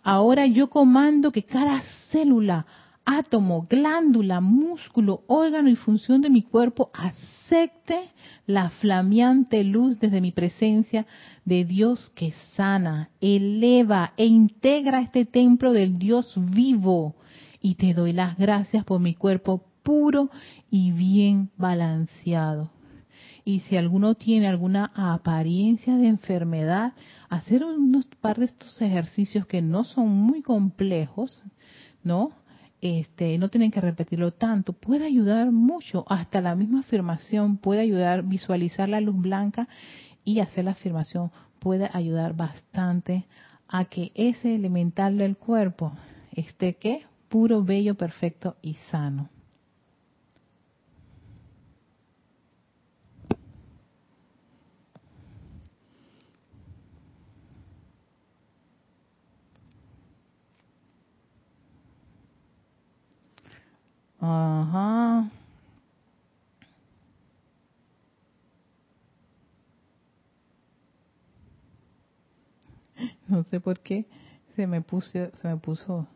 Ahora 0.10 0.46
yo 0.46 0.70
comando 0.70 1.34
que 1.34 1.44
cada 1.44 1.82
célula, 2.12 2.66
átomo, 3.04 3.68
glándula, 3.70 4.40
músculo, 4.40 5.24
órgano 5.28 5.68
y 5.68 5.76
función 5.76 6.22
de 6.22 6.30
mi 6.30 6.44
cuerpo 6.44 6.92
acepte 6.94 8.12
la 8.46 8.70
flameante 8.70 9.66
luz 9.66 10.00
desde 10.00 10.22
mi 10.22 10.32
presencia 10.32 11.06
de 11.44 11.66
Dios 11.66 12.10
que 12.16 12.32
sana, 12.56 13.10
eleva 13.20 14.14
e 14.16 14.28
integra 14.28 15.02
este 15.02 15.26
templo 15.26 15.74
del 15.74 16.00
Dios 16.00 16.36
vivo. 16.38 17.18
Y 17.62 17.76
te 17.76 17.94
doy 17.94 18.14
las 18.14 18.38
gracias 18.38 18.86
por 18.86 19.02
mi 19.02 19.14
cuerpo 19.14 19.66
puro 19.84 20.30
y 20.72 20.94
bien 20.94 21.50
balanceado. 21.58 22.72
Y 23.44 23.60
si 23.60 23.76
alguno 23.76 24.16
tiene 24.16 24.48
alguna 24.48 24.90
apariencia 24.96 25.98
de 25.98 26.08
enfermedad, 26.08 26.94
hacer 27.30 27.64
unos 27.64 28.06
par 28.22 28.38
de 28.38 28.46
estos 28.46 28.82
ejercicios 28.82 29.46
que 29.46 29.62
no 29.62 29.84
son 29.84 30.10
muy 30.10 30.42
complejos, 30.42 31.44
¿no? 32.04 32.32
Este, 32.80 33.38
no 33.38 33.50
tienen 33.50 33.72
que 33.72 33.82
repetirlo 33.82 34.34
tanto, 34.34 34.74
puede 34.74 35.06
ayudar 35.06 35.52
mucho, 35.52 36.06
hasta 36.08 36.42
la 36.42 36.56
misma 36.56 36.82
afirmación 36.82 37.58
puede 37.58 37.82
ayudar, 37.82 38.24
visualizar 38.24 38.88
la 38.88 39.02
luz 39.02 39.20
blanca 39.20 39.68
y 40.24 40.42
hacer 40.42 40.66
la 40.66 40.72
afirmación 40.72 41.32
puede 41.60 41.90
ayudar 41.92 42.36
bastante 42.36 43.26
a 43.68 43.86
que 43.86 44.12
ese 44.14 44.54
elemental 44.54 45.18
del 45.18 45.38
cuerpo 45.38 45.94
esté 46.34 46.76
que 46.76 47.06
puro, 47.30 47.64
bello, 47.64 47.96
perfecto 47.96 48.58
y 48.62 48.76
sano. 48.92 49.30
Ajá. 64.28 65.32
No 73.30 73.44
sé 73.44 73.60
por 73.60 73.80
qué 73.80 74.06
se 74.56 74.68
me 74.68 74.82
puso, 74.82 75.12
se 75.12 75.48
me 75.48 75.58
puso 75.58 76.08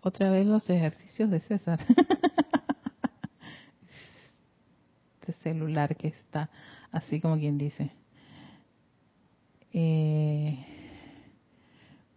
otra 0.00 0.30
vez 0.30 0.46
los 0.46 0.68
ejercicios 0.70 1.30
de 1.30 1.40
César. 1.40 1.78
este 5.20 5.32
celular 5.42 5.94
que 5.96 6.08
está 6.08 6.50
así 6.90 7.20
como 7.20 7.38
quien 7.38 7.58
dice. 7.58 7.92
Eh, 9.72 10.64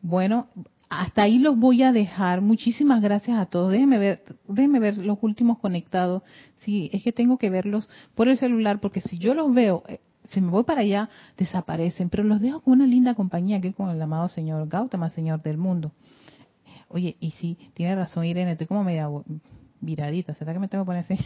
bueno, 0.02 0.48
hasta 0.90 1.22
ahí 1.22 1.38
los 1.38 1.58
voy 1.58 1.84
a 1.84 1.92
dejar. 1.92 2.42
Muchísimas 2.42 3.02
gracias 3.02 3.38
a 3.38 3.46
todos. 3.46 3.72
Déjenme 3.72 4.00
ver, 4.00 4.24
déjenme 4.48 4.80
ver 4.80 4.98
los 4.98 5.20
últimos 5.22 5.60
conectados. 5.60 6.24
Sí, 6.60 6.90
es 6.92 7.04
que 7.04 7.12
tengo 7.12 7.38
que 7.38 7.52
verlos 7.52 7.88
por 8.16 8.28
el 8.28 8.38
celular 8.38 8.80
porque 8.80 9.02
si 9.02 9.20
yo 9.20 9.36
los 9.36 9.54
veo, 9.54 9.84
eh, 9.88 10.00
si 10.32 10.42
me 10.42 10.50
voy 10.50 10.64
para 10.64 10.82
allá, 10.82 11.10
desaparecen. 11.38 12.10
Pero 12.10 12.24
los 12.24 12.42
dejo 12.42 12.62
con 12.62 12.74
una 12.74 12.88
linda 12.88 13.14
compañía 13.14 13.62
que 13.62 13.70
es 13.70 13.76
con 13.76 13.90
el 13.90 14.02
amado 14.02 14.30
Señor 14.30 14.68
Gautama, 14.68 15.12
Señor 15.12 15.44
del 15.44 15.58
mundo. 15.58 15.92
Oye, 16.88 17.18
y 17.20 17.32
sí, 17.32 17.58
tiene 17.76 17.96
razón 17.96 18.26
Irene, 18.26 18.54
estoy 18.54 18.66
como 18.66 18.84
media 18.84 19.08
viradita. 19.82 20.34
¿Será 20.34 20.54
que 20.54 20.60
me 20.60 20.68
tengo 20.68 20.86
que 20.86 20.88
poner 20.88 21.06
así? 21.06 21.18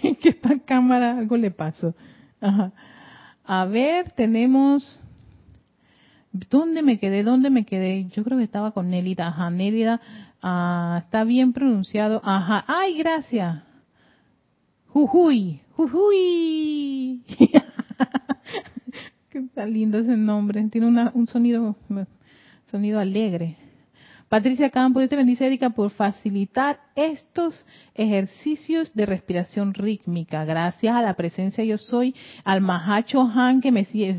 que 0.22 0.30
esta 0.30 0.58
cámara 0.60 1.18
algo 1.18 1.36
le 1.36 1.50
pasó. 1.50 1.94
Ajá. 2.40 2.72
A 3.44 3.66
ver, 3.66 4.12
tenemos 4.12 5.02
¿Dónde 6.32 6.82
me 6.82 6.98
quedé? 6.98 7.22
¿Dónde 7.22 7.50
me 7.50 7.64
quedé? 7.64 8.08
Yo 8.08 8.24
creo 8.24 8.38
que 8.38 8.44
estaba 8.44 8.72
con 8.72 8.90
Nélida. 8.90 9.28
Ajá, 9.28 9.50
Nélida. 9.50 10.00
Ah, 10.40 11.02
está 11.04 11.24
bien 11.24 11.52
pronunciado. 11.52 12.20
Ajá. 12.24 12.64
¡Ay, 12.66 12.96
gracias! 12.96 13.62
Jujuy. 14.86 15.60
Jujuy. 15.76 17.22
Qué 19.30 19.42
tan 19.54 19.72
lindo 19.72 19.98
ese 19.98 20.16
nombre. 20.16 20.62
Tiene 20.68 21.10
un 21.12 21.26
sonido, 21.26 21.76
sonido 22.70 22.98
alegre. 22.98 23.56
Patricia 24.32 24.70
Campos, 24.70 25.00
Dios 25.00 25.10
te 25.10 25.16
bendice, 25.16 25.46
Erika, 25.46 25.70
por 25.70 25.90
facilitar 25.90 26.80
estos 26.96 27.66
ejercicios 27.94 28.94
de 28.94 29.04
respiración 29.04 29.74
rítmica. 29.74 30.46
Gracias 30.46 30.94
a 30.94 31.02
la 31.02 31.12
presencia 31.12 31.62
yo 31.64 31.76
soy, 31.76 32.14
al 32.42 32.62
Mahacho 32.62 33.20
Han 33.20 33.60
que 33.60 33.70
me 33.70 33.84
sigue 33.84 34.18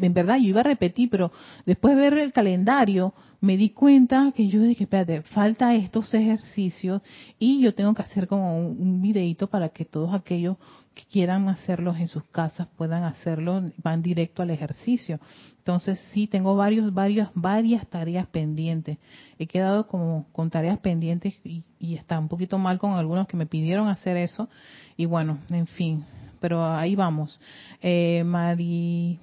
en 0.00 0.14
verdad 0.14 0.36
yo 0.36 0.48
iba 0.48 0.60
a 0.60 0.64
repetir, 0.64 1.10
pero 1.10 1.32
después 1.66 1.94
de 1.94 2.00
ver 2.00 2.18
el 2.18 2.32
calendario 2.32 3.14
me 3.40 3.56
di 3.56 3.70
cuenta 3.70 4.32
que 4.34 4.48
yo 4.48 4.60
dije, 4.62 4.84
espérate, 4.84 5.22
falta 5.22 5.74
estos 5.74 6.12
ejercicios 6.12 7.02
y 7.38 7.60
yo 7.60 7.72
tengo 7.74 7.94
que 7.94 8.02
hacer 8.02 8.26
como 8.26 8.58
un, 8.58 9.00
videito 9.00 9.46
para 9.46 9.68
que 9.68 9.84
todos 9.84 10.12
aquellos 10.12 10.56
que 10.94 11.04
quieran 11.04 11.48
hacerlos 11.48 11.98
en 11.98 12.08
sus 12.08 12.24
casas 12.24 12.66
puedan 12.76 13.04
hacerlo, 13.04 13.70
van 13.76 14.02
directo 14.02 14.42
al 14.42 14.50
ejercicio. 14.50 15.20
Entonces 15.58 16.00
sí, 16.12 16.26
tengo 16.26 16.56
varios, 16.56 16.92
varias, 16.92 17.30
varias 17.34 17.86
tareas 17.86 18.26
pendientes. 18.26 18.98
He 19.38 19.46
quedado 19.46 19.86
como 19.86 20.26
con 20.32 20.50
tareas 20.50 20.80
pendientes 20.80 21.40
y, 21.44 21.62
y 21.78 21.94
está 21.94 22.18
un 22.18 22.26
poquito 22.26 22.58
mal 22.58 22.78
con 22.78 22.94
algunos 22.94 23.28
que 23.28 23.36
me 23.36 23.46
pidieron 23.46 23.86
hacer 23.86 24.16
eso. 24.16 24.48
Y 24.96 25.06
bueno, 25.06 25.38
en 25.50 25.68
fin, 25.68 26.04
pero 26.40 26.64
ahí 26.66 26.96
vamos. 26.96 27.40
Eh, 27.80 28.22
Mari, 28.24 29.20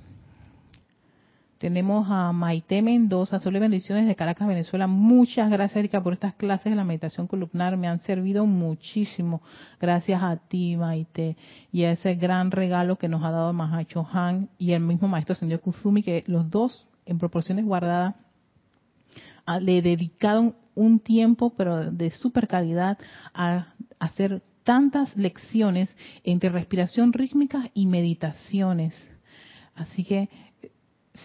tenemos 1.65 2.05
a 2.11 2.31
Maite 2.31 2.79
Mendoza, 2.83 3.39
solo 3.39 3.59
bendiciones 3.59 4.05
de 4.05 4.15
Caracas, 4.15 4.47
Venezuela. 4.47 4.85
Muchas 4.85 5.49
gracias, 5.49 5.77
Erika, 5.77 6.03
por 6.03 6.13
estas 6.13 6.35
clases 6.35 6.65
de 6.65 6.75
la 6.75 6.83
meditación 6.83 7.25
columnar. 7.25 7.75
Me 7.75 7.87
han 7.87 7.97
servido 8.01 8.45
muchísimo. 8.45 9.41
Gracias 9.81 10.21
a 10.21 10.37
ti, 10.37 10.77
Maite, 10.77 11.35
y 11.71 11.85
a 11.85 11.93
ese 11.93 12.13
gran 12.13 12.51
regalo 12.51 12.99
que 12.99 13.07
nos 13.07 13.23
ha 13.23 13.31
dado 13.31 13.51
Mahacho 13.51 14.07
Han 14.13 14.47
y 14.59 14.73
el 14.73 14.81
mismo 14.81 15.07
maestro 15.07 15.33
Sendio 15.33 15.59
Kuzumi, 15.59 16.03
que 16.03 16.23
los 16.27 16.51
dos, 16.51 16.85
en 17.07 17.17
proporciones 17.17 17.65
guardadas, 17.65 18.13
le 19.59 19.81
dedicaron 19.81 20.53
un 20.75 20.99
tiempo, 20.99 21.51
pero 21.57 21.89
de 21.89 22.11
super 22.11 22.47
calidad, 22.47 22.99
a 23.33 23.73
hacer 23.97 24.43
tantas 24.63 25.17
lecciones 25.17 25.97
entre 26.23 26.49
respiración 26.49 27.11
rítmica 27.11 27.71
y 27.73 27.87
meditaciones. 27.87 28.93
Así 29.73 30.05
que 30.05 30.29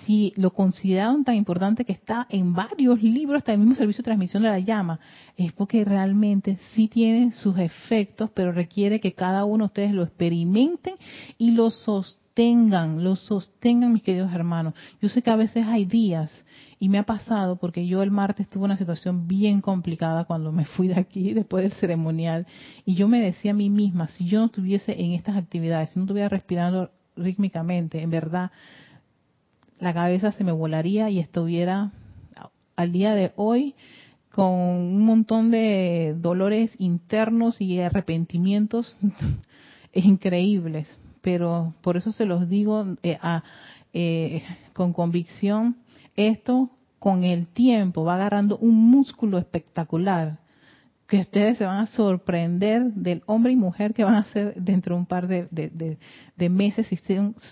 si 0.04 0.32
lo 0.36 0.52
consideraron 0.52 1.24
tan 1.24 1.36
importante 1.36 1.84
que 1.84 1.92
está 1.92 2.26
en 2.30 2.54
varios 2.54 3.02
libros, 3.02 3.38
hasta 3.38 3.52
el 3.52 3.58
mismo 3.58 3.74
servicio 3.74 4.02
de 4.02 4.06
transmisión 4.06 4.42
de 4.42 4.48
la 4.48 4.58
llama, 4.58 5.00
es 5.36 5.52
porque 5.52 5.84
realmente 5.84 6.58
sí 6.74 6.88
tiene 6.88 7.32
sus 7.32 7.58
efectos, 7.58 8.30
pero 8.34 8.52
requiere 8.52 9.00
que 9.00 9.12
cada 9.12 9.44
uno 9.44 9.64
de 9.64 9.66
ustedes 9.66 9.92
lo 9.92 10.02
experimenten 10.02 10.94
y 11.38 11.52
lo 11.52 11.70
sostengan, 11.70 13.02
lo 13.02 13.16
sostengan, 13.16 13.92
mis 13.92 14.02
queridos 14.02 14.32
hermanos. 14.32 14.74
Yo 15.00 15.08
sé 15.08 15.22
que 15.22 15.30
a 15.30 15.36
veces 15.36 15.66
hay 15.66 15.84
días, 15.84 16.44
y 16.82 16.88
me 16.88 16.98
ha 16.98 17.04
pasado 17.04 17.56
porque 17.56 17.86
yo 17.86 18.02
el 18.02 18.10
martes 18.10 18.48
tuve 18.48 18.64
una 18.64 18.78
situación 18.78 19.28
bien 19.28 19.60
complicada 19.60 20.24
cuando 20.24 20.50
me 20.50 20.64
fui 20.64 20.88
de 20.88 20.98
aquí 20.98 21.34
después 21.34 21.62
del 21.62 21.72
ceremonial, 21.72 22.46
y 22.86 22.94
yo 22.94 23.06
me 23.06 23.20
decía 23.20 23.50
a 23.50 23.54
mí 23.54 23.68
misma, 23.68 24.08
si 24.08 24.26
yo 24.26 24.38
no 24.38 24.46
estuviese 24.46 24.98
en 24.98 25.12
estas 25.12 25.36
actividades, 25.36 25.90
si 25.90 25.98
no 25.98 26.04
estuviera 26.04 26.30
respirando 26.30 26.90
rítmicamente, 27.16 28.00
en 28.00 28.10
verdad, 28.10 28.50
la 29.80 29.94
cabeza 29.94 30.32
se 30.32 30.44
me 30.44 30.52
volaría 30.52 31.10
y 31.10 31.18
estuviera 31.18 31.92
al 32.76 32.92
día 32.92 33.14
de 33.14 33.32
hoy 33.36 33.74
con 34.30 34.46
un 34.46 35.04
montón 35.04 35.50
de 35.50 36.14
dolores 36.16 36.72
internos 36.78 37.60
y 37.60 37.80
arrepentimientos 37.80 38.96
increíbles. 39.92 40.88
Pero 41.20 41.74
por 41.82 41.96
eso 41.96 42.12
se 42.12 42.24
los 42.24 42.48
digo 42.48 42.86
eh, 43.02 43.18
eh, 43.92 44.42
con 44.72 44.92
convicción, 44.92 45.76
esto 46.16 46.70
con 46.98 47.24
el 47.24 47.46
tiempo 47.46 48.04
va 48.04 48.14
agarrando 48.14 48.58
un 48.58 48.74
músculo 48.90 49.38
espectacular 49.38 50.38
que 51.10 51.18
ustedes 51.18 51.58
se 51.58 51.66
van 51.66 51.78
a 51.78 51.86
sorprender 51.86 52.84
del 52.94 53.24
hombre 53.26 53.50
y 53.50 53.56
mujer 53.56 53.92
que 53.92 54.04
van 54.04 54.14
a 54.14 54.24
ser 54.26 54.54
dentro 54.54 54.94
de 54.94 55.00
un 55.00 55.06
par 55.06 55.26
de, 55.26 55.98
meses 56.48 56.86
si 56.86 56.96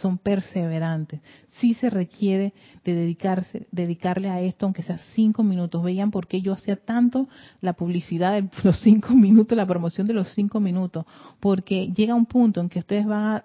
son, 0.00 0.18
perseverantes. 0.18 1.20
Sí 1.58 1.74
se 1.74 1.90
requiere 1.90 2.54
de 2.84 2.94
dedicarse, 2.94 3.66
dedicarle 3.72 4.30
a 4.30 4.40
esto, 4.40 4.64
aunque 4.64 4.84
sea 4.84 4.98
cinco 5.12 5.42
minutos. 5.42 5.82
Vean 5.82 6.12
por 6.12 6.28
qué 6.28 6.40
yo 6.40 6.52
hacía 6.52 6.76
tanto 6.76 7.28
la 7.60 7.72
publicidad 7.72 8.40
de 8.40 8.48
los 8.62 8.78
cinco 8.78 9.12
minutos, 9.14 9.58
la 9.58 9.66
promoción 9.66 10.06
de 10.06 10.14
los 10.14 10.32
cinco 10.34 10.60
minutos, 10.60 11.04
porque 11.40 11.88
llega 11.88 12.14
un 12.14 12.26
punto 12.26 12.60
en 12.60 12.68
que 12.68 12.78
ustedes 12.78 13.06
van 13.06 13.24
a 13.24 13.44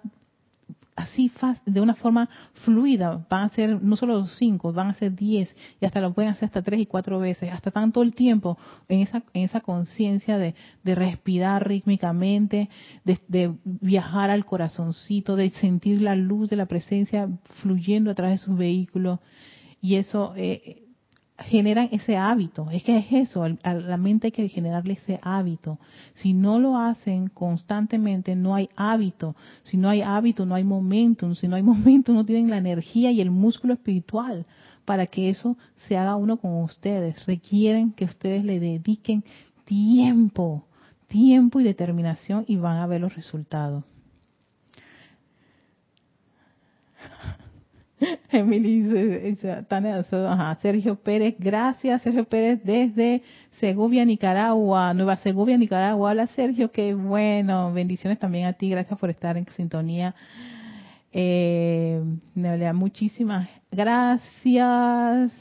así 0.96 1.30
de 1.66 1.80
una 1.80 1.94
forma 1.94 2.28
fluida. 2.64 3.26
Van 3.28 3.44
a 3.44 3.48
ser 3.50 3.82
no 3.82 3.96
solo 3.96 4.24
cinco, 4.26 4.72
van 4.72 4.88
a 4.88 4.94
ser 4.94 5.14
diez 5.14 5.54
y 5.80 5.86
hasta 5.86 6.00
lo 6.00 6.12
pueden 6.12 6.30
hacer 6.30 6.46
hasta 6.46 6.62
tres 6.62 6.80
y 6.80 6.86
cuatro 6.86 7.18
veces, 7.18 7.52
hasta 7.52 7.70
tanto 7.70 8.02
el 8.02 8.14
tiempo 8.14 8.58
en 8.88 9.00
esa, 9.00 9.22
en 9.32 9.42
esa 9.42 9.60
conciencia 9.60 10.38
de, 10.38 10.54
de, 10.82 10.94
respirar 10.94 11.66
rítmicamente, 11.66 12.68
de, 13.04 13.18
de, 13.28 13.54
viajar 13.64 14.30
al 14.30 14.44
corazoncito, 14.44 15.36
de 15.36 15.50
sentir 15.50 16.02
la 16.02 16.14
luz 16.14 16.48
de 16.48 16.56
la 16.56 16.66
presencia 16.66 17.28
fluyendo 17.62 18.10
a 18.10 18.14
través 18.14 18.40
de 18.40 18.46
sus 18.46 18.56
vehículos. 18.56 19.18
Y 19.80 19.96
eso 19.96 20.32
eh, 20.36 20.83
generan 21.38 21.88
ese 21.90 22.16
hábito. 22.16 22.70
Es 22.70 22.84
que 22.84 22.96
es 22.98 23.06
eso, 23.10 23.44
a 23.44 23.74
la 23.74 23.96
mente 23.96 24.28
hay 24.28 24.32
que 24.32 24.48
generarle 24.48 24.94
ese 24.94 25.18
hábito. 25.22 25.78
Si 26.14 26.32
no 26.32 26.58
lo 26.60 26.78
hacen 26.78 27.28
constantemente, 27.28 28.36
no 28.36 28.54
hay 28.54 28.68
hábito. 28.76 29.34
Si 29.62 29.76
no 29.76 29.88
hay 29.88 30.02
hábito, 30.02 30.46
no 30.46 30.54
hay 30.54 30.64
momentum. 30.64 31.34
Si 31.34 31.48
no 31.48 31.56
hay 31.56 31.62
momentum, 31.64 32.14
no 32.14 32.24
tienen 32.24 32.50
la 32.50 32.58
energía 32.58 33.10
y 33.10 33.20
el 33.20 33.30
músculo 33.30 33.74
espiritual 33.74 34.46
para 34.84 35.06
que 35.06 35.30
eso 35.30 35.56
se 35.88 35.96
haga 35.96 36.16
uno 36.16 36.36
con 36.36 36.62
ustedes. 36.62 37.26
Requieren 37.26 37.92
que 37.92 38.04
ustedes 38.04 38.44
le 38.44 38.60
dediquen 38.60 39.24
tiempo, 39.64 40.64
tiempo 41.08 41.60
y 41.60 41.64
determinación 41.64 42.44
y 42.46 42.56
van 42.56 42.76
a 42.76 42.86
ver 42.86 43.00
los 43.00 43.14
resultados. 43.14 43.84
Emily 48.30 48.82
dice, 48.82 49.36
Sergio 50.60 50.96
Pérez, 50.96 51.36
gracias 51.38 52.02
Sergio 52.02 52.24
Pérez 52.24 52.60
desde 52.64 53.22
Segovia, 53.52 54.04
Nicaragua, 54.04 54.94
Nueva 54.94 55.16
Segovia, 55.16 55.56
Nicaragua. 55.56 56.10
Hola 56.10 56.26
Sergio, 56.28 56.70
qué 56.70 56.94
bueno, 56.94 57.72
bendiciones 57.72 58.18
también 58.18 58.46
a 58.46 58.52
ti, 58.54 58.68
gracias 58.70 58.98
por 58.98 59.10
estar 59.10 59.36
en 59.36 59.46
sintonía. 59.56 60.14
Eh, 61.12 62.02
muchísimas 62.74 63.48
gracias. 63.70 65.32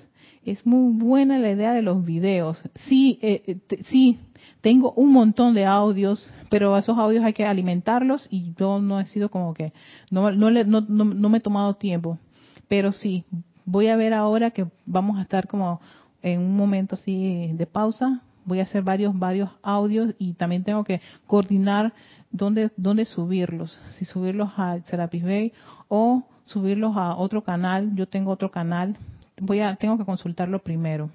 Es 0.45 0.66
muy 0.66 0.93
buena 0.97 1.39
la 1.39 1.51
idea 1.51 1.74
de 1.74 1.82
los 1.82 2.05
videos. 2.05 2.61
Sí, 2.88 3.18
eh, 3.22 3.43
eh 3.47 3.84
sí, 3.86 4.20
tengo 4.61 4.91
un 4.91 5.11
montón 5.11 5.53
de 5.53 5.66
audios, 5.66 6.34
pero 6.49 6.78
esos 6.78 6.97
audios 6.97 7.24
hay 7.24 7.34
que 7.34 7.45
alimentarlos 7.45 8.28
y 8.30 8.53
yo 8.57 8.80
no 8.80 8.99
he 8.99 9.05
sido 9.05 9.30
como 9.30 9.53
que, 9.53 9.74
no, 10.11 10.32
no, 10.32 10.51
no, 10.51 10.82
no 10.82 11.30
me 11.30 11.38
he 11.38 11.41
tomado 11.41 11.76
tiempo 11.76 12.20
pero 12.68 12.91
sí, 12.91 13.26
voy 13.66 13.88
a 13.88 13.95
ver 13.95 14.14
ahora 14.14 14.51
que 14.51 14.68
vamos 14.86 15.18
a 15.18 15.24
estar 15.24 15.47
como 15.47 15.80
en 16.22 16.39
un 16.39 16.55
momento 16.55 16.95
así 16.95 17.51
de 17.53 17.66
pausa. 17.66 18.22
Voy 18.45 18.59
a 18.59 18.64
hacer 18.64 18.84
varios, 18.84 19.18
varios 19.18 19.49
audios 19.61 20.16
y 20.18 20.34
también 20.34 20.64
tengo 20.64 20.84
que 20.84 21.01
coordinar 21.28 21.93
dónde, 22.32 22.72
dónde 22.76 23.05
subirlos. 23.05 23.82
Si 23.89 24.05
subirlos 24.05 24.49
a 24.57 24.80
Serapis 24.84 25.24
Bay 25.24 25.53
o 25.88 26.24
subirlos 26.45 26.97
a 26.97 27.16
otro 27.16 27.43
canal. 27.43 27.95
Yo 27.95 28.07
tengo 28.07 28.32
otro 28.32 28.51
canal. 28.51 28.97
Voy 29.41 29.61
a, 29.61 29.76
tengo 29.76 29.97
que 29.97 30.05
consultarlo 30.05 30.59
primero. 30.59 31.09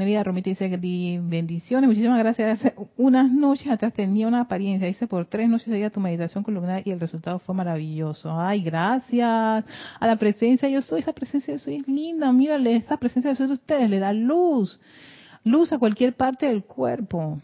Nerida 0.00 0.24
Romita 0.24 0.48
dice 0.48 0.66
bendiciones, 1.22 1.86
muchísimas 1.86 2.18
gracias. 2.18 2.58
Hace 2.58 2.74
unas 2.96 3.30
noches 3.30 3.70
atrás 3.70 3.92
tenía 3.92 4.26
una 4.26 4.40
apariencia, 4.40 4.88
dice 4.88 5.06
por 5.06 5.26
tres 5.26 5.46
noches 5.46 5.66
seguía 5.66 5.90
tu 5.90 6.00
meditación 6.00 6.42
columnar 6.42 6.80
y 6.86 6.90
el 6.90 6.98
resultado 6.98 7.38
fue 7.38 7.54
maravilloso. 7.54 8.32
Ay, 8.40 8.62
gracias 8.62 9.28
a 9.28 10.06
la 10.06 10.16
presencia 10.16 10.70
yo 10.70 10.80
soy, 10.80 11.00
esa 11.00 11.12
presencia 11.12 11.52
yo 11.52 11.60
soy 11.60 11.76
es 11.76 11.86
linda, 11.86 12.32
mírale, 12.32 12.76
esa 12.76 12.96
presencia 12.96 13.32
yo 13.32 13.36
soy 13.36 13.48
de 13.48 13.52
ustedes 13.52 13.90
le 13.90 13.98
da 13.98 14.14
luz, 14.14 14.80
luz 15.44 15.70
a 15.74 15.78
cualquier 15.78 16.14
parte 16.14 16.46
del 16.46 16.64
cuerpo. 16.64 17.38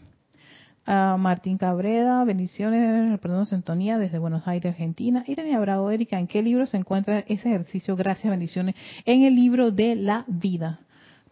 A 0.87 1.15
Martín 1.17 1.59
Cabreda, 1.59 2.23
bendiciones, 2.23 3.19
perdón, 3.19 3.45
sintonía 3.45 3.99
desde 3.99 4.17
Buenos 4.17 4.47
Aires, 4.47 4.71
Argentina. 4.71 5.23
Irene 5.27 5.53
Abrao, 5.53 5.91
Erika, 5.91 6.17
¿en 6.17 6.25
qué 6.25 6.41
libro 6.41 6.65
se 6.65 6.77
encuentra 6.77 7.19
ese 7.27 7.49
ejercicio? 7.49 7.95
Gracias, 7.95 8.31
bendiciones. 8.31 8.73
En 9.05 9.23
el 9.23 9.35
libro 9.35 9.69
de 9.69 9.95
la 9.95 10.23
vida. 10.27 10.79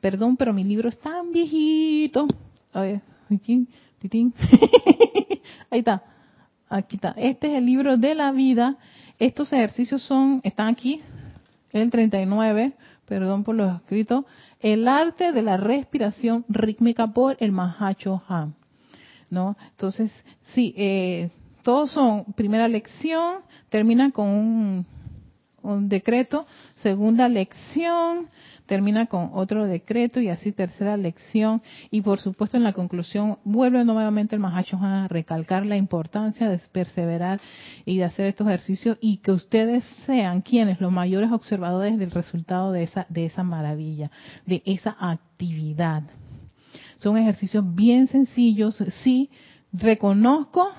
Perdón, 0.06 0.38
pero 0.38 0.54
mi 0.54 0.64
libro 0.64 0.88
es 0.88 1.00
tan 1.00 1.32
viejito. 1.32 2.28
A 2.74 2.82
ver, 2.82 3.02
aquí, 3.34 3.68
Ahí 5.72 5.80
está. 5.80 6.04
Aquí 6.70 6.98
está. 6.98 7.16
Este 7.18 7.48
es 7.48 7.58
el 7.58 7.66
libro 7.66 7.98
de 7.98 8.14
la 8.14 8.32
vida. 8.32 8.78
Estos 9.18 9.52
ejercicios 9.52 10.04
son, 10.04 10.42
están 10.44 10.68
aquí, 10.68 11.02
el 11.72 11.90
39, 11.90 12.74
perdón 13.08 13.44
por 13.44 13.56
los 13.56 13.78
escritos. 13.78 14.26
El 14.60 14.88
arte 14.88 15.32
de 15.32 15.42
la 15.42 15.58
respiración 15.58 16.46
rítmica 16.50 17.08
por 17.08 17.38
el 17.40 17.52
Mahacho 17.52 18.22
Han. 18.28 18.54
¿No? 19.32 19.58
Entonces, 19.72 20.12
sí, 20.54 20.76
eh, 20.78 21.32
todos 21.64 21.90
son 21.90 22.26
primera 22.36 22.68
lección, 22.68 23.38
terminan 23.70 24.12
con 24.12 24.28
un, 24.28 24.86
un 25.64 25.90
decreto, 25.90 26.46
segunda 26.76 27.28
lección, 27.28 28.30
termina 28.66 29.06
con 29.08 29.32
otro 29.34 29.66
decreto 29.66 30.20
y 30.20 30.30
así 30.30 30.52
tercera 30.52 30.98
lección 30.98 31.62
y 31.92 32.02
por 32.02 32.20
supuesto 32.20 32.58
en 32.58 32.64
la 32.64 32.74
conclusión 32.74 33.38
vuelve 33.44 33.84
nuevamente 33.86 34.36
el 34.36 34.42
Mahacho 34.42 34.78
a 34.82 35.08
recalcar 35.08 35.66
la 35.66 35.78
importancia 35.78 36.50
de 36.50 36.60
perseverar 36.72 37.40
y 37.86 37.98
de 37.98 38.06
hacer 38.06 38.28
estos 38.28 38.48
ejercicios 38.48 38.98
y 39.02 39.18
que 39.18 39.32
ustedes 39.32 39.84
sean 40.06 40.42
quienes 40.42 40.82
los 40.82 40.92
mayores 40.92 41.32
observadores 41.32 41.98
del 41.98 42.12
resultado 42.12 42.72
de 42.72 42.84
esa 42.84 43.06
de 43.10 43.26
esa 43.26 43.44
maravilla, 43.44 44.12
de 44.46 44.62
esa 44.66 44.96
actividad. 45.00 46.04
Son 46.98 47.18
ejercicios 47.18 47.64
bien 47.76 48.08
sencillos, 48.08 48.84
sí, 49.04 49.30
reconozco 49.74 50.70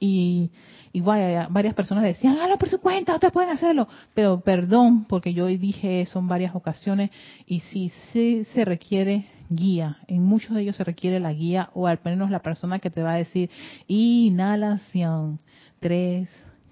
y 0.00 0.50
y 0.94 1.00
varias 1.00 1.74
personas 1.74 2.04
decían, 2.04 2.36
hágalo 2.36 2.56
por 2.56 2.68
su 2.68 2.78
cuenta, 2.80 3.14
ustedes 3.14 3.32
pueden 3.32 3.50
hacerlo. 3.50 3.88
Pero 4.14 4.38
perdón, 4.38 5.06
porque 5.06 5.34
yo 5.34 5.46
dije 5.46 6.02
eso 6.02 6.20
en 6.20 6.28
varias 6.28 6.54
ocasiones 6.54 7.10
y 7.48 7.58
sí, 7.60 7.90
sí 8.12 8.46
se 8.54 8.64
requiere 8.64 9.26
guía. 9.50 9.98
En 10.06 10.22
muchos 10.22 10.54
de 10.54 10.62
ellos 10.62 10.76
se 10.76 10.84
requiere 10.84 11.18
la 11.18 11.32
guía 11.32 11.70
o 11.74 11.88
al 11.88 11.98
menos 12.04 12.30
la 12.30 12.38
persona 12.38 12.78
que 12.78 12.90
te 12.90 13.02
va 13.02 13.14
a 13.14 13.16
decir, 13.16 13.50
inhalación, 13.88 15.40
tres, 15.80 16.28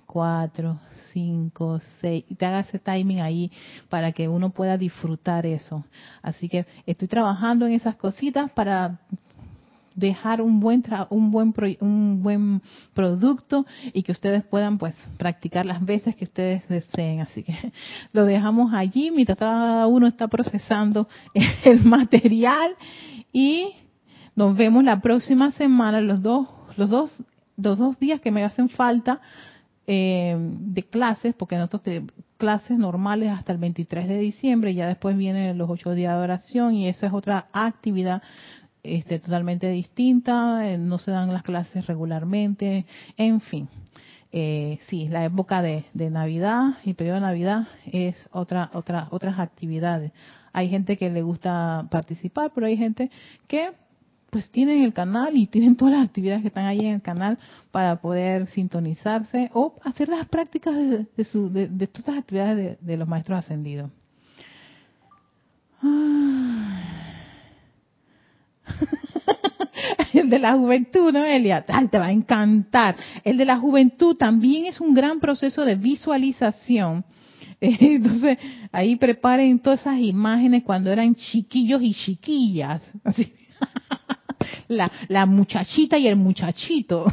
cuatro, 0.07 0.79
cinco, 1.13 1.81
seis, 2.01 2.25
y 2.29 2.37
te 2.37 2.47
haga 2.47 2.61
ese 2.61 2.79
timing 2.79 3.23
ahí 3.23 3.51
para 3.89 4.13
que 4.13 4.29
uno 4.29 4.51
pueda 4.51 4.79
disfrutar 4.79 5.47
eso. 5.47 5.85
Así 6.23 6.49
que 6.49 6.65
estoy 6.87 7.09
trabajando 7.09 7.67
en 7.67 7.73
esas 7.73 7.97
cositas 7.97 8.53
para 8.53 9.01
dejar 9.95 10.41
un 10.41 10.61
buen 10.61 10.83
un 11.11 11.31
buen 11.31 11.55
un 11.81 12.23
buen 12.23 12.63
producto 12.95 13.67
y 13.93 14.03
que 14.03 14.13
ustedes 14.13 14.45
puedan 14.45 14.79
pues 14.79 14.95
practicar 15.19 15.67
las 15.67 15.85
veces 15.85 16.17
que 16.17 16.25
ustedes 16.25 16.67
deseen. 16.69 17.21
Así 17.21 17.43
que 17.43 17.55
lo 18.13 18.25
dejamos 18.25 18.73
allí 18.75 19.11
mientras 19.11 19.39
cada 19.39 19.87
uno 19.87 20.07
está 20.07 20.29
procesando 20.29 21.09
el 21.65 21.85
material 21.85 22.75
y 23.33 23.73
nos 24.35 24.57
vemos 24.57 24.85
la 24.85 25.01
próxima 25.01 25.51
semana 25.53 26.01
los 26.01 26.23
dos 26.23 26.49
los 26.77 26.89
dos 26.89 27.23
los 27.57 27.79
dos 27.79 27.99
días 27.99 28.21
que 28.21 28.31
me 28.31 28.45
hacen 28.45 28.69
falta 28.69 29.21
eh, 29.87 30.37
de 30.39 30.85
clases, 30.85 31.35
porque 31.35 31.57
nosotros 31.57 32.05
clases 32.37 32.79
normales 32.79 33.31
hasta 33.31 33.53
el 33.53 33.59
23 33.59 34.07
de 34.09 34.19
diciembre, 34.19 34.75
ya 34.75 34.87
después 34.87 35.17
vienen 35.17 35.59
los 35.59 35.69
ocho 35.69 35.93
días 35.93 36.17
de 36.17 36.23
oración 36.23 36.75
y 36.75 36.89
eso 36.89 37.05
es 37.05 37.13
otra 37.13 37.47
actividad 37.53 38.23
este, 38.83 39.19
totalmente 39.19 39.69
distinta, 39.69 40.69
eh, 40.69 40.79
no 40.79 40.99
se 40.99 41.11
dan 41.11 41.33
las 41.33 41.43
clases 41.43 41.87
regularmente, 41.87 42.85
en 43.17 43.41
fin. 43.41 43.69
Eh, 44.35 44.79
sí, 44.89 45.09
la 45.09 45.25
época 45.25 45.61
de, 45.61 45.85
Navidad 45.95 46.79
y 46.85 46.95
periodo 46.95 47.17
de 47.17 47.21
Navidad 47.21 47.69
es 47.85 48.17
otra, 48.33 48.71
otra, 48.73 49.09
otras 49.11 49.39
actividades. 49.39 50.13
Hay 50.53 50.69
gente 50.69 50.97
que 50.97 51.11
le 51.11 51.23
gusta 51.23 51.87
participar, 51.91 52.51
pero 52.55 52.67
hay 52.67 52.77
gente 52.77 53.11
que 53.47 53.73
pues 54.31 54.51
tienen 54.51 54.83
el 54.83 54.95
canal 54.95 55.37
y 55.37 55.47
tienen 55.47 55.77
todas 55.77 55.93
las 55.93 56.07
actividades 56.07 56.41
que 56.41 56.49
están 56.49 56.65
ahí 56.65 56.87
en 56.87 56.95
el 56.95 57.03
canal 57.03 57.39
para 57.71 58.01
poder 58.01 58.47
sintonizarse 58.47 59.51
o 59.53 59.75
hacer 59.85 60.09
las 60.09 60.27
prácticas 60.27 60.75
de, 60.75 61.07
de, 61.15 61.69
de, 61.69 61.87
todas 61.87 62.09
las 62.09 62.19
actividades 62.19 62.79
de, 62.81 62.97
los 62.97 63.07
maestros 63.07 63.41
ascendidos. 63.41 63.91
El 70.13 70.31
de 70.31 70.39
la 70.39 70.55
juventud, 70.55 71.13
¿no, 71.13 71.25
Elia? 71.25 71.65
te 71.65 71.99
va 71.99 72.07
a 72.07 72.13
encantar. 72.13 72.97
El 73.25 73.37
de 73.37 73.45
la 73.45 73.59
juventud 73.59 74.17
también 74.17 74.67
es 74.67 74.81
un 74.81 74.95
gran 74.95 75.21
proceso 75.21 75.65
de 75.65 75.75
visualización. 75.75 77.05
Entonces, 77.61 78.39
ahí 78.73 78.97
preparen 78.97 79.59
todas 79.59 79.81
esas 79.81 79.99
imágenes 79.99 80.63
cuando 80.65 80.91
eran 80.91 81.15
chiquillos 81.15 81.83
y 81.83 81.95
chiquillas. 81.95 82.83
La, 84.67 84.91
la 85.09 85.25
muchachita 85.25 85.99
y 85.99 86.09
el 86.09 86.17
muchachito. 86.17 87.13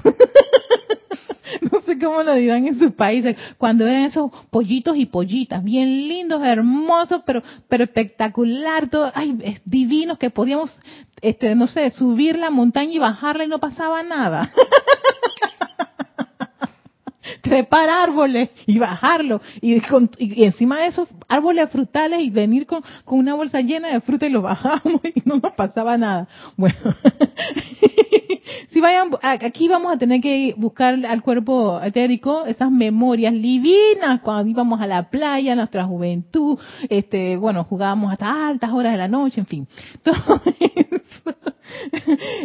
no 1.71 1.81
sé 1.81 1.99
cómo 1.99 2.23
lo 2.23 2.35
dirán 2.35 2.67
en 2.67 2.77
sus 2.77 2.91
países, 2.91 3.35
cuando 3.57 3.87
eran 3.87 4.03
esos 4.03 4.31
pollitos 4.49 4.97
y 4.97 5.05
pollitas, 5.05 5.63
bien 5.63 6.07
lindos, 6.07 6.41
hermosos, 6.43 7.21
pero, 7.25 7.43
pero 7.67 7.83
espectacular, 7.83 8.89
todo, 8.89 9.11
ay, 9.13 9.59
divinos 9.65 10.17
que 10.17 10.29
podíamos, 10.29 10.75
este, 11.22 11.55
no 11.55 11.67
sé, 11.67 11.91
subir 11.91 12.38
la 12.38 12.49
montaña 12.49 12.91
y 12.93 12.99
bajarla 12.99 13.45
y 13.45 13.47
no 13.47 13.59
pasaba 13.59 14.03
nada. 14.03 14.51
trepar 17.49 17.89
árboles 17.89 18.49
y 18.65 18.79
bajarlo. 18.79 19.41
Y, 19.61 19.81
encima 20.43 20.79
de 20.79 20.87
esos 20.87 21.09
árboles 21.27 21.69
frutales 21.69 22.21
y 22.21 22.29
venir 22.29 22.65
con, 22.65 22.83
con 23.03 23.19
una 23.19 23.33
bolsa 23.33 23.61
llena 23.61 23.89
de 23.89 24.01
fruta 24.01 24.27
y 24.27 24.29
lo 24.29 24.41
bajamos 24.43 25.01
y 25.03 25.21
no 25.25 25.37
nos 25.37 25.53
pasaba 25.53 25.97
nada. 25.97 26.27
Bueno, 26.55 26.77
si 28.69 28.79
vayan, 28.79 29.09
aquí 29.21 29.67
vamos 29.67 29.93
a 29.93 29.97
tener 29.97 30.21
que 30.21 30.53
buscar 30.57 31.05
al 31.05 31.21
cuerpo 31.21 31.81
etérico 31.81 32.45
esas 32.45 32.71
memorias 32.71 33.33
divinas 33.33 34.21
cuando 34.21 34.49
íbamos 34.49 34.79
a 34.79 34.87
la 34.87 35.09
playa, 35.09 35.55
nuestra 35.55 35.85
juventud, 35.85 36.59
este, 36.89 37.37
bueno, 37.37 37.63
jugábamos 37.63 38.11
hasta 38.11 38.47
altas 38.47 38.71
horas 38.71 38.91
de 38.93 38.97
la 38.97 39.07
noche, 39.07 39.41
en 39.41 39.47
fin. 39.47 39.67
Todo 40.03 40.41
eso. 40.45 41.37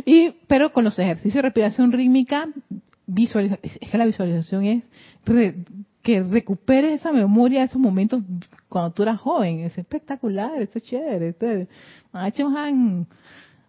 y, 0.06 0.30
pero 0.46 0.72
con 0.72 0.84
los 0.84 0.98
ejercicios 0.98 1.34
de 1.34 1.42
respiración 1.42 1.92
rítmica, 1.92 2.48
visualiza, 3.06 3.58
es 3.62 3.90
que 3.90 3.98
la 3.98 4.06
visualización 4.06 4.64
es 4.64 4.82
que 6.02 6.22
recuperes 6.22 7.00
esa 7.00 7.12
memoria 7.12 7.64
esos 7.64 7.80
momentos 7.80 8.22
cuando 8.68 8.92
tú 8.92 9.02
eras 9.02 9.20
joven. 9.20 9.60
Es 9.60 9.76
espectacular, 9.78 10.60
es 10.60 10.70
chévere. 10.82 11.28
Este, 11.28 11.68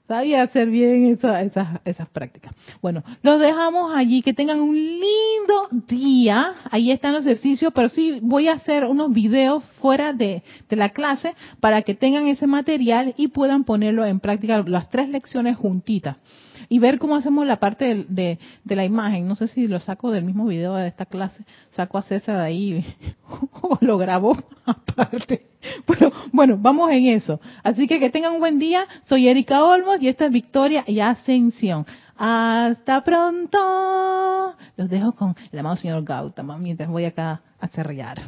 sabía 0.08 0.44
hacer 0.44 0.70
bien 0.70 1.06
esas, 1.06 1.80
esas 1.86 2.10
prácticas. 2.10 2.54
Bueno, 2.82 3.04
los 3.24 3.40
dejamos 3.40 3.96
allí, 3.96 4.22
que 4.22 4.34
tengan 4.34 4.60
un 4.60 4.76
lindo 4.76 5.70
día. 5.88 6.54
Ahí 6.70 6.92
están 6.92 7.14
los 7.14 7.26
ejercicios, 7.26 7.72
pero 7.74 7.90
sí 7.90 8.20
voy 8.22 8.48
a 8.50 8.54
hacer 8.54 8.86
unos 8.86 9.12
videos 9.12 9.64
fuera 9.82 10.14
de, 10.14 10.44
de 10.70 10.76
la 10.76 10.90
clase 10.90 11.34
para 11.60 11.82
que 11.82 11.96
tengan 11.96 12.28
ese 12.28 12.48
material 12.48 13.14
y 13.18 13.30
puedan 13.30 13.64
ponerlo 13.64 14.06
en 14.06 14.20
práctica 14.20 14.64
las 14.68 14.90
tres 14.90 15.10
lecciones 15.10 15.58
juntitas 15.58 16.18
y 16.70 16.80
ver 16.80 17.00
cómo 17.00 17.16
hacemos 17.16 17.46
la 17.46 17.58
parte 17.60 18.06
de, 18.08 18.40
de, 18.64 18.76
la 18.76 18.86
imagen. 18.86 19.28
No 19.28 19.36
sé 19.36 19.48
si 19.48 19.68
lo 19.68 19.80
saco 19.80 20.12
del 20.12 20.24
mismo 20.24 20.46
video 20.46 20.76
de 20.76 20.88
esta 20.88 21.06
clase, 21.06 21.44
saco 21.72 21.98
a 21.98 22.02
César 22.04 22.40
ahí 22.40 22.86
o 23.62 23.78
lo 23.82 23.98
grabo 23.98 24.38
aparte. 24.66 25.48
Pero 25.88 26.12
bueno, 26.32 26.58
vamos 26.60 26.92
en 26.92 27.08
eso. 27.08 27.40
Así 27.64 27.88
que 27.88 28.00
que 28.00 28.10
tengan 28.10 28.34
un 28.34 28.40
buen 28.40 28.60
día. 28.60 28.86
Soy 29.08 29.28
Erika 29.28 29.64
Olmos 29.64 30.02
y 30.02 30.08
esta 30.08 30.26
es 30.26 30.32
Victoria 30.32 30.84
y 30.88 31.00
Ascensión. 31.00 31.86
Hasta 32.18 33.04
pronto. 33.04 34.56
Los 34.78 34.90
dejo 34.90 35.12
con 35.14 35.36
el 35.52 35.60
amado 35.60 35.76
señor 35.76 36.04
Gautama 36.04 36.58
mientras 36.58 36.90
voy 36.90 37.06
acá 37.06 37.42
a 37.60 37.68
cerrar. 37.68 38.20